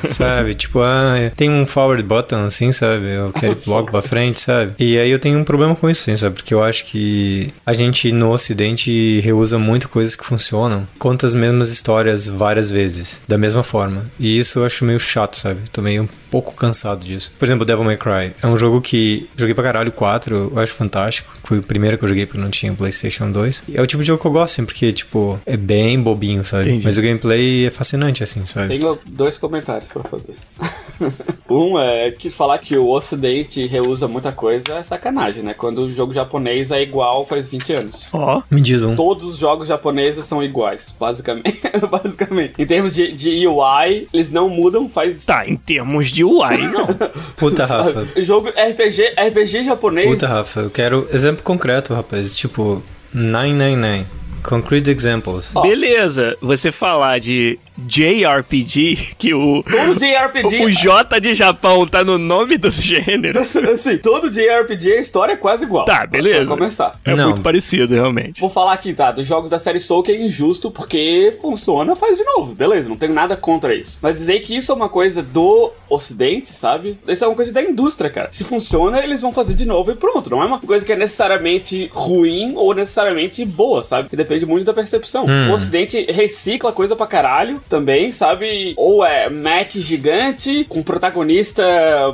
sabe? 0.07 0.53
Tipo, 0.53 0.79
ah, 0.81 1.31
tem 1.35 1.49
um 1.49 1.65
forward 1.65 2.03
button, 2.03 2.45
assim, 2.45 2.71
sabe? 2.71 3.13
Eu 3.13 3.33
quero 3.33 3.53
ir 3.53 3.69
logo 3.69 3.91
pra 3.91 4.01
frente, 4.01 4.39
sabe? 4.39 4.73
E 4.79 4.97
aí 4.97 5.09
eu 5.09 5.19
tenho 5.19 5.37
um 5.39 5.43
problema 5.43 5.75
com 5.75 5.89
isso, 5.89 6.12
assim, 6.13 6.15
sabe? 6.15 6.35
Porque 6.35 6.53
eu 6.53 6.63
acho 6.63 6.85
que 6.85 7.53
a 7.65 7.73
gente 7.73 8.11
no 8.11 8.31
ocidente 8.31 9.19
reusa 9.21 9.57
muito 9.57 9.89
coisas 9.89 10.15
que 10.15 10.25
funcionam, 10.25 10.87
conta 10.97 11.25
as 11.25 11.33
mesmas 11.33 11.69
histórias 11.69 12.27
várias 12.27 12.71
vezes, 12.71 13.21
da 13.27 13.37
mesma 13.37 13.63
forma. 13.63 14.05
E 14.19 14.37
isso 14.37 14.59
eu 14.59 14.65
acho 14.65 14.85
meio 14.85 14.99
chato, 14.99 15.37
sabe? 15.37 15.61
Tô 15.71 15.81
meio 15.81 16.03
um 16.03 16.07
pouco 16.33 16.55
cansado 16.55 17.05
disso. 17.05 17.31
Por 17.37 17.45
exemplo, 17.45 17.63
Devil 17.63 17.83
May 17.83 17.95
Cry 17.95 18.33
é 18.41 18.47
um 18.47 18.57
jogo 18.57 18.81
que 18.81 19.29
joguei 19.37 19.53
pra 19.53 19.63
caralho 19.63 19.91
4, 19.91 20.51
eu 20.55 20.59
acho 20.59 20.73
fantástico. 20.73 21.31
Foi 21.43 21.59
o 21.59 21.61
primeiro 21.61 21.95
que 21.95 22.03
eu 22.03 22.07
joguei 22.07 22.25
porque 22.25 22.41
não 22.41 22.49
tinha 22.49 22.73
PlayStation 22.73 23.31
2. 23.31 23.65
E 23.67 23.77
é 23.77 23.81
o 23.81 23.85
tipo 23.85 24.01
de 24.01 24.07
jogo 24.07 24.19
que 24.19 24.25
eu 24.25 24.31
gosto, 24.31 24.53
assim, 24.55 24.65
porque, 24.65 24.91
tipo, 24.91 25.39
é 25.45 25.55
bem 25.55 26.01
bobinho, 26.01 26.43
sabe? 26.43 26.69
Entendi. 26.69 26.85
Mas 26.85 26.97
o 26.97 27.03
gameplay 27.03 27.67
é 27.67 27.69
fascinante, 27.69 28.23
assim, 28.23 28.43
sabe? 28.47 28.69
Tenho 28.69 28.97
dois 29.05 29.37
comentários 29.37 29.91
pra 29.91 30.03
fazer. 30.05 30.33
Um 31.49 31.77
é 31.77 32.09
que 32.09 32.29
falar 32.29 32.57
que 32.57 32.75
o 32.77 32.89
Ocidente 32.89 33.65
reusa 33.67 34.07
muita 34.07 34.31
coisa 34.31 34.75
é 34.75 34.83
sacanagem, 34.83 35.43
né? 35.43 35.53
Quando 35.53 35.83
o 35.83 35.93
jogo 35.93 36.13
japonês 36.13 36.71
é 36.71 36.81
igual 36.81 37.25
faz 37.25 37.47
20 37.47 37.73
anos. 37.73 38.09
Ó, 38.13 38.41
Me 38.49 38.61
diz 38.61 38.83
um. 38.83 38.95
Todos 38.95 39.25
os 39.25 39.37
jogos 39.37 39.67
japoneses 39.67 40.25
são 40.25 40.41
iguais, 40.41 40.95
basicamente. 40.97 41.61
basicamente. 41.91 42.55
Em 42.57 42.65
termos 42.65 42.93
de, 42.93 43.11
de 43.11 43.47
UI, 43.47 44.07
eles 44.13 44.29
não 44.29 44.49
mudam 44.49 44.89
faz. 44.89 45.25
tá, 45.25 45.47
em 45.47 45.55
termos 45.55 46.09
de 46.09 46.22
UI, 46.23 46.57
não. 46.71 46.87
Puta, 47.35 47.65
Rafa. 47.65 48.07
Jogo 48.17 48.49
RPG, 48.49 49.13
RPG 49.17 49.63
japonês. 49.63 50.05
Puta, 50.07 50.27
Rafa, 50.27 50.61
eu 50.61 50.69
quero 50.69 51.07
exemplo 51.11 51.43
concreto, 51.43 51.93
rapaz. 51.93 52.33
Tipo, 52.33 52.83
999. 53.13 54.05
Concrete 54.43 54.89
examples. 54.91 55.53
Beleza, 55.61 56.35
você 56.41 56.69
falar 56.71 57.19
de 57.19 57.57
JRPG, 57.77 59.15
que 59.17 59.33
o, 59.33 59.63
Todo 59.63 59.95
JRPG. 59.99 60.63
o 60.65 60.71
J 60.71 61.19
de 61.19 61.33
Japão 61.33 61.85
tá 61.87 62.03
no 62.03 62.17
nome 62.17 62.57
do 62.57 62.69
gênero. 62.71 63.39
Assim, 63.39 63.97
todo 63.97 64.29
JRPG 64.29 64.93
a 64.93 64.99
história 64.99 65.33
é 65.33 65.35
quase 65.37 65.63
igual. 65.65 65.85
Tá, 65.85 66.05
beleza. 66.05 66.45
Pra 66.45 66.57
começar. 66.57 66.99
É 67.03 67.15
Não. 67.15 67.25
muito 67.29 67.41
parecido, 67.41 67.93
realmente. 67.93 68.39
Vou 68.39 68.49
falar 68.49 68.73
aqui, 68.73 68.93
tá? 68.93 69.11
Dos 69.11 69.27
jogos 69.27 69.49
da 69.49 69.57
série 69.59 69.79
Soul 69.79 70.03
que 70.03 70.11
é 70.11 70.21
injusto 70.21 70.69
porque 70.71 71.35
funciona, 71.41 71.95
faz 71.95 72.17
de 72.17 72.23
novo. 72.23 72.53
Beleza, 72.53 72.89
não 72.89 72.95
tenho 72.95 73.13
nada 73.13 73.35
contra 73.35 73.73
isso. 73.73 73.97
Mas 74.01 74.15
dizer 74.15 74.39
que 74.41 74.55
isso 74.55 74.71
é 74.71 74.75
uma 74.75 74.89
coisa 74.89 75.21
do 75.21 75.71
ocidente, 75.89 76.49
sabe? 76.49 76.97
Isso 77.07 77.23
é 77.23 77.27
uma 77.27 77.35
coisa 77.35 77.51
da 77.53 77.61
indústria, 77.61 78.09
cara. 78.09 78.29
Se 78.31 78.43
funciona, 78.43 79.03
eles 79.03 79.21
vão 79.21 79.31
fazer 79.31 79.53
de 79.53 79.65
novo 79.65 79.91
e 79.91 79.95
pronto. 79.95 80.29
Não 80.29 80.41
é 80.41 80.45
uma 80.45 80.59
coisa 80.59 80.85
que 80.85 80.91
é 80.91 80.95
necessariamente 80.95 81.89
ruim 81.93 82.53
ou 82.55 82.73
necessariamente 82.73 83.43
boa, 83.45 83.83
sabe? 83.83 84.09
Que 84.09 84.15
depende 84.15 84.45
muito 84.45 84.65
da 84.65 84.73
percepção. 84.73 85.25
O 85.49 85.53
ocidente 85.53 86.05
recicla 86.11 86.71
coisa 86.71 86.95
pra 86.95 87.07
caralho 87.07 87.62
também, 87.69 88.11
sabe? 88.11 88.73
Ou 88.77 89.05
é 89.05 89.29
Mac 89.29 89.71
gigante, 89.75 90.65
com 90.67 90.81
protagonista 90.83 91.63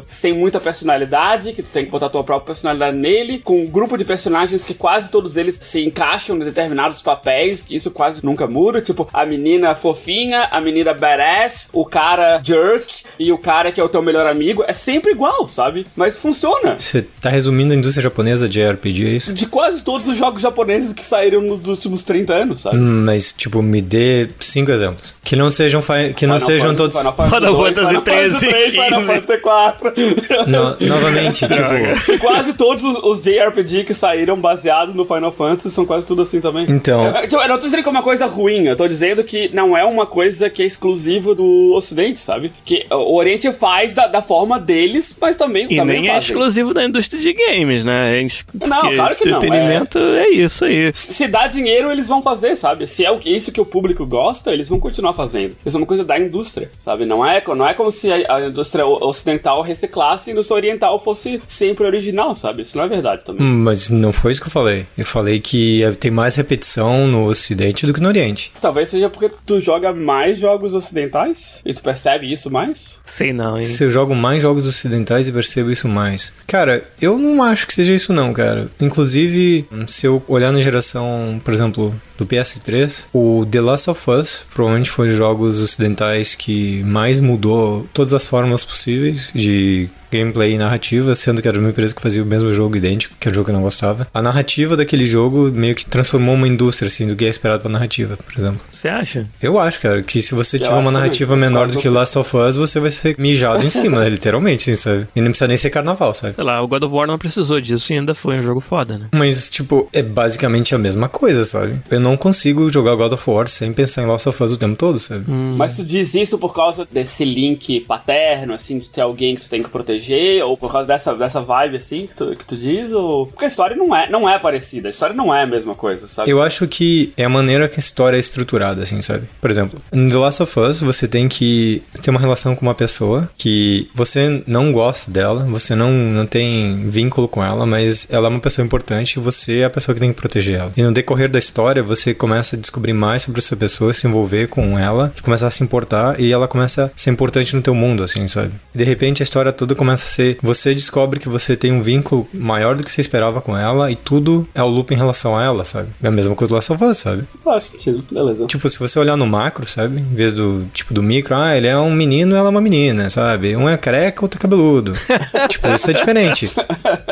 sem 0.10 0.34
muita 0.34 0.60
personalidade, 0.60 1.54
que 1.54 1.64
tu 1.64 1.70
tem 1.70 1.86
que 1.86 1.92
botar 1.92 2.10
tua 2.10 2.24
própria 2.24 2.48
personalidade 2.48 2.96
nele, 2.98 3.40
com 3.40 3.62
um 3.62 3.68
grupo 3.68 3.98
de 3.98 4.06
personagens 4.06 4.64
que 4.64 4.74
quase 4.74 5.10
todos 5.12 5.38
eles 5.38 5.58
se 5.62 5.84
encaixam 5.84 6.36
em 6.36 6.40
determinados 6.40 7.02
papéis, 7.02 7.62
que 7.62 7.76
isso 7.76 7.92
quase 7.92 8.24
nunca 8.24 8.48
muda, 8.48 8.82
tipo 8.82 9.08
a 9.14 9.26
menina 9.26 9.76
fofinha, 9.76 10.48
a 10.52 10.62
menina 10.62 10.94
badass, 10.94 11.70
o 11.74 11.86
cara 11.86 12.42
jerk 12.44 13.04
e 13.18 13.32
o 13.32 13.38
cara 13.38 13.72
que 13.72 13.80
é 13.80 13.84
o 13.84 13.90
teu 13.90 14.02
melhor 14.02 14.28
amigo, 14.28 14.64
é 14.68 14.74
sempre 14.74 15.12
igual, 15.12 15.48
sabe? 15.48 15.86
Mas 15.96 16.18
funciona. 16.18 16.78
Você 16.78 17.02
tá 17.22 17.30
resumindo 17.30 17.74
a 17.74 17.78
indústria 17.78 18.04
japonesa 18.04 18.48
de 18.48 18.64
RPG, 18.64 19.06
é 19.06 19.10
isso? 19.10 19.34
De 19.34 19.46
quase 19.46 19.82
todos 19.84 20.08
os 20.08 20.18
jogos 20.18 20.42
japoneses 20.42 20.94
que 20.94 21.04
saíram 21.04 21.42
nos 21.42 21.68
últimos 21.68 22.04
30 22.04 22.34
anos, 22.34 22.60
sabe? 22.62 22.78
Hum, 22.78 23.04
Mas, 23.06 23.34
tipo, 23.34 23.62
me 23.62 23.82
dê 23.82 24.30
cinco 24.40 24.72
exemplos. 24.72 25.16
Que 25.24 25.36
não 25.40 25.50
sejam, 25.50 25.82
fi- 25.82 26.14
que 26.14 26.28
não 26.28 26.38
Final 26.38 26.40
sejam 26.40 26.70
Fantasy, 26.70 26.76
todos. 26.78 26.98
Final 26.98 27.14
Fantasy 27.16 27.36
Final 27.36 27.54
2, 27.56 27.68
Fantasy 27.78 27.88
Final 27.88 28.04
Fantasy 28.06 28.40
13, 28.40 28.50
3, 28.50 28.72
Final 28.72 29.00
15. 29.00 29.08
Fantasy 29.14 29.42
4. 29.42 29.94
No- 30.50 30.88
novamente, 30.88 31.48
tipo. 31.48 32.12
E 32.12 32.18
quase 32.20 32.54
todos 32.54 32.84
os, 32.84 32.98
os 33.04 33.22
JRPG 33.22 33.84
que 33.84 33.94
saíram 33.94 34.38
baseados 34.40 34.94
no 34.94 35.06
Final 35.06 35.32
Fantasy 35.32 35.72
são 35.72 35.86
quase 35.86 36.06
tudo 36.06 36.22
assim 36.22 36.40
também. 36.42 36.66
Então. 36.70 37.06
Eu, 37.06 37.14
eu- 37.32 37.42
eu 37.42 37.48
não 37.48 37.58
tô 37.58 37.66
dizendo 37.66 37.82
que 37.84 37.88
é 37.90 37.92
uma 37.92 38.04
coisa 38.04 38.26
ruim, 38.26 38.66
eu 38.68 38.76
tô 38.76 38.88
dizendo 38.88 39.24
que 39.24 39.50
não 39.54 39.76
é 39.78 39.84
uma 39.84 40.06
coisa 40.06 40.50
que 40.50 40.62
é 40.62 40.66
exclusiva 40.66 41.34
do 41.36 41.74
Ocidente, 41.74 42.20
sabe? 42.20 42.52
Que 42.66 42.86
o 42.92 43.16
Oriente 43.16 43.52
faz 43.54 43.94
da, 43.94 44.08
da 44.08 44.22
forma 44.22 44.60
deles, 44.60 45.16
mas 45.20 45.38
também, 45.38 45.66
E 45.70 45.76
também 45.76 46.02
nem 46.02 46.12
é 46.12 46.18
exclusivo 46.18 46.74
da 46.74 46.84
indústria 46.84 47.22
de 47.22 47.34
games, 47.34 47.84
né? 47.86 48.18
É 48.18 48.22
ins- 48.22 48.46
Não, 48.54 48.82
porque 48.82 48.96
claro 48.96 49.16
que 49.16 49.30
não, 49.30 49.38
Entretenimento 49.38 50.00
é... 50.00 50.30
isso 50.30 50.66
aí. 50.66 50.92
Se 50.94 51.28
dá 51.28 51.48
dinheiro, 51.48 51.92
eles 51.92 52.08
vão 52.08 52.22
fazer, 52.22 52.56
sabe? 52.56 52.88
Se 52.88 53.06
é 53.06 53.10
isso 53.26 53.52
que 53.52 53.62
o 53.62 53.66
público 53.66 54.06
gosta, 54.06 54.52
eles 54.52 54.68
vão 54.68 54.80
continuar 54.80 55.14
fazendo. 55.14 55.29
Isso 55.66 55.78
é 55.78 55.80
uma 55.80 55.86
coisa 55.86 56.04
da 56.04 56.18
indústria, 56.20 56.70
sabe? 56.78 57.06
Não 57.06 57.26
é, 57.26 57.44
não 57.56 57.68
é 57.68 57.74
como 57.74 57.92
se 57.92 58.12
a, 58.12 58.36
a 58.36 58.48
indústria 58.48 58.86
ocidental 58.86 59.62
reciclasse 59.62 60.30
e 60.30 60.32
a 60.32 60.34
indústria 60.34 60.56
oriental 60.56 61.02
fosse 61.04 61.42
sempre 61.48 61.86
original, 61.86 62.36
sabe? 62.36 62.62
Isso 62.62 62.78
não 62.78 62.84
é 62.84 62.88
verdade 62.88 63.24
também. 63.26 63.46
Hum, 63.46 63.64
Mas 63.64 63.90
não 63.90 64.12
foi 64.14 64.32
isso 64.32 64.42
que 64.42 64.48
eu 64.48 64.52
falei. 64.52 64.86
Eu 64.98 65.06
falei 65.06 65.40
que 65.40 65.84
é- 65.84 65.92
tem 65.92 66.12
mais 66.12 66.36
repetição 66.36 67.08
no 67.08 67.26
Ocidente 67.28 67.86
do 67.86 67.94
que 67.94 68.02
no 68.02 68.08
Oriente. 68.08 68.52
Talvez 68.62 68.90
seja 68.90 69.10
porque 69.10 69.30
tu 69.46 69.60
joga 69.60 69.94
mais 69.94 70.38
jogos 70.38 70.74
ocidentais 70.74 71.62
e 71.66 71.74
tu 71.74 71.82
percebe 71.84 72.32
isso 72.32 72.50
mais. 72.50 73.00
Sei 73.06 73.32
não, 73.34 73.58
hein? 73.58 73.66
Se 73.66 73.84
eu 73.84 73.90
jogo 73.90 74.16
mais 74.16 74.42
jogos 74.44 74.66
ocidentais 74.68 75.28
e 75.28 75.32
percebo 75.32 75.72
isso 75.72 75.88
mais. 75.88 76.34
Cara, 76.48 76.84
eu 77.02 77.18
não 77.18 77.44
acho 77.44 77.68
que 77.68 77.74
seja 77.74 77.94
isso 77.94 78.14
não, 78.14 78.34
cara. 78.34 78.70
Inclusive, 78.80 79.68
se 79.88 80.06
eu 80.06 80.22
olhar 80.28 80.52
na 80.52 80.60
geração, 80.60 81.40
por 81.44 81.54
exemplo, 81.54 81.94
do 82.20 82.28
PS3, 82.28 83.08
o 83.14 83.46
The 83.50 83.62
Last 83.62 83.90
of 83.90 84.12
Us 84.12 84.46
provavelmente 84.54 84.90
foi 84.90 85.10
os 85.10 85.16
jogos 85.16 85.62
ocidentais 85.62 86.36
que 86.36 86.84
mais 86.84 87.20
mudou 87.20 87.88
todas 87.94 88.14
as 88.14 88.28
formas 88.28 88.64
possíveis 88.64 89.32
de 89.34 89.90
gameplay 90.12 90.54
e 90.54 90.58
narrativa, 90.58 91.16
sendo 91.16 91.42
que 91.42 91.48
era 91.48 91.60
uma 91.60 91.70
empresa 91.70 91.94
que 91.94 92.02
fazia 92.02 92.22
o 92.24 92.26
mesmo 92.26 92.52
jogo 92.52 92.76
idêntico, 92.78 93.16
que 93.20 93.28
era 93.28 93.34
o 93.34 93.36
jogo 93.36 93.46
que 93.46 93.52
eu 93.52 93.56
não 93.56 93.62
gostava. 93.64 94.08
A 94.14 94.22
narrativa 94.22 94.76
daquele 94.76 95.06
jogo 95.06 95.52
meio 95.52 95.76
que 95.76 95.86
transformou 95.86 96.36
uma 96.36 96.48
indústria, 96.48 96.88
assim, 96.88 97.08
do 97.08 97.16
que 97.16 97.26
é 97.26 97.30
esperado 97.30 97.62
pra 97.62 97.72
narrativa, 97.72 98.18
por 98.18 98.40
exemplo. 98.40 98.60
Você 98.68 98.88
acha? 98.88 99.28
Eu 99.42 99.60
acho, 99.60 99.80
cara, 99.82 100.02
que 100.04 100.22
se 100.22 100.34
você 100.36 100.58
Eu 100.58 100.62
tiver 100.62 100.76
uma 100.76 100.92
narrativa 100.92 101.36
concordo 101.36 101.54
menor 101.54 101.68
do 101.70 101.80
que. 101.80 101.90
Last 101.90 102.18
of 102.18 102.38
Us, 102.38 102.56
você 102.56 102.80
vai 102.80 102.92
ser 102.92 103.16
mijado 103.18 103.66
em 103.66 103.70
cima, 103.70 104.00
né, 104.04 104.10
literalmente, 104.10 104.70
assim, 104.72 104.80
sabe? 104.80 105.08
E 105.16 105.22
não 105.22 105.30
precisa 105.30 105.48
nem 105.48 105.58
ser 105.58 105.70
carnaval, 105.70 106.14
sabe? 106.14 106.36
Sei 106.36 106.44
lá, 106.44 106.62
o 106.62 106.68
God 106.68 106.84
of 106.84 106.94
War 106.94 107.08
não 107.08 107.18
precisou 107.18 107.60
disso 107.60 107.92
e 107.92 107.98
ainda 107.98 108.14
foi 108.14 108.38
um 108.38 108.42
jogo 108.42 108.60
foda, 108.60 108.98
né? 108.98 109.08
Mas, 109.12 109.50
tipo, 109.50 109.90
é 109.94 110.02
basicamente 110.02 110.74
a 110.76 110.78
mesma 110.78 111.10
coisa, 111.10 111.44
sabe? 111.44 111.80
Eu 111.90 112.00
não 112.00 112.16
consigo 112.16 112.72
jogar 112.72 112.96
God 112.96 113.14
of 113.14 113.30
War 113.30 113.48
sem 113.48 113.74
pensar 113.74 114.04
em 114.04 114.06
Last 114.06 114.30
of 114.30 114.44
Us 114.44 114.52
o 114.52 114.58
tempo 114.58 114.76
todo, 114.78 115.00
sabe? 115.00 115.26
Mas 115.30 115.76
tu 115.76 115.84
diz 115.84 116.14
isso 116.14 116.38
por 116.38 116.54
causa 116.54 116.88
desse 116.92 117.26
link 117.26 117.82
paterno, 117.82 118.54
assim, 118.54 118.80
de 118.80 118.90
ter 118.90 119.02
alguém 119.02 119.36
que 119.36 119.42
tu 119.42 119.50
tem 119.50 119.64
que 119.64 119.70
proteger, 119.70 119.99
ou 120.44 120.58
por 120.58 120.72
causa 120.72 120.88
dessa, 120.88 121.14
dessa 121.14 121.42
vibe, 121.42 121.78
assim, 121.78 122.08
que 122.08 122.16
tu, 122.16 122.36
que 122.36 122.46
tu 122.46 122.56
diz, 122.56 122.92
ou... 122.92 123.28
Porque 123.28 123.46
a 123.46 123.48
história 123.48 123.76
não 123.76 123.96
é, 123.96 124.10
não 124.10 124.30
é 124.30 124.38
parecida, 124.40 124.88
a 124.88 124.92
história 124.92 125.16
não 125.16 125.34
é 125.34 125.44
a 125.44 125.48
mesma 125.48 125.76
coisa, 125.76 126.08
sabe? 126.08 126.30
Eu 126.30 126.42
acho 126.42 126.68
que 126.68 127.14
é 127.18 127.26
a 127.26 127.30
maneira 127.30 127.68
que 127.68 127.78
a 127.78 127.80
história 127.80 128.18
é 128.18 128.20
estruturada, 128.20 128.82
assim, 128.84 129.02
sabe? 129.02 129.28
Por 129.42 129.50
exemplo, 129.50 129.80
no 129.92 130.10
The 130.10 130.18
Last 130.18 130.44
of 130.44 130.60
Us, 130.60 130.82
você 130.82 131.08
tem 131.08 131.28
que 131.28 131.84
ter 132.02 132.12
uma 132.12 132.20
relação 132.20 132.56
com 132.56 132.62
uma 132.62 132.76
pessoa 132.76 133.30
que 133.38 133.90
você 133.94 134.44
não 134.46 134.72
gosta 134.72 135.12
dela, 135.12 135.46
você 135.46 135.76
não, 135.76 135.92
não 135.92 136.26
tem 136.26 136.88
vínculo 136.90 137.28
com 137.28 137.44
ela, 137.44 137.66
mas 137.66 138.08
ela 138.10 138.28
é 138.28 138.30
uma 138.30 138.40
pessoa 138.40 138.66
importante 138.66 139.14
e 139.14 139.20
você 139.20 139.60
é 139.60 139.66
a 139.66 139.70
pessoa 139.70 139.94
que 139.94 140.02
tem 140.02 140.12
que 140.12 140.20
proteger 140.20 140.60
ela. 140.60 140.72
E 140.76 140.82
no 140.82 140.92
decorrer 140.92 141.30
da 141.30 141.40
história, 141.40 141.84
você 141.84 142.14
começa 142.14 142.56
a 142.56 142.60
descobrir 142.60 142.94
mais 142.94 143.24
sobre 143.24 143.40
essa 143.40 143.56
pessoa, 143.56 143.94
se 143.94 144.08
envolver 144.08 144.48
com 144.48 144.78
ela, 144.78 145.14
começar 145.24 145.48
a 145.48 145.52
se 145.52 145.64
importar, 145.64 146.20
e 146.20 146.32
ela 146.32 146.48
começa 146.48 146.86
a 146.86 146.92
ser 146.96 147.10
importante 147.10 147.56
no 147.56 147.62
teu 147.62 147.76
mundo, 147.76 148.04
assim, 148.04 148.28
sabe? 148.28 148.54
E 148.74 148.78
de 148.78 148.84
repente 148.84 149.22
a 149.22 149.26
história 149.26 149.52
toda 149.52 149.76
começa 149.90 150.06
a 150.06 150.10
ser. 150.10 150.38
Você 150.44 150.74
descobre 150.76 151.20
que 151.20 151.28
você 151.28 151.56
tem 151.56 151.72
um 151.72 151.82
vínculo 151.82 152.28
maior 152.32 152.76
do 152.76 152.84
que 152.84 152.92
você 152.92 153.02
esperava 153.02 153.42
com 153.42 153.58
ela, 153.58 153.92
e 153.92 153.96
tudo 153.96 154.48
é 154.54 154.62
o 154.62 154.68
loop 154.68 154.94
em 154.94 154.98
relação 154.98 155.36
a 155.36 155.44
ela, 155.44 155.66
sabe? 155.66 155.90
É 156.02 156.08
a 156.08 156.12
mesma 156.12 156.36
coisa 156.36 156.50
do 156.50 156.56
Last 156.56 156.72
of 156.72 156.84
Us, 156.84 156.98
sabe? 156.98 157.24
Faz 157.44 157.64
sentido, 157.66 158.04
beleza. 158.12 158.46
Tipo, 158.46 158.70
se 158.70 158.78
você 158.78 159.00
olhar 159.00 159.18
no 159.18 159.26
macro, 159.26 159.68
sabe? 159.68 160.00
Em 160.00 160.16
vez 160.16 160.34
do, 160.34 160.66
tipo, 160.74 160.94
do 160.94 161.02
micro, 161.02 161.36
ah, 161.36 161.56
ele 161.56 161.68
é 161.68 161.78
um 161.78 161.92
menino 161.92 162.36
ela 162.36 162.48
é 162.48 162.52
uma 162.52 162.62
menina, 162.62 163.10
sabe? 163.10 163.56
Um 163.56 163.68
é 163.68 163.76
careca, 163.78 164.24
outro 164.24 164.38
é 164.38 164.42
cabeludo. 164.42 164.94
tipo, 165.50 165.68
isso 165.70 165.90
é 165.90 165.94
diferente. 165.94 166.52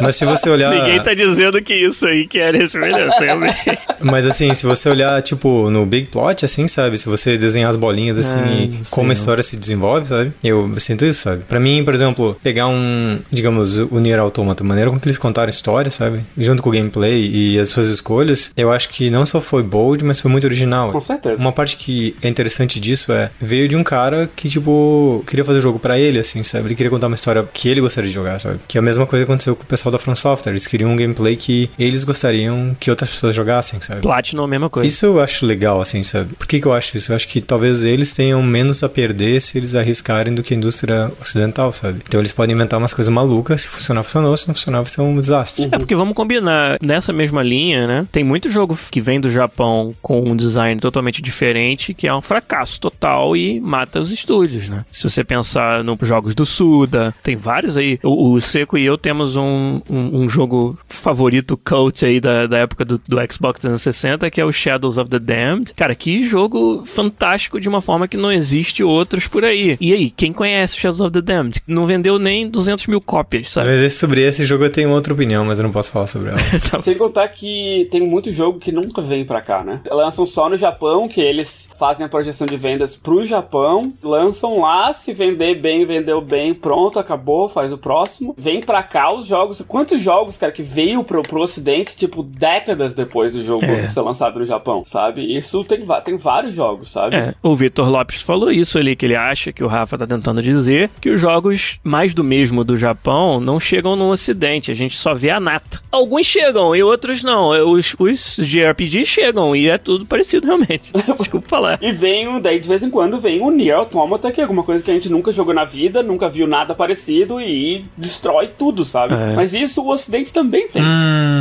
Mas 0.01 0.15
se 0.15 0.25
você 0.25 0.49
olhar... 0.49 0.69
Ninguém 0.69 1.01
tá 1.01 1.13
dizendo 1.13 1.61
que 1.61 1.73
isso 1.73 2.05
aí 2.05 2.27
que 2.27 2.37
era 2.37 2.67
semelhança, 2.67 3.23
realmente. 3.23 3.57
Mas 3.99 4.27
assim, 4.27 4.53
se 4.53 4.65
você 4.65 4.89
olhar, 4.89 5.19
tipo, 5.21 5.69
no 5.71 5.85
Big 5.85 6.07
Plot, 6.07 6.45
assim, 6.45 6.67
sabe? 6.67 6.97
Se 6.97 7.09
você 7.09 7.37
desenhar 7.37 7.69
as 7.69 7.75
bolinhas, 7.75 8.17
assim, 8.17 8.39
Ah, 8.39 8.53
e 8.53 8.81
como 8.91 9.09
a 9.09 9.13
história 9.13 9.41
se 9.41 9.57
desenvolve, 9.57 10.07
sabe? 10.07 10.31
Eu 10.43 10.79
sinto 10.79 11.05
isso, 11.05 11.21
sabe? 11.21 11.43
Pra 11.43 11.59
mim, 11.59 11.83
por 11.83 11.93
exemplo, 11.93 12.37
pegar 12.43 12.66
um, 12.67 13.19
digamos, 13.31 13.77
o 13.77 13.99
Nier 13.99 14.19
Automata, 14.19 14.63
a 14.63 14.67
maneira 14.67 14.89
com 14.89 14.99
que 14.99 15.07
eles 15.07 15.17
contaram 15.17 15.47
a 15.47 15.49
história, 15.49 15.91
sabe? 15.91 16.21
Junto 16.37 16.61
com 16.61 16.69
o 16.69 16.71
gameplay 16.71 17.27
e 17.27 17.59
as 17.59 17.69
suas 17.69 17.87
escolhas, 17.87 18.51
eu 18.55 18.71
acho 18.71 18.89
que 18.89 19.09
não 19.09 19.25
só 19.25 19.41
foi 19.41 19.63
bold, 19.63 20.03
mas 20.03 20.19
foi 20.19 20.31
muito 20.31 20.45
original. 20.45 20.91
Com 20.91 21.01
certeza. 21.01 21.41
Uma 21.41 21.51
parte 21.51 21.77
que 21.77 22.15
é 22.21 22.27
interessante 22.27 22.79
disso 22.79 23.11
é, 23.11 23.29
veio 23.39 23.67
de 23.67 23.75
um 23.75 23.83
cara 23.83 24.29
que, 24.35 24.49
tipo, 24.49 25.23
queria 25.27 25.43
fazer 25.43 25.59
o 25.59 25.61
jogo 25.61 25.79
pra 25.79 25.97
ele, 25.99 26.19
assim, 26.19 26.43
sabe? 26.43 26.67
Ele 26.67 26.75
queria 26.75 26.89
contar 26.89 27.07
uma 27.07 27.15
história 27.15 27.47
que 27.53 27.69
ele 27.69 27.81
gostaria 27.81 28.07
de 28.07 28.13
jogar, 28.13 28.39
sabe? 28.39 28.59
Que 28.67 28.77
é 28.77 28.79
a 28.79 28.81
mesma 28.81 29.05
coisa 29.05 29.25
que 29.25 29.31
aconteceu 29.31 29.55
com 29.55 29.63
o 29.63 29.67
pessoal 29.67 29.91
da 29.91 29.99
From 29.99 30.15
Software. 30.15 30.51
Eles 30.51 30.67
queriam 30.67 30.91
um 30.91 30.95
gameplay 30.95 31.35
que 31.35 31.69
eles 31.77 32.03
gostariam 32.03 32.75
que 32.79 32.89
outras 32.89 33.09
pessoas 33.09 33.35
jogassem, 33.35 33.79
sabe? 33.81 34.01
Platinum, 34.01 34.43
a 34.43 34.47
mesma 34.47 34.69
coisa. 34.69 34.87
Isso 34.87 35.05
eu 35.05 35.21
acho 35.21 35.45
legal, 35.45 35.79
assim, 35.81 36.03
sabe? 36.03 36.33
Por 36.33 36.47
que, 36.47 36.59
que 36.59 36.65
eu 36.65 36.73
acho 36.73 36.97
isso? 36.97 37.11
Eu 37.11 37.15
acho 37.15 37.27
que 37.27 37.41
talvez 37.41 37.83
eles 37.83 38.13
tenham 38.13 38.41
menos 38.41 38.83
a 38.83 38.89
perder 38.89 39.41
se 39.41 39.57
eles 39.57 39.75
arriscarem 39.75 40.33
do 40.33 40.43
que 40.43 40.53
a 40.53 40.57
indústria 40.57 41.11
ocidental, 41.19 41.71
sabe? 41.71 41.99
Então 42.07 42.19
eles 42.19 42.31
podem 42.31 42.55
inventar 42.57 42.79
umas 42.79 42.93
coisas 42.93 43.13
malucas. 43.13 43.61
Se 43.61 43.67
funcionar, 43.67 44.03
funcionou. 44.03 44.35
Se 44.35 44.47
não 44.47 44.55
funcionar, 44.55 44.81
vai 44.81 44.89
ser 44.89 45.01
um 45.01 45.15
desastre. 45.15 45.69
É 45.71 45.77
porque 45.77 45.95
vamos 45.95 46.13
combinar, 46.13 46.77
nessa 46.81 47.13
mesma 47.13 47.41
linha, 47.43 47.87
né? 47.87 48.07
Tem 48.11 48.23
muito 48.23 48.49
jogo 48.49 48.77
que 48.91 48.99
vem 48.99 49.19
do 49.19 49.29
Japão 49.29 49.95
com 50.01 50.21
um 50.21 50.35
design 50.35 50.79
totalmente 50.79 51.21
diferente, 51.21 51.93
que 51.93 52.07
é 52.07 52.13
um 52.13 52.21
fracasso 52.21 52.79
total 52.79 53.35
e 53.35 53.59
mata 53.59 53.99
os 53.99 54.11
estúdios, 54.11 54.69
né? 54.69 54.85
Se 54.91 55.03
você 55.03 55.23
pensar 55.23 55.83
nos 55.83 55.97
jogos 56.01 56.35
do 56.35 56.45
Suda, 56.45 57.13
tem 57.23 57.35
vários 57.35 57.77
aí. 57.77 57.99
O, 58.03 58.33
o 58.33 58.41
Seco 58.41 58.77
e 58.77 58.85
eu 58.85 58.97
temos 58.97 59.35
um, 59.35 59.81
um, 59.89 60.21
um 60.21 60.29
jogo 60.29 60.77
favorito 60.87 61.57
cult 61.57 62.05
aí 62.05 62.19
da, 62.19 62.47
da 62.47 62.57
época 62.59 62.85
do, 62.85 63.01
do 63.07 63.17
Xbox 63.31 63.59
360, 63.59 64.29
que 64.29 64.41
é 64.41 64.45
o 64.45 64.51
Shadows 64.51 64.97
of 64.97 65.09
the 65.09 65.19
Damned. 65.19 65.73
Cara, 65.75 65.95
que 65.95 66.23
jogo 66.23 66.83
fantástico 66.85 67.59
de 67.59 67.69
uma 67.69 67.81
forma 67.81 68.07
que 68.07 68.17
não 68.17 68.31
existe 68.31 68.83
outros 68.83 69.27
por 69.27 69.43
aí. 69.43 69.77
E 69.79 69.93
aí, 69.93 70.09
quem 70.09 70.33
conhece 70.33 70.77
Shadows 70.77 71.01
of 71.01 71.11
the 71.11 71.21
Damned? 71.21 71.61
Não 71.67 71.85
vendeu 71.85 72.19
nem 72.19 72.46
200 72.49 72.87
mil 72.87 73.01
cópias, 73.01 73.51
sabe? 73.51 73.69
Mas 73.69 73.79
esse- 73.81 73.97
sobre 73.97 74.21
esse 74.21 74.45
jogo 74.45 74.63
eu 74.65 74.71
tenho 74.71 74.89
outra 74.91 75.13
opinião, 75.13 75.43
mas 75.45 75.59
eu 75.59 75.63
não 75.63 75.71
posso 75.71 75.91
falar 75.91 76.07
sobre 76.07 76.29
ela. 76.29 76.37
Tá 76.71 76.77
Sem 76.77 76.95
contar 76.95 77.27
que 77.29 77.87
tem 77.91 78.01
muito 78.01 78.31
jogo 78.33 78.59
que 78.59 78.71
nunca 78.71 79.01
vem 79.01 79.25
pra 79.25 79.41
cá, 79.41 79.63
né? 79.63 79.81
Lançam 79.91 80.25
só 80.25 80.49
no 80.49 80.57
Japão, 80.57 81.07
que 81.07 81.21
eles 81.21 81.69
fazem 81.77 82.05
a 82.05 82.09
projeção 82.09 82.45
de 82.47 82.57
vendas 82.57 82.95
pro 82.95 83.25
Japão, 83.25 83.93
lançam 84.03 84.59
lá, 84.59 84.93
se 84.93 85.13
vender 85.13 85.55
bem, 85.55 85.85
vendeu 85.85 86.19
bem, 86.21 86.53
pronto, 86.53 86.99
acabou, 86.99 87.47
faz 87.49 87.71
o 87.71 87.77
próximo. 87.77 88.33
Vem 88.37 88.59
pra 88.61 88.83
cá 88.83 89.13
os 89.13 89.25
jogos. 89.25 89.61
Quantos 89.67 90.01
jogos, 90.01 90.37
cara, 90.37 90.51
que 90.51 90.63
veio 90.63 91.03
pro, 91.03 91.21
pro 91.21 91.41
ocidente, 91.41 91.95
tipo, 91.95 92.23
décadas 92.23 92.95
depois 92.95 93.33
do 93.33 93.43
jogo 93.43 93.65
É. 93.65 93.87
ser 93.87 94.01
lançado 94.01 94.39
no 94.39 94.45
Japão, 94.45 94.83
sabe? 94.85 95.35
Isso 95.35 95.63
tem, 95.63 95.85
tem 96.03 96.17
vários 96.17 96.53
jogos, 96.53 96.91
sabe? 96.91 97.15
É, 97.15 97.33
o 97.41 97.55
Vitor 97.55 97.89
Lopes 97.89 98.21
falou 98.21 98.51
isso 98.51 98.77
ali, 98.77 98.95
que 98.95 99.05
ele 99.05 99.15
acha 99.15 99.51
que 99.53 99.63
o 99.63 99.67
Rafa 99.67 99.97
tá 99.97 100.07
tentando 100.07 100.41
dizer, 100.41 100.89
que 101.01 101.09
os 101.09 101.19
jogos 101.19 101.79
mais 101.83 102.13
do 102.13 102.23
mesmo 102.23 102.36
do 102.45 102.75
Japão 102.77 103.39
não 103.39 103.59
chegam 103.59 103.95
no 103.95 104.09
ocidente, 104.11 104.71
a 104.71 104.75
gente 104.75 104.97
só 104.97 105.13
vê 105.13 105.29
a 105.29 105.39
nata. 105.39 105.81
Alguns 105.91 106.25
chegam 106.25 106.75
e 106.75 106.83
outros 106.83 107.23
não, 107.23 107.49
os, 107.71 107.95
os 107.97 108.35
JRPG 108.37 109.05
chegam 109.05 109.55
e 109.55 109.67
é 109.69 109.77
tudo 109.77 110.05
parecido 110.05 110.45
realmente. 110.47 110.91
Desculpa 111.17 111.47
falar. 111.47 111.79
E 111.81 111.91
vem, 111.91 112.27
um- 112.27 112.39
daí 112.39 112.59
de 112.59 112.67
vez 112.67 112.83
em 112.83 112.89
quando 112.89 113.19
vem 113.19 113.41
o 113.41 113.49
Nier 113.49 113.77
Automata, 113.77 114.31
que 114.31 114.39
é 114.39 114.43
alguma 114.43 114.63
coisa 114.63 114.83
que 114.83 114.91
a 114.91 114.93
gente 114.93 115.09
nunca 115.09 115.31
jogou 115.31 115.53
na 115.53 115.63
vida, 115.63 116.03
nunca 116.03 116.29
viu 116.29 116.45
nada 116.47 116.75
parecido 116.75 117.39
e 117.41 117.85
destrói 117.97 118.47
tudo, 118.57 118.83
sabe? 118.85 119.13
É. 119.13 119.33
Mas 119.35 119.53
isso 119.53 119.81
o 119.81 119.89
Ocidente 119.91 120.31
também 120.33 120.67
tem. 120.67 120.81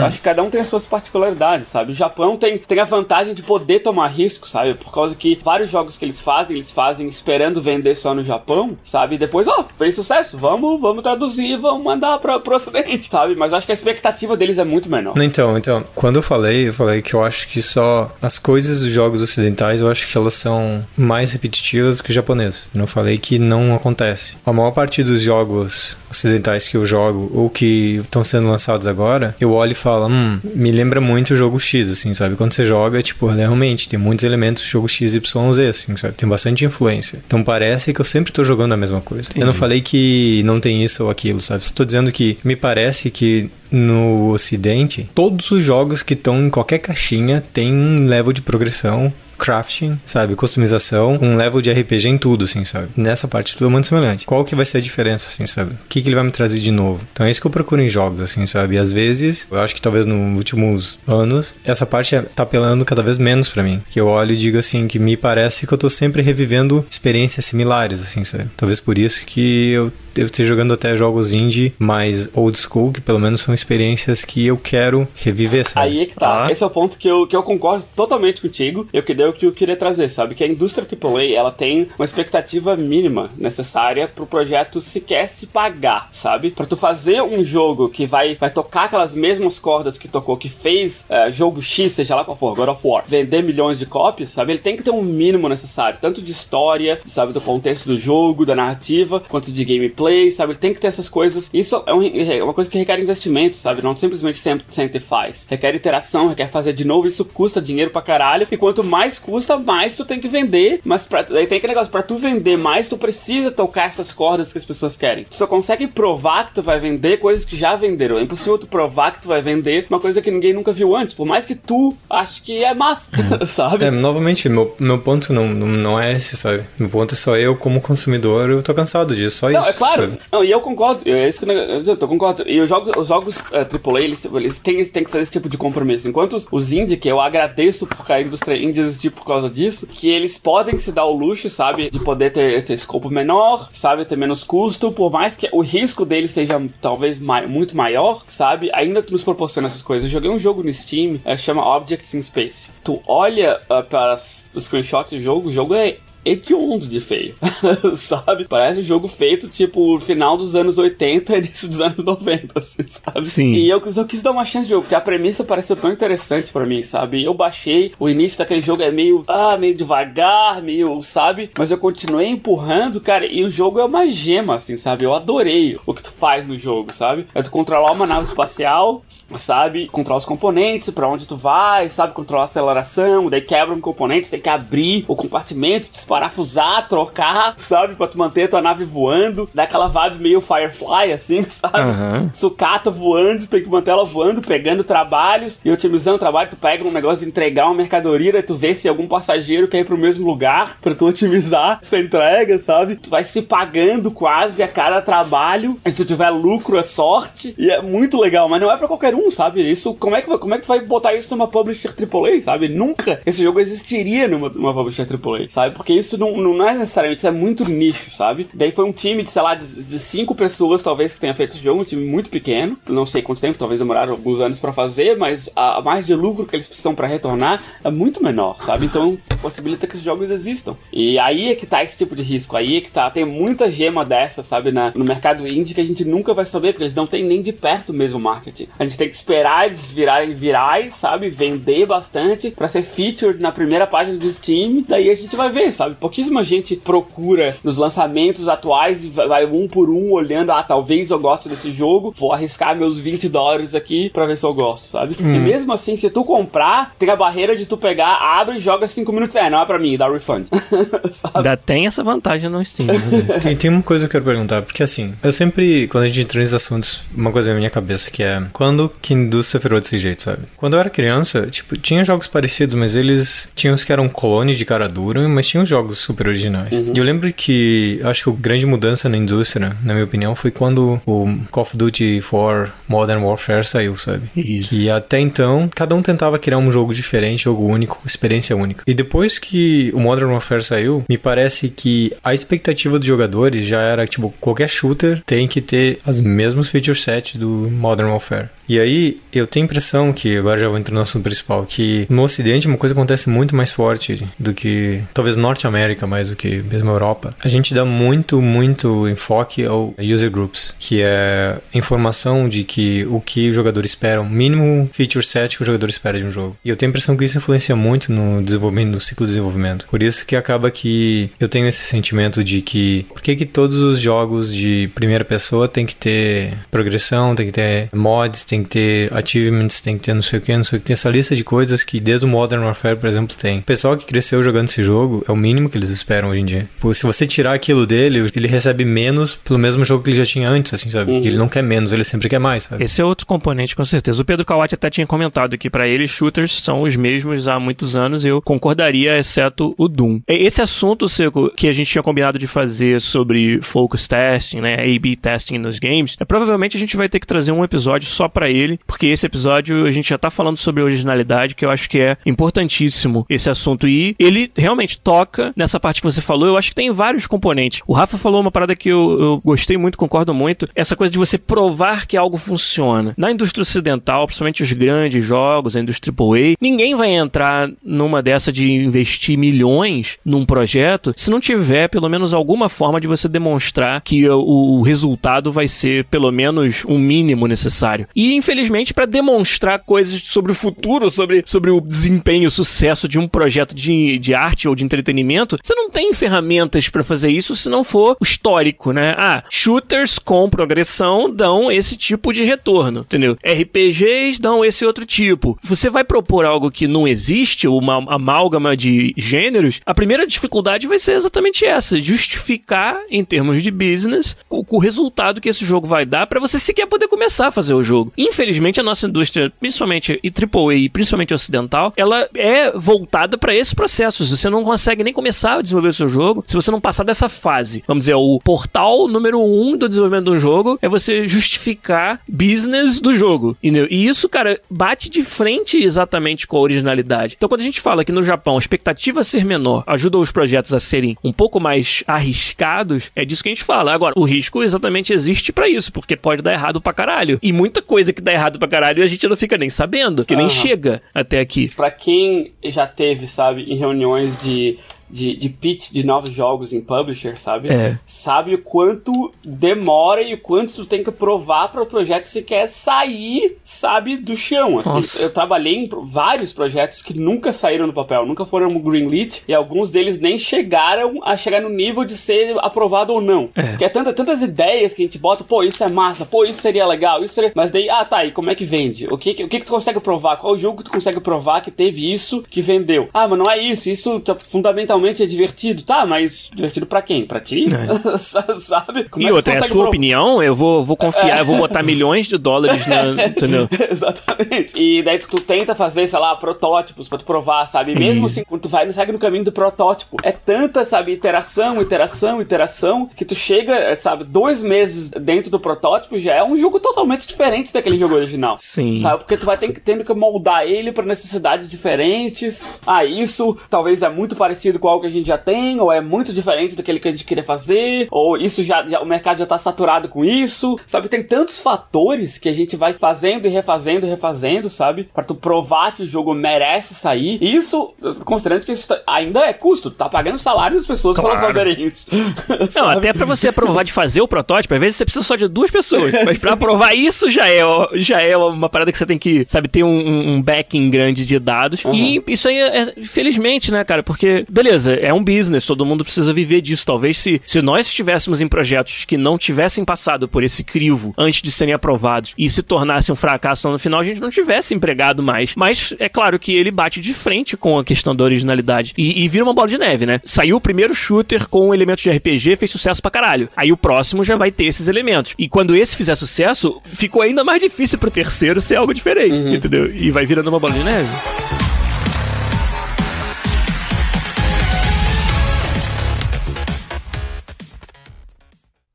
Eu 0.01 0.05
acho 0.07 0.19
que 0.19 0.25
cada 0.25 0.43
um 0.43 0.51
tem 0.51 0.61
as 0.61 0.67
suas 0.69 0.87
particularidades, 0.87 1.67
sabe? 1.69 1.93
O 1.93 1.95
Japão 1.95 2.37
tem, 2.37 2.59
tem 2.59 2.81
a 2.81 2.85
vantagem 2.85 3.35
de 3.35 3.43
poder 3.43 3.81
tomar 3.81 4.09
risco, 4.09 4.49
sabe? 4.49 4.75
Por 4.75 4.93
causa 4.93 5.15
que 5.15 5.39
vários 5.43 5.71
jogos 5.71 5.97
que 5.99 6.05
eles 6.05 6.21
fazem, 6.21 6.57
eles 6.57 6.71
fazem 6.71 7.07
esperando 7.09 7.61
vender 7.61 7.95
só 7.95 8.15
no 8.15 8.23
Japão, 8.23 8.77
sabe? 8.85 9.17
E 9.17 9.19
depois, 9.19 9.47
ó, 9.49 9.65
fez 9.77 9.95
sucesso, 9.95 10.39
vamos, 10.39 10.81
vamos 10.81 10.86
traduzir, 11.03 11.57
vamos 11.59 11.85
mandar 11.85 12.19
pra, 12.19 12.39
pro 12.39 12.57
Ocidente, 12.57 13.09
sabe? 13.11 13.35
Mas 13.37 13.53
eu 13.53 13.59
acho 13.59 13.67
que 13.67 13.73
a 13.73 13.75
expectativa 13.75 14.37
deles 14.37 14.59
é 14.59 14.65
muito 14.65 14.91
menor. 14.91 15.15
Então, 15.21 15.57
então, 15.57 15.85
quando 15.95 16.17
eu 16.17 16.23
falei, 16.23 16.69
eu 16.69 16.73
falei 16.73 17.03
que 17.03 17.15
eu 17.15 17.25
acho 17.25 17.49
que 17.49 17.61
só 17.63 18.15
as 18.21 18.39
coisas 18.39 18.81
dos 18.81 18.93
jogos 18.93 19.21
ocidentais, 19.21 19.81
eu 19.81 19.91
acho 19.91 20.09
que 20.09 20.17
elas 20.17 20.35
são 20.35 20.85
mais 20.97 21.33
repetitivas 21.33 21.99
do 21.99 22.03
que 22.03 22.11
os 22.11 22.15
japoneses. 22.15 22.69
Eu 22.75 22.81
não 22.81 22.87
falei 22.87 23.19
que 23.19 23.39
não 23.39 23.75
acontece. 23.75 24.37
A 24.45 24.53
maior 24.53 24.71
parte 24.71 25.03
dos 25.03 25.23
jogos 25.23 25.97
ocidentais 26.11 26.69
que 26.69 26.77
eu 26.77 26.85
jogo 26.85 27.31
ou 27.35 27.51
que 27.51 27.97
estão 28.03 28.25
sendo 28.25 28.49
lançados 28.49 28.87
agora, 28.87 29.37
eu 29.41 29.53
olho 29.53 29.73
e 29.73 29.75
falo, 29.75 30.09
hum, 30.09 30.41
me 30.55 30.71
lembra 30.71 31.01
muito 31.01 31.33
o 31.33 31.37
jogo 31.37 31.59
X, 31.59 31.91
assim, 31.91 32.15
sabe? 32.15 32.37
Quando 32.37 32.53
você 32.53 32.65
joga, 32.65 33.03
tipo, 33.03 33.27
realmente 33.27 33.89
tem 33.89 33.99
muitos 33.99 34.25
elementos 34.25 34.63
do 34.63 34.69
jogo 34.69 34.89
XYZ, 34.89 35.21
assim, 35.69 35.97
sabe? 35.97 36.15
Tem 36.15 36.29
bastante 36.29 36.65
influência. 36.65 37.21
Então 37.27 37.43
parece 37.43 37.93
que 37.93 38.01
eu 38.01 38.05
sempre 38.05 38.33
tô 38.33 38.43
jogando 38.45 38.73
a 38.73 38.77
mesma 38.77 39.01
coisa. 39.01 39.31
Eu 39.35 39.47
não 39.47 39.55
falei 39.55 39.81
que 39.81 40.43
não 40.45 40.59
tem 40.59 40.66
isso 40.71 41.05
ou 41.05 41.11
aquilo, 41.11 41.41
sabe? 41.41 41.65
Tô 41.73 41.85
dizendo 41.85 42.11
que 42.13 42.39
me 42.45 42.57
parece 42.57 43.11
que 43.11 43.51
no 43.71 44.31
ocidente, 44.31 45.09
todos 45.15 45.51
os 45.51 45.63
jogos 45.63 46.03
que 46.03 46.15
estão 46.15 46.41
em 46.47 46.51
qualquer 46.51 46.79
caixinha 46.79 47.43
têm 47.53 47.73
um 47.73 48.07
level 48.07 48.33
de 48.33 48.43
progressão 48.43 49.13
crafting, 49.39 50.01
sabe, 50.05 50.35
customização, 50.35 51.19
um 51.21 51.37
level 51.37 51.61
de 51.61 51.71
RPG 51.71 52.09
em 52.09 52.19
tudo, 52.19 52.45
assim, 52.47 52.65
sabe? 52.65 52.89
Nessa 52.97 53.29
parte 53.29 53.55
tudo 53.57 53.71
muito 53.71 53.87
semelhante. 53.87 54.25
Qual 54.25 54.45
que 54.45 54.55
vai 54.55 54.65
ser 54.65 54.79
a 54.79 54.81
diferença, 54.81 55.29
assim, 55.29 55.47
sabe? 55.47 55.73
O 55.75 55.79
que, 55.89 56.01
que 56.01 56.09
ele 56.09 56.15
vai 56.15 56.25
me 56.25 56.31
trazer 56.31 56.59
de 56.59 56.71
novo? 56.71 57.07
Então 57.13 57.27
é 57.27 57.31
isso 57.31 57.41
que 57.41 57.47
eu 57.47 57.51
procuro 57.51 57.83
em 57.83 57.89
jogos, 57.89 58.21
assim, 58.21 58.47
sabe? 58.47 58.77
E 58.77 58.79
às 58.79 58.91
vezes, 58.91 59.47
eu 59.51 59.61
acho 59.61 59.75
que 59.75 59.81
talvez 59.83 60.07
nos 60.07 60.37
últimos 60.39 60.99
anos, 61.07 61.55
essa 61.65 61.85
parte 61.85 62.15
é- 62.17 62.23
tá 62.23 62.43
apelando 62.45 62.85
cada 62.85 63.03
vez 63.03 63.19
menos 63.19 63.49
pra 63.49 63.63
mim. 63.63 63.83
Que 63.91 64.01
eu 64.01 64.07
olho 64.07 64.33
e 64.33 64.37
digo 64.37 64.59
assim, 64.59 64.89
que 64.89 64.99
me 64.99 65.17
parece 65.17 65.67
que 65.67 65.73
eu 65.75 65.79
tô 65.79 65.91
sempre 65.91 66.23
revivendo 66.23 66.85
experiências 66.91 67.45
similares, 67.45 68.01
assim, 68.01 68.25
sabe? 68.25 68.49
Talvez 68.57 68.81
por 68.81 68.97
isso 68.97 69.23
que 69.27 69.71
eu 69.73 69.93
devo 70.17 70.27
esteja 70.27 70.49
jogando 70.49 70.73
até 70.73 70.97
jogos 70.97 71.33
indie 71.33 71.75
mais 71.79 72.29
old 72.33 72.59
school, 72.59 72.91
que 72.91 73.03
pelo 73.03 73.19
menos 73.19 73.43
são 73.43 73.53
experiências 73.53 74.25
que 74.25 74.47
eu 74.47 74.57
quero 74.57 75.07
reviver, 75.15 75.69
sabe? 75.69 75.87
Aí 75.89 76.03
é 76.03 76.07
que 76.07 76.15
tá. 76.15 76.47
Ah. 76.47 76.51
Esse 76.51 76.63
é 76.63 76.67
o 76.67 76.71
ponto 76.71 76.99
que 76.99 77.07
eu, 77.07 77.27
que 77.27 77.37
eu 77.37 77.43
concordo 77.43 77.85
totalmente 77.95 78.41
contigo. 78.41 78.89
Eu 78.93 79.03
que 79.03 79.13
dei 79.13 79.27
o 79.27 79.33
que 79.33 79.45
eu 79.45 79.53
queria 79.53 79.77
trazer, 79.77 80.09
sabe? 80.09 80.35
Que 80.35 80.43
a 80.43 80.47
indústria 80.47 80.87
AAA, 80.87 81.35
ela 81.35 81.53
tem 81.53 81.89
uma 81.99 82.05
expectativa 82.05 82.77
mínima 82.77 83.29
necessária 83.37 84.09
pro 84.09 84.27
projeto 84.27 84.81
sequer 84.81 85.29
se 85.29 85.47
pagar, 85.47 86.09
sabe? 86.13 86.51
Pra 86.51 86.65
tu 86.65 86.77
fazer 86.77 87.23
um 87.23 87.45
jogo 87.45 87.91
que 87.91 88.07
vai, 88.07 88.37
vai 88.37 88.51
tocar 88.51 88.85
aquelas 88.85 89.15
mesmas 89.15 89.59
cordas 89.59 89.99
que 89.99 90.09
tocou, 90.09 90.37
que 90.39 90.49
fez 90.49 91.05
é, 91.11 91.31
jogo 91.31 91.61
X, 91.61 91.93
seja 91.93 92.17
lá 92.17 92.25
qual 92.25 92.37
for, 92.37 92.55
God 92.55 92.69
of 92.69 92.81
War, 92.83 93.05
vender 93.07 93.43
milhões 93.43 93.79
de 93.79 93.85
cópias, 93.85 94.31
sabe? 94.31 94.53
Ele 94.53 94.61
tem 94.61 94.77
que 94.77 94.83
ter 94.83 94.91
um 94.91 95.03
mínimo 95.03 95.47
necessário, 95.49 95.99
tanto 96.01 96.23
de 96.23 96.33
história, 96.33 97.01
sabe? 97.05 97.35
Do 97.35 97.41
contexto 97.41 97.87
do 97.87 97.99
jogo, 97.99 98.47
da 98.47 98.55
narrativa, 98.55 99.21
quanto 99.21 99.53
de 99.53 99.65
gameplay, 99.65 100.06
sabe? 100.31 100.53
Ele 100.53 100.59
tem 100.59 100.73
que 100.75 100.81
ter 100.81 100.87
essas 100.89 101.09
coisas. 101.09 101.51
Isso 101.53 101.83
é, 101.87 101.95
um- 101.95 102.03
é 102.03 102.43
uma 102.43 102.55
coisa 102.55 102.71
que 102.71 102.79
requer 102.79 102.99
investimento, 103.01 103.57
sabe? 103.57 103.83
Não 103.83 103.97
simplesmente 103.97 104.39
sempre 104.39 104.65
sente 104.69 104.97
e 104.97 105.01
faz. 105.01 105.47
Requer 105.49 105.75
iteração, 105.75 106.29
requer 106.29 106.49
fazer 106.49 106.73
de 106.73 106.85
novo. 106.85 107.07
Isso 107.07 107.25
custa 107.25 107.61
dinheiro 107.61 107.91
pra 107.91 108.03
caralho. 108.03 108.47
E 108.51 108.57
quanto 108.57 108.83
mais 108.85 109.19
custa, 109.19 109.59
mais 109.59 109.97
tu 109.97 110.05
tem 110.05 110.21
que 110.21 110.29
vender. 110.29 110.81
Mas 110.85 111.07
pra, 111.07 111.21
aí 111.31 111.47
tem 111.47 111.59
aquele 111.59 111.73
negócio, 111.73 111.91
pra 111.91 112.03
tu 112.03 112.17
vender 112.17 112.57
mais, 112.57 112.89
tu 112.89 112.97
precisa 112.97 113.51
tocar 113.51 113.87
essas 113.89 114.13
cordas 114.13 114.53
que 114.53 114.59
as 114.59 114.65
pessoas 114.65 114.97
querem. 114.97 115.25
Tu 115.25 115.37
só 115.37 115.47
consegue 115.47 115.87
provar 115.87 116.47
que 116.47 116.55
tu 116.55 116.63
vai 116.63 116.79
vender 116.81 117.19
coisas 117.19 117.45
que 117.45 117.57
já 117.57 117.75
venderam. 117.77 118.19
É 118.19 118.23
impossível 118.23 118.59
tu 118.59 118.67
provar 118.67 119.13
que 119.15 119.23
tu 119.23 119.29
vai 119.29 119.41
vender 119.43 119.87
uma 119.91 120.01
coisa 120.01 120.21
que 120.23 120.31
ninguém 120.31 120.53
nunca 120.53 120.73
viu 120.73 120.95
antes. 120.97 121.15
Por 121.15 121.27
mais 121.27 121.45
que 121.45 121.55
tu 121.55 121.95
ache 122.09 122.41
que 122.43 122.63
é 122.65 122.75
massa, 122.75 123.11
sabe? 123.47 123.85
É, 123.85 123.91
novamente, 123.91 124.49
meu, 124.49 124.75
meu 124.79 124.99
ponto 124.99 125.33
não, 125.33 125.49
não, 125.49 125.67
não 125.67 126.01
é 126.01 126.13
esse, 126.13 126.37
sabe? 126.37 126.65
Meu 126.79 126.89
ponto 126.89 127.15
é 127.15 127.17
só 127.17 127.37
eu, 127.37 127.57
como 127.57 127.81
consumidor, 127.81 128.51
eu 128.51 128.63
tô 128.63 128.75
cansado 128.75 129.15
disso, 129.15 129.39
só 129.39 129.51
Não, 129.51 129.61
isso. 129.61 129.71
é 129.71 129.73
claro. 129.73 129.96
Sabe? 129.97 130.19
Não, 130.31 130.45
e 130.45 130.51
eu 130.51 130.61
concordo. 130.61 131.03
É 131.11 131.29
isso 131.29 131.41
que 131.45 131.51
eu, 131.51 131.55
eu, 131.57 131.81
eu 131.85 132.09
concordo. 132.09 132.45
E 132.49 132.61
os 132.61 132.69
jogos, 132.69 132.93
os 132.97 133.09
jogos 133.09 133.45
eh, 133.53 133.61
AAA, 133.61 134.01
eles, 134.03 134.25
eles 134.25 134.61
têm, 134.61 134.85
têm 134.85 135.05
que 135.05 135.11
fazer 135.11 135.23
esse 135.23 135.33
tipo 135.33 135.49
de 135.49 135.57
compromisso. 135.59 136.09
Enquanto 136.09 136.35
os, 136.35 136.47
os 136.51 136.73
indie, 136.73 136.97
que 136.97 137.09
eu 137.09 137.21
agradeço 137.21 137.87
por 137.87 138.11
a 138.11 138.21
indústria 138.21 138.57
indie 138.57 138.81
existir 138.81 139.11
por 139.11 139.25
causa 139.25 139.49
disso, 139.51 139.87
que 139.87 140.09
eles 140.09 140.39
podem 140.39 140.79
se 140.79 140.93
dar 140.93 141.05
o 141.05 141.15
luxo, 141.15 141.51
sabe, 141.51 141.91
de 141.91 141.99
poder 141.99 142.31
ter, 142.33 142.63
ter 142.65 142.75
escopo 142.75 143.11
menor, 143.11 143.69
sabe, 143.73 144.05
ter 144.05 144.17
menos 144.17 144.45
custo, 144.45 144.93
por 144.93 145.11
mais 145.11 145.35
que 145.35 145.49
o 145.53 145.61
risco 145.61 146.05
deles 146.05 146.31
seja 146.31 146.61
talvez 146.81 147.19
mai- 147.19 147.47
muito 147.47 147.77
maior, 147.77 148.23
sabe, 148.29 148.71
ainda 148.73 149.03
tu 149.03 149.13
nos 149.13 149.23
proporciona 149.23 149.69
essas 149.69 149.83
coisas. 149.83 150.05
Eu 150.09 150.13
joguei 150.13 150.31
um 150.31 150.39
jogo 150.39 150.63
no 150.63 150.73
Steam, 150.73 151.21
eh, 151.25 151.37
chama 151.37 151.67
Objects 151.77 152.15
in 152.15 152.23
Space. 152.23 152.71
Tu 152.85 153.01
olha 153.07 153.61
ah, 153.69 153.83
para 153.83 154.15
os 154.15 154.47
screenshots 154.59 155.13
do 155.13 155.21
jogo, 155.21 155.49
o 155.49 155.53
jogo 155.53 155.75
é 155.75 155.97
hediondo 156.27 156.87
de 156.87 157.01
feio, 157.01 157.35
sabe? 157.95 158.47
Parece 158.49 158.81
um 158.81 158.85
jogo 158.85 159.09
feito, 159.09 159.49
tipo, 159.49 159.99
final 160.01 160.37
dos 160.37 160.55
anos 160.57 160.79
80 160.79 161.37
início 161.39 161.69
dos 161.69 161.81
anos 161.81 162.03
90, 162.03 162.59
assim, 162.59 162.83
sabe? 162.87 163.25
Sim. 163.27 163.53
E 163.53 163.69
eu, 163.69 163.81
quis- 163.81 163.97
eu 163.97 164.05
quis 164.07 164.23
dar 164.23 164.33
uma 164.33 164.45
chance 164.45 164.65
de 164.67 164.71
jogo, 164.71 164.83
porque 164.83 164.95
a 164.95 165.01
premissa 165.01 165.45
pareceu 165.45 165.77
tão 165.77 165.93
interessante 165.93 166.53
pra 166.53 166.65
mim, 166.65 166.83
sabe? 166.83 167.23
Eu 167.25 167.35
baixei, 167.35 167.93
o 167.99 168.09
início 168.09 168.39
daquele 168.39 168.61
jogo 168.61 168.83
é 168.83 168.91
meio, 168.91 169.25
ah, 169.29 169.57
meio 169.57 169.75
devagar, 169.75 170.63
meio, 170.63 171.01
sabe? 171.03 171.51
Mas 171.59 171.71
eu 171.71 171.79
continuei 171.79 172.27
empurrando, 172.27 173.01
cara, 173.01 173.27
e 173.27 173.45
o 173.45 173.51
jogo 173.51 173.79
é 173.81 173.85
uma 173.85 174.07
gema, 174.07 174.55
assim, 174.57 174.77
sabe? 174.77 175.05
Eu 175.05 175.15
adorei 175.15 175.79
o 175.87 175.95
que 175.95 176.03
tu 176.03 176.13
faz 176.13 176.47
no 176.47 176.59
jogo, 176.59 176.93
sabe? 176.93 177.27
É 177.35 177.43
tu 177.43 177.51
controlar 177.51 177.93
uma 177.93 178.07
nave 178.07 178.23
espacial, 178.25 179.05
sabe? 179.35 179.87
Controlar 179.89 180.19
os 180.19 180.25
componentes, 180.25 180.91
pra 180.91 181.09
onde 181.09 181.27
tu 181.27 181.37
vai, 181.37 181.89
sabe? 181.89 182.13
Controlar 182.15 182.43
a 182.43 182.45
aceleração, 182.45 183.29
daí 183.29 183.41
quebra 183.41 183.75
um 183.75 183.81
componente, 183.81 184.31
tem 184.31 184.41
que 184.41 184.49
abrir 184.49 185.05
o 185.09 185.17
compartimento, 185.17 185.91
desparafusar, 186.17 186.89
trocar, 186.89 187.55
sabe? 187.59 187.95
Pra 187.95 188.07
tu 188.07 188.19
manter 188.19 188.45
a 188.45 188.49
tua 188.49 188.63
nave 188.63 188.85
voando, 188.85 189.49
dar 189.55 189.65
aquela 189.65 189.89
vibe 189.89 190.23
meio 190.23 190.41
Firefly, 190.41 191.13
assim, 191.13 191.43
sabe? 191.49 191.79
Aham. 191.79 192.31
Sucata 192.35 192.91
voando, 192.91 193.47
tem 193.47 193.63
que 193.63 193.69
manter 193.69 193.91
ela 193.91 194.05
voando, 194.05 194.41
pegando 194.41 194.83
trabalhos 194.85 195.61
e 195.65 195.71
otimizando 195.71 196.17
o 196.17 196.19
trabalho. 196.19 196.51
Tu 196.51 196.57
pega 196.57 196.85
um 196.85 196.93
negócio 196.93 197.25
de 197.25 197.31
entregar 197.31 197.67
uma 197.67 197.75
mercadoria, 197.75 198.33
daí 198.33 198.43
tu 198.43 198.55
vê 198.55 198.75
se 198.75 198.89
algum 198.89 199.07
passageiro 199.07 199.69
quer 199.69 199.81
ir 199.81 199.85
pro 199.85 199.99
mesmo 199.99 200.27
lugar 200.27 200.79
pra 200.81 200.95
tu 200.95 201.07
otimizar 201.07 201.79
essa 201.83 201.99
entrega, 201.99 202.59
sabe? 202.59 202.97
Tu 202.97 203.11
vai 203.11 203.25
se 203.25 203.43
pagando 203.43 204.11
quase 204.11 204.63
a 204.63 204.69
cada 204.69 205.01
trabalho. 205.03 205.79
Se 205.87 205.97
tu 205.97 206.05
tiver 206.05 206.31
lucro, 206.31 206.79
é 206.79 206.83
sorte. 206.83 207.55
E 207.59 207.71
é 207.71 207.83
muito 207.83 208.21
legal, 208.21 208.49
mas 208.49 208.61
não 208.61 208.71
é 208.71 208.77
pra 208.77 208.89
qualquer 208.89 209.15
um, 209.15 209.31
sabe? 209.31 209.69
Isso, 209.69 209.95
como 209.95 210.17
é 210.17 210.23
que, 210.23 210.39
como 210.39 210.55
é 210.55 210.59
que 210.59 210.65
tu 210.65 210.69
vai 210.69 210.81
botar 210.81 211.15
isso 211.15 211.31
numa 211.31 211.49
publisher 211.49 211.91
AAA, 211.91 212.41
sabe? 212.41 212.69
Nunca 212.69 213.21
esse 213.27 213.43
jogo 213.43 213.61
existiria 213.61 214.29
numa, 214.29 214.49
numa 214.49 214.73
publisher 214.73 215.07
AAA, 215.07 215.49
sabe? 215.49 215.75
Porque 215.75 215.93
isso 215.93 216.06
isso 216.07 216.19
não, 216.19 216.37
não 216.37 216.69
é 216.69 216.75
necessariamente, 216.75 217.19
isso 217.19 217.27
é 217.27 217.31
muito 217.31 217.65
nicho, 217.69 218.11
sabe? 218.11 218.49
Daí 218.55 218.73
foi 218.73 218.85
um 218.85 218.93
time 218.93 219.23
de, 219.23 219.31
sei 219.31 219.43
lá, 219.43 219.55
de, 219.55 219.67
de 219.67 219.99
cinco 219.99 220.35
pessoas, 220.35 220.83
talvez, 220.83 221.15
que 221.15 221.21
tenha 221.21 221.35
feito 221.35 221.55
esse 221.55 221.65
jogo, 221.65 221.83
um 221.83 221.85
time 221.85 222.05
muito 222.05 222.31
pequeno. 222.31 222.77
Não 222.89 223.05
sei 223.05 223.23
quanto 223.23 223.41
tempo, 223.41 223.59
talvez 223.59 223.79
demoraram 223.79 224.13
alguns 224.13 224.41
anos 224.41 224.59
para 224.59 224.73
fazer, 224.73 225.17
mas 225.17 225.51
a, 225.55 225.79
a 225.79 226.01
de 226.01 226.15
lucro 226.15 226.47
que 226.47 226.55
eles 226.55 226.67
precisam 226.67 226.95
para 226.95 227.07
retornar 227.07 227.63
é 227.83 227.91
muito 227.91 228.23
menor, 228.23 228.63
sabe? 228.63 228.87
Então 228.87 229.17
possibilita 229.41 229.87
que 229.87 229.95
esses 229.95 230.05
jogos 230.05 230.31
existam. 230.31 230.77
E 230.93 231.19
aí 231.19 231.51
é 231.51 231.55
que 231.55 231.67
tá 231.67 231.83
esse 231.83 231.97
tipo 231.97 232.15
de 232.15 232.23
risco, 232.23 232.57
aí 232.57 232.77
é 232.77 232.81
que 232.81 232.91
tá. 232.91 233.11
Tem 233.11 233.25
muita 233.25 233.71
gema 233.71 234.05
dessa, 234.05 234.43
sabe, 234.43 234.73
na, 234.73 234.93
no 234.95 235.05
mercado 235.05 235.47
indie 235.47 235.75
que 235.75 235.81
a 235.81 235.85
gente 235.85 236.05
nunca 236.05 236.35
vai 236.35 236.45
saber, 236.45 236.73
porque 236.73 236.85
eles 236.85 236.95
não 236.95 237.07
têm 237.07 237.25
nem 237.25 237.43
de 237.43 237.53
perto 237.53 237.93
mesmo 237.93 238.21
marketing. 238.21 238.69
A 238.79 238.85
gente 238.85 238.99
tem 238.99 239.09
que 239.09 239.15
esperar 239.15 239.67
eles 239.67 239.91
virarem 239.91 240.33
virais, 240.33 240.95
sabe? 240.95 241.31
Vender 241.31 241.87
bastante 241.87 242.51
para 242.51 242.69
ser 242.69 242.83
featured 242.83 243.41
na 243.41 243.53
primeira 243.53 243.87
página 243.87 244.19
do 244.19 244.33
Steam. 244.33 244.85
Daí 244.87 245.11
a 245.11 245.15
gente 245.15 245.35
vai 245.37 245.51
ver, 245.51 245.73
sabe? 245.73 245.96
Pouquíssima 246.01 246.43
gente 246.45 246.77
procura 246.77 247.57
nos 247.63 247.77
lançamentos 247.77 248.49
atuais 248.49 249.05
e 249.05 249.09
vai 249.09 249.47
um 249.47 249.69
por 249.69 249.89
um 249.89 250.13
olhando, 250.13 250.53
ah, 250.53 250.63
talvez 250.63 251.11
eu 251.11 251.19
goste 251.19 251.49
desse 251.49 251.73
jogo, 251.73 252.15
vou 252.17 252.33
arriscar 252.33 252.77
meus 252.77 252.99
20 252.99 253.29
dólares 253.29 253.75
aqui 253.75 254.11
para 254.11 254.27
ver 254.27 254.37
se 254.37 254.45
eu 254.45 254.55
gosto, 254.55 254.87
sabe? 254.87 255.17
Hum. 255.21 255.35
E 255.35 255.39
mesmo 255.39 255.73
assim, 255.73 255.97
se 255.97 256.11
tu 256.11 256.25
comprar, 256.25 256.95
tem 256.99 257.11
a 257.11 257.17
barreira 257.17 257.57
de 257.57 257.67
tu 257.67 257.77
pegar, 257.77 258.15
abre 258.17 258.57
e 258.57 258.61
joga 258.61 258.87
5 258.87 259.13
minutos. 259.13 259.37
É, 259.37 259.49
não 259.51 259.61
é 259.61 259.67
pra 259.67 259.79
mim, 259.79 259.97
dá 259.97 260.09
refund. 260.09 260.47
Ainda 261.35 261.57
tem 261.57 261.87
essa 261.87 262.03
vantagem 262.03 262.51
no 262.51 262.65
Steam. 262.65 262.87
Né? 262.87 263.39
tem, 263.43 263.57
tem 263.57 263.71
uma 263.71 263.83
coisa 263.83 264.07
que 264.07 264.17
eu 264.17 264.21
quero 264.21 264.25
perguntar, 264.25 264.63
porque 264.63 264.83
assim, 264.83 265.15
eu 265.23 265.33
sempre, 265.33 265.89
quando 265.89 266.05
a 266.05 266.07
gente 266.07 266.21
entra 266.21 266.39
nesses 266.39 266.55
assuntos, 266.55 267.03
uma 267.15 267.31
coisa 267.31 267.51
na 267.51 267.59
minha 267.59 267.71
cabeça 267.71 268.11
que 268.11 268.23
é 268.23 268.43
quando 268.53 268.91
que 269.01 269.15
a 269.15 269.17
indústria 269.17 269.61
virou 269.61 269.81
desse 269.81 269.99
jeito, 269.99 270.23
sabe? 270.23 270.43
Quando 270.57 270.75
eu 270.75 270.81
era 270.81 270.91
criança, 270.91 271.47
tipo, 271.47 271.77
tinha 271.77 272.05
jogos 272.05 272.27
parecidos, 272.27 272.75
mas 272.75 272.97
eles 272.97 273.51
tinham 273.55 273.75
os 273.75 273.85
que 273.85 273.93
eram 273.93 274.09
clones 274.09 274.59
de 274.59 274.65
cara 274.65 274.89
dura, 274.89 275.27
mas 275.29 275.47
tinham 275.47 275.65
jogos 275.65 275.76
super 275.93 276.29
originais. 276.29 276.73
Uhum. 276.73 276.93
E 276.95 276.99
eu 276.99 277.05
lembro 277.05 277.33
que 277.33 278.01
acho 278.05 278.25
que 278.25 278.31
a 278.31 278.33
grande 278.39 278.67
mudança 278.67 279.09
na 279.09 279.17
indústria, 279.17 279.77
na 279.83 279.93
minha 279.93 280.05
opinião, 280.05 280.35
foi 280.35 280.51
quando 280.51 281.01
o 281.07 281.39
Call 281.51 281.63
of 281.63 281.77
Duty 281.77 282.23
4 282.29 282.73
Modern 282.89 283.23
Warfare 283.23 283.65
saiu, 283.65 283.97
sabe? 283.97 284.31
Isso. 284.37 284.75
E 284.75 284.91
até 284.91 285.19
então, 285.21 285.69
cada 285.75 285.95
um 285.95 286.03
tentava 286.03 286.39
criar 286.39 286.59
um 286.59 286.71
jogo 286.71 286.95
diferente, 286.95 287.45
jogo 287.45 287.65
único, 287.65 288.01
experiência 288.07 288.57
única. 288.57 288.85
E 288.87 288.95
depois 288.95 289.39
que 289.39 289.91
o 289.95 290.01
Modern 290.01 290.31
Warfare 290.31 290.63
saiu, 290.63 291.05
me 291.09 291.19
parece 291.19 291.69
que 291.69 292.13
a 292.23 292.35
expectativa 292.35 292.99
dos 292.99 293.07
jogadores 293.07 293.67
já 293.67 293.81
era, 293.81 294.07
tipo, 294.07 294.33
qualquer 294.41 294.69
shooter 294.69 295.23
tem 295.27 295.49
que 295.49 295.61
ter 295.61 295.99
as 296.05 296.21
mesmas 296.21 296.69
feature 296.71 296.97
set 296.97 297.39
do 297.39 297.49
Modern 297.71 298.11
Warfare. 298.11 298.49
E 298.69 298.79
aí, 298.79 299.21
eu 299.33 299.47
tenho 299.47 299.65
a 299.65 299.67
impressão 299.67 300.13
que, 300.13 300.37
agora 300.37 300.61
já 300.61 300.69
vou 300.69 300.79
entrar 300.79 300.95
no 300.95 301.01
assunto 301.01 301.23
principal, 301.23 301.65
que 301.65 302.07
no 302.09 302.23
Ocidente 302.23 302.67
uma 302.67 302.77
coisa 302.77 302.95
acontece 302.95 303.29
muito 303.29 303.55
mais 303.55 303.73
forte 303.73 304.27
do 304.39 304.53
que, 304.53 305.03
talvez 305.15 305.37
Norte 305.37 305.67
América 305.67 306.07
mais 306.07 306.29
do 306.29 306.37
que 306.37 306.63
mesmo 306.71 306.91
Europa. 306.91 307.35
A 307.43 307.49
gente 307.49 307.75
dá 307.75 307.85
muito, 307.85 308.41
muito 308.41 309.09
enfoque 309.09 309.65
ao 309.65 309.95
user 309.99 310.31
groups, 310.31 310.75
que 310.79 311.01
é 311.03 311.59
informação 311.73 312.49
de 312.49 312.65
que 312.65 313.07
o 313.11 313.21
que 313.21 313.51
o 313.51 313.53
jogador 313.53 313.85
espera, 313.85 314.21
o 314.21 314.29
mínimo 314.29 314.89
feature 314.93 315.25
set 315.25 315.57
que 315.57 315.63
o 315.63 315.67
jogador 315.67 315.89
espera 315.89 316.19
de 316.19 316.25
um 316.25 316.31
jogo. 316.31 316.57
E 316.65 316.69
eu 316.69 316.77
tenho 316.77 316.91
a 316.91 316.93
impressão 316.93 317.17
que 317.17 317.25
isso 317.25 317.39
influencia 317.39 317.77
muito 317.77 318.13
no 318.13 318.43
desenvolvimento, 318.43 318.91
no 318.91 319.01
ciclo 319.01 319.27
de 319.27 319.33
desenvolvimento. 319.33 319.87
Por 319.89 320.03
isso 320.03 320.27
que 320.27 320.37
acaba 320.37 320.71
que 320.71 321.31
eu 321.39 321.49
tenho 321.49 321.67
esse 321.67 321.85
sentimento 321.85 322.43
de 322.43 322.63
que, 322.63 323.07
por 323.11 323.23
que 323.23 323.37
que 323.37 323.47
todos 323.47 323.77
os 323.77 324.01
jogos 324.01 324.53
de 324.53 324.91
primeira 324.95 325.25
pessoa 325.25 325.69
tem 325.69 325.87
que 325.87 325.95
ter 325.95 326.53
progressão, 326.71 327.35
tem 327.35 327.47
que 327.47 327.53
ter 327.53 327.89
mods, 327.93 328.45
tem 328.45 328.56
tem 328.57 328.63
que 328.63 328.69
ter 328.71 329.13
achievements, 329.13 329.81
tem 329.81 329.99
que 329.99 330.05
ter 330.05 330.15
não 330.15 330.23
sei 330.23 330.39
o 330.39 330.43
que, 330.43 330.57
não 330.57 330.65
sei 330.65 330.79
o 330.79 330.81
que. 330.81 330.87
Tem 330.87 330.95
essa 330.95 331.11
lista 331.11 331.37
de 331.37 331.45
coisas 331.45 331.83
que 331.85 332.01
desde 332.01 332.25
o 332.25 332.29
Modern 332.29 332.63
Warfare, 332.63 332.97
por 332.97 333.09
exemplo, 333.09 333.37
tem. 333.37 333.59
O 333.59 333.63
pessoal 333.63 333.97
que 333.97 334.07
cresceu 334.07 334.43
jogando 334.43 334.69
esse 334.69 334.83
jogo 334.83 335.25
é 335.29 335.33
o 335.33 335.37
mínimo 335.37 335.69
que 335.69 335.77
eles 335.77 335.91
esperam 335.91 336.31
hoje 336.31 336.41
em 336.41 336.45
dia. 336.45 336.69
Pô, 336.81 336.93
se 336.95 337.05
você 337.05 337.27
tirar 337.27 337.53
aquilo 337.53 337.87
dele, 337.87 338.27
ele 338.35 338.49
recebe 338.49 338.85
menos 338.85 339.35
pelo 339.35 339.59
mesmo 339.59 339.85
jogo 339.85 340.03
que 340.03 340.11
ele 340.11 340.17
já 340.17 340.25
tinha 340.25 340.49
antes, 340.49 340.73
assim, 340.73 340.91
sabe? 340.91 341.13
Uhum. 341.13 341.19
Ele 341.19 341.37
não 341.37 341.49
quer 341.49 341.63
menos, 341.63 341.93
ele 341.93 342.05
sempre 342.05 342.29
quer 342.29 342.39
mais, 342.39 342.65
sabe? 342.65 342.85
Esse 342.85 343.01
é 343.01 343.05
outro 343.05 343.27
componente, 343.27 343.77
com 343.77 343.85
certeza. 343.85 344.23
O 344.23 344.25
Pedro 344.25 344.45
Kawati 344.45 344.75
até 344.75 344.89
tinha 344.89 345.07
comentado 345.07 345.55
aqui 345.55 345.69
para 345.69 345.87
ele, 345.87 346.07
shooters 346.07 346.53
são 346.63 346.83
os 346.83 346.97
mesmos 346.97 347.49
há 347.49 347.59
muitos 347.61 347.97
anos, 347.97 348.25
eu 348.25 348.41
concordaria, 348.41 349.19
exceto 349.19 349.75
o 349.77 349.89
Doom. 349.89 350.21
Esse 350.27 350.63
assunto, 350.63 351.09
Seco, 351.09 351.51
que 351.55 351.69
a 351.69 351.73
gente 351.73 351.91
tinha 351.91 352.03
combinado 352.03 352.39
de 352.39 352.47
fazer 352.47 353.01
sobre 353.01 353.61
focus 353.63 354.09
testing, 354.09 354.61
né, 354.61 354.75
A-B 354.75 355.17
testing 355.17 355.59
nos 355.59 355.79
games, 355.79 356.17
é, 356.19 356.25
provavelmente 356.25 356.77
a 356.77 356.81
gente 356.81 356.97
vai 356.97 357.09
ter 357.09 357.21
que 357.21 357.27
trazer 357.27 357.53
um 357.53 357.65
episódio 357.65 358.09
só 358.09 358.29
para 358.29 358.46
para 358.47 358.51
ele, 358.51 358.79
porque 358.87 359.07
esse 359.07 359.27
episódio 359.27 359.87
a 359.87 359.91
gente 359.91 360.09
já 360.09 360.17
tá 360.17 360.31
falando 360.31 360.57
sobre 360.57 360.83
originalidade, 360.83 361.55
que 361.55 361.65
eu 361.65 361.71
acho 361.71 361.91
que 361.91 361.99
é 361.99 362.17
importantíssimo 362.25 363.27
esse 363.29 363.51
assunto. 363.51 363.89
E 363.89 364.15
ele 364.19 364.51
realmente 364.57 364.99
toca 364.99 365.53
nessa 365.57 365.81
parte 365.81 366.01
que 366.01 366.07
você 366.07 366.23
falou. 366.23 366.49
Eu 366.49 366.57
acho 366.57 366.71
que 366.71 366.75
tem 366.77 366.91
vários 366.93 367.27
componentes. 367.27 367.83
O 367.87 367.93
Rafa 367.93 368.17
falou 368.17 368.41
uma 368.41 368.53
parada 368.53 368.77
que 368.77 368.89
eu, 368.89 369.21
eu 369.21 369.43
gostei 369.45 369.77
muito, 369.77 369.99
concordo 369.99 370.33
muito. 370.33 370.69
Essa 370.75 370.95
coisa 370.95 371.13
de 371.13 371.19
você 371.19 371.37
provar 371.37 372.07
que 372.07 372.17
algo 372.17 372.37
funciona. 372.37 373.15
Na 373.17 373.31
indústria 373.31 373.63
ocidental, 373.63 374.27
principalmente 374.27 374.63
os 374.63 374.73
grandes 374.73 375.25
jogos, 375.25 375.77
a 375.77 375.81
indústria 375.81 376.15
AAA, 376.17 376.57
ninguém 376.61 376.95
vai 376.95 377.11
entrar 377.11 377.69
numa 377.83 378.23
dessa 378.23 378.53
de 378.53 378.71
investir 378.71 379.37
milhões 379.37 380.19
num 380.25 380.45
projeto 380.45 381.13
se 381.17 381.31
não 381.31 381.41
tiver 381.41 381.89
pelo 381.89 382.09
menos 382.09 382.33
alguma 382.33 382.69
forma 382.69 383.01
de 383.01 383.09
você 383.09 383.29
demonstrar 383.29 384.01
que 384.03 384.29
o, 384.29 384.83
resultado 384.83 385.51
vai 385.51 385.67
ser 385.67 386.05
pelo 386.05 386.31
menos 386.31 386.85
um 386.87 386.99
mínimo 386.99 387.47
necessário. 387.49 388.07
E 388.15 388.36
infelizmente, 388.37 388.95
para 388.95 389.07
demonstrar 389.07 389.81
coisas 389.81 390.23
sobre 390.23 390.53
o 390.53 390.55
futuro, 390.55 391.11
sobre, 391.11 391.43
sobre 391.47 391.71
o 391.71 391.81
desempenho, 391.81 392.49
o 392.49 392.51
sucesso 392.51 393.09
de 393.09 393.19
um 393.19 393.29
projeto 393.29 393.75
de, 393.75 394.19
de 394.19 394.35
arte 394.35 394.69
ou 394.69 394.75
de 394.75 394.85
entretenimento, 394.85 395.59
você 395.63 395.75
não 395.75 395.91
tem 395.91 396.13
ferramentas 396.15 396.89
para 396.89 397.05
fazer 397.05 397.31
isso 397.31 397.57
se 397.57 397.69
não 397.69 397.83
for 397.83 398.17
histórico, 398.21 398.93
né? 398.93 399.15
Ah, 399.19 399.43
shooters 399.51 400.19
com 400.19 400.49
progressão 400.49 401.31
dão 401.31 401.71
esse 401.71 401.97
tipo 401.97 402.33
de 402.33 402.45
retorno, 402.45 403.01
entendeu? 403.01 403.37
RPGs 403.45 404.41
dão 404.41 404.65
esse 404.65 404.85
outro 404.85 405.05
tipo. 405.05 405.59
Você 405.63 405.89
vai 405.91 406.05
propor 406.05 406.45
algo 406.45 406.71
que 406.71 406.87
não 406.87 407.07
existe, 407.07 407.69
uma 407.69 407.97
amálgama 408.15 408.77
de 408.77 409.15
gêneros, 409.17 409.81
a 409.85 409.95
primeira 409.95 410.27
dificuldade 410.27 410.87
vai 410.87 410.99
ser 410.99 411.13
exatamente 411.13 411.65
essa: 411.65 412.01
justificar, 412.01 413.01
em 413.11 413.25
termos 413.25 413.63
de 413.63 413.71
business, 413.71 414.37
o, 414.49 414.65
o 414.69 414.79
resultado 414.79 415.41
que 415.41 415.49
esse 415.49 415.65
jogo 415.65 415.87
vai 415.87 416.05
dar 416.05 416.27
para 416.27 416.41
você 416.41 416.59
sequer 416.59 416.87
poder 416.87 417.09
começar 417.09 417.49
a 417.49 417.53
fazer 417.53 417.75
o 417.75 417.85
jogo. 417.85 418.13
Infelizmente, 418.27 418.81
a 418.81 418.83
nossa 418.83 419.07
indústria, 419.07 419.53
principalmente 419.61 420.19
e 420.23 420.29
AAA 420.29 420.75
e 420.75 420.89
principalmente 420.89 421.33
ocidental, 421.33 421.93
ela 421.97 422.29
é 422.35 422.73
voltada 422.73 423.39
para 423.39 423.55
esses 423.55 423.73
processos. 423.73 424.31
Você 424.31 424.51
não 424.51 424.65
consegue 424.65 425.05
nem 425.05 425.13
começar 425.13 425.59
a 425.59 425.63
desenvolver 425.63 425.89
o 425.89 425.93
seu 425.93 426.09
jogo 426.09 426.45
se 426.47 426.55
você 426.55 426.71
não 426.71 426.81
passar 426.81 427.05
dessa 427.05 427.29
fase. 427.29 427.85
Vamos 427.87 428.03
dizer, 428.03 428.15
o 428.15 428.41
portal 428.41 429.07
número 429.07 429.41
um 429.41 429.77
do 429.77 429.89
desenvolvimento 429.89 430.25
do 430.25 430.39
jogo 430.39 430.79
é 430.83 430.89
você 430.89 431.27
justificar 431.27 432.21
business 432.29 433.01
do 433.01 433.17
jogo. 433.17 433.57
Entendeu? 433.63 433.87
E 433.91 434.07
isso, 434.07 434.29
cara, 434.29 434.61
bate 434.69 435.09
de 435.09 435.23
frente 435.23 435.83
exatamente 435.83 436.47
com 436.47 436.57
a 436.57 436.61
originalidade. 436.61 437.35
Então, 437.37 437.49
quando 437.49 437.61
a 437.61 437.65
gente 437.65 437.81
fala 437.81 438.05
que 438.05 438.13
no 438.13 438.23
Japão 438.23 438.57
a 438.57 438.59
expectativa 438.59 439.23
ser 439.23 439.45
menor 439.45 439.85
ajuda 439.87 440.19
os 440.19 440.33
projetos 440.33 440.75
a 440.75 440.81
serem 440.81 441.17
um 441.23 441.33
pouco 441.33 441.61
mais 441.61 442.03
arriscados, 442.07 443.13
é 443.15 443.25
disso 443.25 443.43
que 443.43 443.49
a 443.49 443.55
gente 443.55 443.65
fala. 443.65 443.93
Agora, 443.93 444.15
o 444.17 444.25
risco 444.25 444.63
exatamente 444.63 445.13
existe 445.13 445.53
para 445.53 445.69
isso, 445.69 445.93
porque 445.93 446.17
pode 446.17 446.43
dar 446.43 446.53
errado 446.53 446.81
pra 446.81 446.93
caralho. 446.93 447.39
E 447.43 447.53
muita 447.53 447.81
coisa 447.81 448.13
que 448.17 448.23
dá 448.23 448.33
errado 448.33 448.59
pra 448.59 448.67
caralho 448.67 449.03
a 449.03 449.07
gente 449.07 449.29
não 449.29 449.37
fica 449.37 449.57
nem 449.57 449.69
sabendo, 449.69 450.25
que 450.25 450.35
uhum. 450.35 450.41
nem 450.41 450.49
chega 450.49 451.01
até 451.15 451.39
aqui. 451.39 451.69
Pra 451.69 451.91
quem 451.91 452.53
já 452.65 452.87
teve, 452.87 453.29
sabe, 453.29 453.63
em 453.63 453.77
reuniões 453.77 454.43
de 454.43 454.79
de, 455.09 455.37
de 455.37 455.49
pitch 455.49 455.91
de 455.91 456.05
novos 456.05 456.33
jogos 456.33 456.73
em 456.73 456.81
publisher, 456.81 457.39
sabe? 457.39 457.69
É. 457.69 457.99
Sabe 458.07 458.55
o 458.55 458.59
quanto 458.59 459.33
demora 459.45 460.23
e 460.23 460.35
o 460.35 460.39
quanto 460.39 460.75
tu 460.75 460.85
tem 460.85 461.03
que 461.03 461.11
provar 461.11 461.69
para 461.69 461.83
o 461.83 461.87
projeto 461.87 462.25
se 462.25 462.43
quer 462.43 462.67
sair, 462.69 463.57
sabe, 463.65 464.17
do 464.17 464.37
chão. 464.37 464.79
Assim, 464.79 465.23
eu 465.23 465.33
trabalhei 465.33 465.77
em 465.77 465.89
vários 466.05 466.53
projetos 466.53 467.03
que 467.03 467.19
nunca 467.19 467.53
saíram 467.53 467.87
do 467.87 467.93
papel, 467.93 468.27
nunca 468.27 468.45
foram 468.45 468.79
greenlit 468.79 469.43
e 469.47 469.55
alguns 469.55 469.91
deles 469.91 470.19
nem 470.19 470.39
chegaram 470.39 471.21
a 471.23 471.37
chegar 471.37 471.61
no 471.61 471.69
nível 471.69 472.05
de 472.05 472.17
ser 472.17 472.57
aprovado 472.59 473.13
ou 473.13 473.21
não. 473.21 473.49
É. 473.55 473.63
Porque 473.63 473.85
é 473.85 473.89
tanta, 473.89 474.13
tantas 474.13 474.43
ideias 474.43 474.93
que 474.93 475.03
a 475.03 475.05
gente 475.05 475.19
bota, 475.19 475.45
pô, 475.45 475.63
isso 475.63 475.83
é 475.83 475.89
massa, 475.89 476.25
pô, 476.25 476.45
isso 476.45 476.61
seria 476.61 476.87
legal, 476.87 477.23
isso 477.23 477.35
seria... 477.35 477.53
Mas 477.55 477.71
daí, 477.71 477.89
ah, 477.89 478.05
tá, 478.05 478.25
e 478.25 478.33
como 478.33 478.51
é 478.51 478.55
que 478.55 478.65
vende? 478.65 479.07
O 479.11 479.17
que, 479.17 479.31
o 479.31 479.49
que, 479.49 479.61
que 479.61 479.65
tu 479.65 479.73
consegue 479.73 480.01
provar? 480.01 480.37
Qual 480.37 480.59
jogo 480.59 480.79
que 480.79 480.85
tu 480.85 480.91
consegue 480.91 481.21
provar 481.21 481.61
que 481.61 481.71
teve 481.71 482.13
isso 482.13 482.43
que 482.49 482.61
vendeu? 482.61 483.09
Ah, 483.13 483.29
mas 483.29 483.39
não 483.39 483.51
é 483.51 483.59
isso, 483.59 483.89
isso 483.89 484.21
tá 484.21 484.35
fundamentalmente 484.35 484.96
realmente 484.97 485.23
é 485.23 485.27
divertido, 485.27 485.83
tá, 485.83 486.05
mas 486.07 486.51
divertido 486.55 486.87
pra 486.87 487.03
quem? 487.03 487.27
Pra 487.27 487.41
ti? 487.41 487.67
É. 487.73 488.19
Sabe? 488.59 489.09
Como 489.09 489.25
e 489.25 489.29
é 489.29 489.33
outra, 489.33 489.55
é 489.55 489.59
a 489.59 489.63
sua 489.63 489.87
opinião, 489.87 490.43
eu 490.43 490.55
vou, 490.55 490.83
vou 490.83 490.97
confiar, 490.97 491.39
é. 491.39 491.41
eu 491.41 491.45
vou 491.45 491.59
botar 491.59 491.83
milhões 491.85 492.27
de 492.27 492.39
dólares 492.39 492.87
na. 492.87 493.27
Entendeu? 493.27 493.69
Exatamente. 493.91 494.77
E 494.77 495.03
daí 495.03 495.19
tu, 495.19 495.29
tu, 495.29 495.41
tenta 495.41 495.75
fazer, 495.75 496.07
sei 496.07 496.19
lá, 496.19 496.35
protótipos 496.37 497.09
pra 497.09 497.19
tu 497.19 497.25
provar, 497.25 497.67
sabe? 497.67 497.93
E 497.93 497.99
mesmo 497.99 498.27
assim, 498.27 498.43
quando 498.45 498.63
tu 498.63 498.69
vai, 498.69 498.85
não 498.85 498.93
segue 498.93 499.13
no 499.13 499.19
caminho 499.19 499.45
do 499.45 499.53
protótipo, 499.53 500.17
é 500.23 500.33
tanta, 500.33 500.85
sabe, 500.85 501.13
iteração, 501.13 501.81
iteração, 501.81 502.41
iteração, 502.41 503.09
que 503.15 503.25
tu 503.25 503.35
chega, 503.35 503.95
sabe, 503.97 504.25
dois 504.25 504.63
meses 504.63 505.11
dentro 505.11 505.51
do 505.51 505.61
protótipo 505.61 506.19
já 506.19 506.35
é 506.35 506.43
um 506.43 506.57
jogo 506.57 506.81
totalmente 506.81 507.29
diferente 507.29 507.73
daquele 507.73 507.97
jogo 507.97 508.15
original. 508.15 508.57
Sim. 508.59 508.97
Sabe? 508.97 509.19
Porque 509.19 509.37
tu 509.37 509.47
vai 509.47 509.57
ter, 509.57 509.73
tendo 509.81 510.05
que 510.05 510.15
moldar 510.15 510.65
ele 510.65 510.93
pra 510.93 511.05
necessidades 511.05 511.69
diferentes. 511.69 512.81
Ah, 512.87 513.05
isso 513.05 513.57
talvez 513.69 514.03
é 514.03 514.09
muito 514.09 514.35
parecido 514.37 514.79
com 514.79 514.86
algo 514.89 515.03
que 515.03 515.07
a 515.07 515.11
gente 515.11 515.27
já 515.27 515.39
tem, 515.39 515.81
ou 515.81 515.93
é 515.93 516.01
muito 516.01 516.33
diferente 516.33 516.77
daquele 516.77 516.99
que 517.01 517.09
a 517.09 517.11
gente 517.11 517.25
queria 517.25 517.45
fazer, 517.45 518.07
ou 518.11 518.37
isso 518.37 518.63
já, 518.63 518.87
já 518.87 519.01
o 519.01 519.07
mercado 519.07 519.39
já 519.39 519.47
tá 519.47 519.59
saturado 519.59 520.09
com 520.09 520.25
isso, 520.25 520.79
sabe? 520.87 521.09
Tem 521.09 521.23
tantos 521.23 521.61
fatores 521.61 522.39
que 522.39 522.49
a 522.49 522.53
gente 522.53 522.77
vai 522.77 522.95
fazendo 522.95 523.47
e 523.47 523.51
refazendo 523.51 524.07
e 524.07 524.09
refazendo, 524.09 524.69
sabe? 524.69 525.09
Pra 525.15 525.25
tu 525.25 525.35
provar 525.35 525.95
que 525.97 526.03
o 526.03 526.07
jogo 526.07 526.35
merece 526.35 526.95
sair. 526.95 527.39
E 527.41 527.55
isso, 527.55 527.95
considerando 528.25 528.65
que 528.65 528.73
isso 528.73 528.89
tá- 528.89 529.01
ainda 529.07 529.41
é 529.41 529.53
custo, 529.53 529.91
tá 529.91 530.09
pagando 530.09 530.39
salário 530.39 530.77
das 530.77 530.87
pessoas 530.87 531.17
Claro. 531.17 531.31
pra 531.39 531.47
elas 531.49 531.55
fazerem 531.57 531.87
isso. 531.87 532.07
Não, 532.77 532.89
até 532.89 533.13
pra 533.13 533.27
você 533.27 533.49
aprovar 533.49 533.85
de 533.85 533.93
fazer 533.93 534.21
o 534.21 534.29
protótipo, 534.29 534.75
às 534.75 534.81
vezes 534.81 534.97
você 534.97 535.05
precisa 535.05 535.25
só 535.25 535.37
de 535.37 535.49
duas 535.49 535.71
pessoas. 535.71 536.13
Mas 536.25 536.39
pra 536.39 536.53
aprovar 536.53 536.95
isso 536.95 537.31
já 537.31 537.49
é, 537.49 537.61
já 537.95 538.21
é 538.21 538.37
uma 538.37 538.69
parada 538.69 538.91
que 538.93 538.99
você 538.99 539.07
tem 539.07 539.19
que, 539.19 539.45
sabe, 539.49 539.69
ter 539.69 539.83
um, 539.83 540.37
um- 540.37 540.43
backing 540.43 540.91
grande 540.91 541.25
de 541.27 541.39
dados. 541.39 541.83
E 541.93 542.23
isso 542.29 542.49
aí 542.49 542.57
é, 542.59 542.79
é, 542.83 542.87
felizmente, 543.03 543.73
né, 543.73 543.83
cara? 543.85 544.03
Porque, 544.03 544.45
beleza, 544.49 544.76
é 544.87 545.13
um 545.13 545.23
business, 545.23 545.65
todo 545.65 545.85
mundo 545.87 546.05
precisa 546.05 546.33
viver 546.33 546.61
disso. 546.61 546.85
Talvez 546.85 547.19
se, 547.19 547.41
se 547.47 547.63
nós 547.63 547.87
estivéssemos 547.87 548.41
em 548.41 548.49
projetos 548.49 549.05
que 549.05 549.17
não 549.17 549.39
tivessem 549.39 549.85
passado 549.85 550.29
por 550.29 550.43
esse 550.43 550.63
crivo 550.65 551.15
antes 551.17 551.41
de 551.41 551.51
serem 551.51 551.75
aprovados 551.75 552.35
e 552.37 552.49
se 552.49 552.63
tornassem 552.63 553.13
um 553.13 553.17
fracasso 553.17 553.69
no 553.71 553.79
final, 553.79 554.01
a 554.01 554.05
gente 554.05 554.21
não 554.21 554.31
tivesse 554.31 554.75
empregado 554.75 555.23
mais. 555.23 555.55
Mas 555.57 555.95
é 555.99 556.09
claro 556.09 556.39
que 556.39 556.55
ele 556.55 556.71
bate 556.71 557.01
de 557.01 557.15
frente 557.15 557.57
com 557.57 557.79
a 557.79 557.85
questão 557.85 558.15
da 558.15 558.25
originalidade 558.25 558.93
e, 558.97 559.25
e 559.25 559.29
vira 559.29 559.45
uma 559.45 559.55
bola 559.55 559.69
de 559.69 559.79
neve, 559.79 560.07
né? 560.07 560.21
Saiu 560.25 560.57
o 560.57 560.61
primeiro 560.61 560.95
shooter 560.95 561.49
com 561.49 561.75
elementos 561.75 562.03
de 562.03 562.11
RPG, 562.11 562.57
fez 562.57 562.71
sucesso 562.71 563.01
pra 563.01 563.11
caralho. 563.11 563.49
Aí 563.57 563.73
o 563.73 563.77
próximo 563.77 564.25
já 564.25 564.37
vai 564.37 564.51
ter 564.51 564.65
esses 564.65 564.89
elementos. 564.89 565.35
E 565.39 565.49
quando 565.49 565.75
esse 565.75 565.97
fizer 565.97 566.15
sucesso, 566.15 566.81
ficou 566.85 567.23
ainda 567.23 567.45
mais 567.45 567.61
difícil 567.61 567.99
pro 567.99 568.11
terceiro 568.11 568.61
ser 568.61 568.77
algo 568.77 568.95
diferente, 568.95 569.39
entendeu? 569.39 569.95
E 569.95 570.11
vai 570.11 570.27
virando 570.27 570.49
uma 570.49 570.61
bola 570.61 570.75
de 570.75 570.83
neve. 570.83 571.46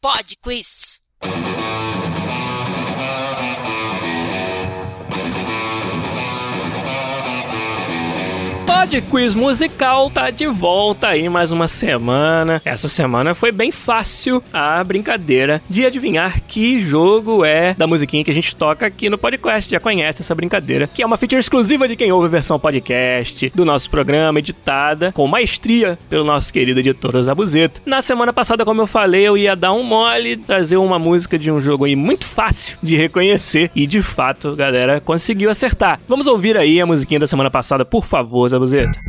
Pod 0.02 0.36
Quiz. 0.42 1.02
Pod 8.74 9.02
Quiz 9.02 9.36
Musical 9.36 10.10
tá 10.10 10.30
de 10.30 10.48
volta 10.48 11.10
aí 11.10 11.28
mais 11.28 11.52
uma 11.52 11.68
semana. 11.68 12.62
Essa 12.64 12.88
semana 12.88 13.36
foi 13.36 13.52
bem 13.52 13.70
fácil 13.70 14.42
a 14.52 14.82
brincadeira 14.82 15.62
de 15.70 15.86
adivinhar 15.86 16.42
que 16.48 16.80
jogo 16.80 17.44
é 17.44 17.74
da 17.74 17.86
musiquinha 17.86 18.24
que 18.24 18.32
a 18.32 18.34
gente 18.34 18.56
toca 18.56 18.86
aqui 18.86 19.10
no 19.10 19.18
podcast. 19.18 19.70
Já 19.70 19.80
conhece 19.80 20.22
essa 20.22 20.34
brincadeira, 20.34 20.88
que 20.88 21.04
é 21.04 21.06
uma 21.06 21.18
feature 21.18 21.40
exclusiva 21.40 21.86
de 21.86 21.98
quem 21.98 22.14
ouve 22.14 22.28
a 22.28 22.30
versão 22.30 22.58
podcast 22.58 23.52
do 23.54 23.66
nosso 23.66 23.90
programa, 23.90 24.40
editada 24.40 25.12
com 25.12 25.28
maestria 25.28 26.00
pelo 26.10 26.24
nosso 26.24 26.52
querido 26.54 26.80
editor 26.80 27.22
Zabuzeta. 27.22 27.82
Na 27.86 28.02
semana 28.02 28.32
passada, 28.32 28.64
como 28.64 28.82
eu 28.82 28.88
falei, 28.88 29.28
eu 29.28 29.38
ia 29.38 29.54
dar 29.54 29.74
um 29.74 29.84
mole, 29.84 30.38
trazer 30.38 30.78
uma 30.78 30.98
música 30.98 31.38
de 31.38 31.52
um 31.52 31.60
jogo 31.60 31.84
aí 31.84 31.96
muito 31.96 32.26
fácil 32.26 32.78
de 32.82 32.96
reconhecer 32.96 33.70
e 33.76 33.86
de 33.86 34.02
fato, 34.02 34.56
galera 34.56 35.02
conseguiu 35.02 35.50
acertar. 35.50 36.00
Vamos 36.08 36.26
ouvir 36.26 36.58
aí 36.58 36.80
a 36.80 36.86
musiquinha 36.86 37.20
da 37.20 37.28
semana 37.28 37.52
passada, 37.52 37.84
por 37.84 38.06
favor, 38.06 38.61
Zabuzeta. 38.62 39.02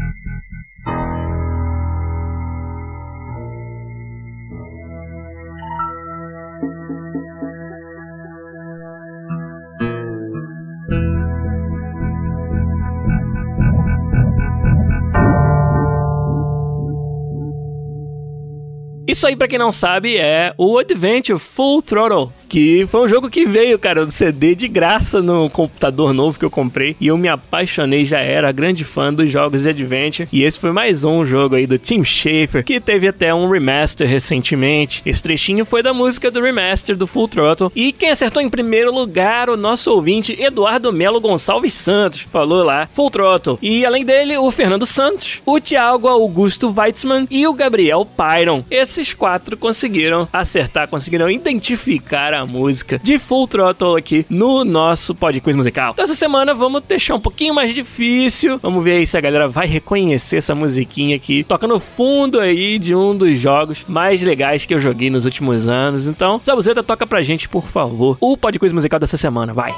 Isso 19.06 19.26
aí, 19.26 19.36
pra 19.36 19.46
quem 19.46 19.58
não 19.58 19.70
sabe, 19.70 20.16
é 20.16 20.54
o 20.56 20.78
Adventure 20.78 21.38
Full 21.38 21.82
Throttle, 21.82 22.32
que 22.52 22.86
foi 22.86 23.00
um 23.00 23.08
jogo 23.08 23.30
que 23.30 23.46
veio, 23.46 23.78
cara, 23.78 24.04
do 24.04 24.12
CD 24.12 24.54
de 24.54 24.68
graça 24.68 25.22
no 25.22 25.48
computador 25.48 26.12
novo 26.12 26.38
que 26.38 26.44
eu 26.44 26.50
comprei. 26.50 26.94
E 27.00 27.06
eu 27.06 27.16
me 27.16 27.26
apaixonei, 27.26 28.04
já 28.04 28.18
era 28.18 28.52
grande 28.52 28.84
fã 28.84 29.10
dos 29.10 29.30
jogos 29.30 29.62
de 29.62 29.70
Adventure. 29.70 30.28
E 30.30 30.42
esse 30.42 30.58
foi 30.58 30.70
mais 30.70 31.02
um 31.02 31.24
jogo 31.24 31.54
aí 31.54 31.66
do 31.66 31.78
Tim 31.78 32.04
Schafer, 32.04 32.62
que 32.62 32.78
teve 32.78 33.08
até 33.08 33.32
um 33.32 33.48
remaster 33.48 34.06
recentemente. 34.06 35.00
Esse 35.06 35.22
trechinho 35.22 35.64
foi 35.64 35.82
da 35.82 35.94
música 35.94 36.30
do 36.30 36.42
remaster 36.42 36.94
do 36.94 37.06
Full 37.06 37.28
Throttle. 37.28 37.72
E 37.74 37.90
quem 37.90 38.10
acertou 38.10 38.42
em 38.42 38.50
primeiro 38.50 38.92
lugar, 38.92 39.48
o 39.48 39.56
nosso 39.56 39.90
ouvinte 39.90 40.36
Eduardo 40.38 40.92
Melo 40.92 41.22
Gonçalves 41.22 41.72
Santos, 41.72 42.20
falou 42.30 42.62
lá, 42.62 42.86
Full 42.92 43.10
Throttle. 43.10 43.58
E 43.62 43.86
além 43.86 44.04
dele, 44.04 44.36
o 44.36 44.50
Fernando 44.50 44.84
Santos, 44.84 45.40
o 45.46 45.58
Thiago 45.58 46.06
Augusto 46.06 46.70
Weitzman 46.70 47.26
e 47.30 47.46
o 47.46 47.54
Gabriel 47.54 48.04
Pyron. 48.04 48.62
Esses 48.70 49.14
quatro 49.14 49.56
conseguiram 49.56 50.28
acertar, 50.30 50.86
conseguiram 50.86 51.30
identificar 51.30 52.34
a 52.34 52.41
música 52.46 52.98
de 53.02 53.18
Full 53.18 53.46
Throttle 53.48 53.96
aqui 53.96 54.26
no 54.28 54.64
nosso 54.64 55.14
Pod 55.14 55.40
Quiz 55.40 55.56
musical. 55.56 55.92
Então 55.92 56.04
essa 56.04 56.14
semana 56.14 56.54
vamos 56.54 56.82
deixar 56.86 57.14
um 57.14 57.20
pouquinho 57.20 57.54
mais 57.54 57.74
difícil. 57.74 58.58
Vamos 58.62 58.82
ver 58.82 58.96
aí 58.96 59.06
se 59.06 59.16
a 59.16 59.20
galera 59.20 59.48
vai 59.48 59.66
reconhecer 59.66 60.36
essa 60.36 60.54
musiquinha 60.54 61.16
aqui. 61.16 61.44
Toca 61.44 61.66
no 61.66 61.80
fundo 61.80 62.40
aí 62.40 62.78
de 62.78 62.94
um 62.94 63.16
dos 63.16 63.38
jogos 63.38 63.84
mais 63.88 64.22
legais 64.22 64.66
que 64.66 64.74
eu 64.74 64.80
joguei 64.80 65.10
nos 65.10 65.24
últimos 65.24 65.68
anos. 65.68 66.06
Então, 66.06 66.40
Zabuzeta, 66.44 66.82
toca 66.82 67.06
pra 67.06 67.22
gente, 67.22 67.48
por 67.48 67.62
favor, 67.62 68.16
o 68.20 68.36
Pod 68.36 68.58
Quiz 68.58 68.72
musical 68.72 69.00
dessa 69.00 69.16
semana. 69.16 69.52
Vai! 69.52 69.72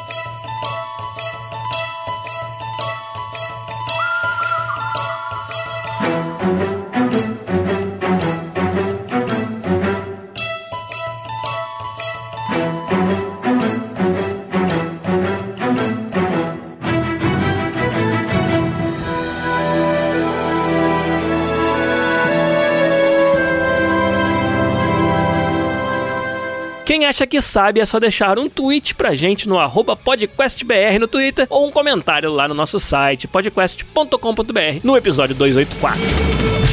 Quem 27.05 27.11
acha 27.11 27.27
que 27.27 27.39
sabe 27.43 27.81
é 27.81 27.85
só 27.85 28.01
deixar 28.01 28.39
um 28.39 28.49
tweet 28.49 28.95
pra 28.95 29.15
gente 29.15 29.47
no 29.47 29.59
podquestbr 29.95 30.99
no 30.99 31.07
Twitter 31.07 31.47
ou 31.51 31.69
um 31.69 31.71
comentário 31.71 32.33
lá 32.33 32.49
no 32.49 32.55
nosso 32.55 32.81
site 32.81 33.29
podquest.com.br 33.29 34.81
no 34.83 34.97
episódio 34.97 35.35
284. 35.35 36.64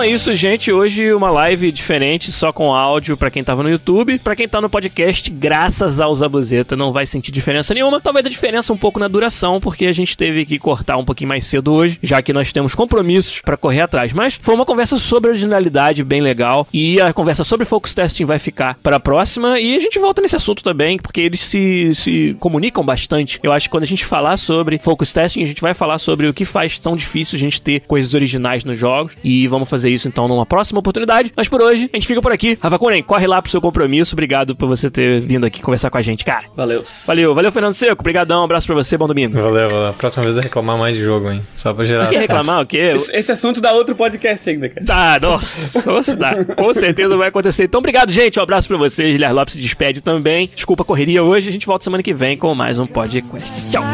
Então 0.00 0.08
é 0.08 0.14
isso, 0.14 0.34
gente. 0.34 0.72
Hoje 0.72 1.12
uma 1.12 1.30
live 1.30 1.70
diferente, 1.70 2.32
só 2.32 2.50
com 2.50 2.74
áudio 2.74 3.18
pra 3.18 3.30
quem 3.30 3.44
tava 3.44 3.62
no 3.62 3.68
YouTube. 3.68 4.18
Pra 4.20 4.34
quem 4.34 4.48
tá 4.48 4.58
no 4.58 4.70
podcast, 4.70 5.28
graças 5.28 6.00
ao 6.00 6.14
Zabuzeta, 6.14 6.74
não 6.74 6.90
vai 6.90 7.04
sentir 7.04 7.30
diferença 7.30 7.74
nenhuma. 7.74 8.00
Talvez 8.00 8.24
a 8.24 8.30
diferença 8.30 8.72
um 8.72 8.78
pouco 8.78 8.98
na 8.98 9.08
duração, 9.08 9.60
porque 9.60 9.84
a 9.84 9.92
gente 9.92 10.16
teve 10.16 10.46
que 10.46 10.58
cortar 10.58 10.96
um 10.96 11.04
pouquinho 11.04 11.28
mais 11.28 11.44
cedo 11.44 11.74
hoje, 11.74 11.98
já 12.02 12.22
que 12.22 12.32
nós 12.32 12.50
temos 12.50 12.74
compromissos 12.74 13.42
pra 13.42 13.58
correr 13.58 13.82
atrás. 13.82 14.14
Mas 14.14 14.40
foi 14.40 14.54
uma 14.54 14.64
conversa 14.64 14.96
sobre 14.96 15.28
originalidade 15.28 16.02
bem 16.02 16.22
legal. 16.22 16.66
E 16.72 16.98
a 16.98 17.12
conversa 17.12 17.44
sobre 17.44 17.66
focus 17.66 17.92
testing 17.92 18.24
vai 18.24 18.38
ficar 18.38 18.78
pra 18.82 18.98
próxima. 18.98 19.60
E 19.60 19.76
a 19.76 19.78
gente 19.78 19.98
volta 19.98 20.22
nesse 20.22 20.34
assunto 20.36 20.62
também, 20.62 20.96
porque 20.96 21.20
eles 21.20 21.40
se, 21.40 21.94
se 21.94 22.34
comunicam 22.40 22.82
bastante. 22.82 23.38
Eu 23.42 23.52
acho 23.52 23.68
que 23.68 23.72
quando 23.72 23.84
a 23.84 23.86
gente 23.86 24.06
falar 24.06 24.38
sobre 24.38 24.78
focus 24.78 25.12
testing, 25.12 25.42
a 25.42 25.46
gente 25.46 25.60
vai 25.60 25.74
falar 25.74 25.98
sobre 25.98 26.26
o 26.26 26.32
que 26.32 26.46
faz 26.46 26.78
tão 26.78 26.96
difícil 26.96 27.36
a 27.36 27.40
gente 27.40 27.60
ter 27.60 27.80
coisas 27.80 28.14
originais 28.14 28.64
nos 28.64 28.78
jogos. 28.78 29.14
E 29.22 29.46
vamos 29.46 29.68
fazer 29.68 29.89
isso 29.94 30.08
então 30.08 30.28
numa 30.28 30.46
próxima 30.46 30.78
oportunidade. 30.80 31.32
Mas 31.36 31.48
por 31.48 31.62
hoje, 31.62 31.90
a 31.92 31.96
gente 31.96 32.06
fica 32.06 32.20
por 32.20 32.32
aqui. 32.32 32.58
Rafa 32.60 32.78
Kunen, 32.78 33.02
corre 33.02 33.26
lá 33.26 33.40
pro 33.40 33.50
seu 33.50 33.60
compromisso. 33.60 34.14
Obrigado 34.14 34.54
por 34.54 34.68
você 34.68 34.90
ter 34.90 35.20
vindo 35.20 35.46
aqui 35.46 35.60
conversar 35.60 35.90
com 35.90 35.98
a 35.98 36.02
gente, 36.02 36.24
cara. 36.24 36.44
Valeu. 36.56 36.82
Valeu, 37.06 37.34
valeu, 37.34 37.52
Fernando 37.52 37.74
Seco. 37.74 38.00
Obrigadão, 38.02 38.42
um 38.42 38.44
abraço 38.44 38.66
pra 38.66 38.76
você, 38.76 38.96
bom 38.96 39.06
domingo. 39.06 39.40
Valeu, 39.40 39.68
valeu. 39.68 39.92
Próxima 39.94 40.24
vez 40.24 40.38
é 40.38 40.40
reclamar 40.40 40.78
mais 40.78 40.96
de 40.96 41.02
jogo, 41.02 41.30
hein? 41.30 41.40
Só 41.56 41.72
pra 41.72 41.84
gerar 41.84 42.08
Quer 42.08 42.20
reclamar 42.20 42.62
o 42.62 42.66
quê? 42.66 42.92
Esse, 42.94 43.14
esse 43.16 43.32
assunto 43.32 43.60
dá 43.60 43.72
outro 43.72 43.94
podcast 43.94 44.48
ainda, 44.48 44.68
cara. 44.68 44.86
Tá, 44.86 45.18
nossa, 45.20 45.82
nossa, 45.90 46.16
dá. 46.16 46.44
Com 46.56 46.72
certeza 46.74 47.16
vai 47.16 47.28
acontecer. 47.28 47.64
Então, 47.64 47.78
obrigado, 47.78 48.10
gente. 48.10 48.38
Um 48.38 48.42
abraço 48.42 48.68
pra 48.68 48.76
vocês. 48.76 49.12
Guilherme 49.12 49.34
Lopes 49.34 49.54
se 49.54 49.60
despede 49.60 50.00
também. 50.00 50.50
Desculpa 50.54 50.82
a 50.82 50.86
correria 50.86 51.22
hoje. 51.22 51.48
A 51.48 51.52
gente 51.52 51.66
volta 51.66 51.84
semana 51.84 52.02
que 52.02 52.14
vem 52.14 52.36
com 52.36 52.54
mais 52.54 52.78
um 52.78 52.86
podcast. 52.86 53.70
Tchau. 53.70 53.84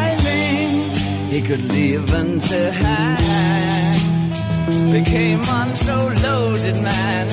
Became 4.91 5.39
one 5.39 5.75
so 5.75 5.95
loaded 6.23 6.81
man, 6.81 7.27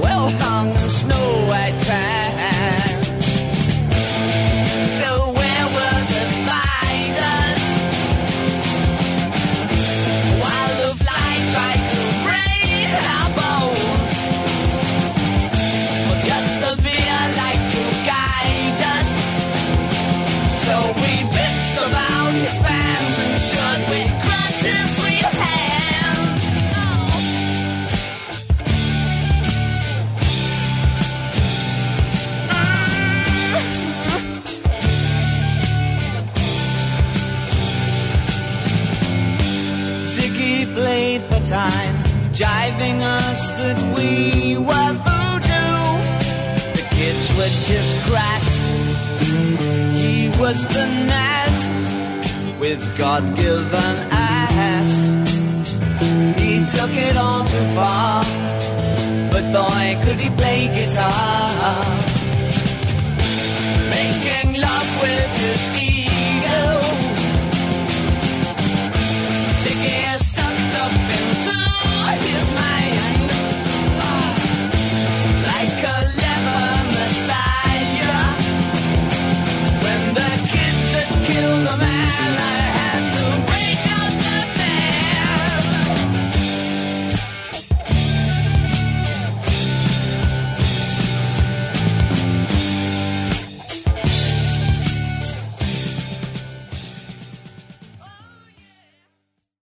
well 0.00 0.30
hung 0.30 0.74
snow 0.88 1.46
white 1.48 1.78
tan. 1.80 2.07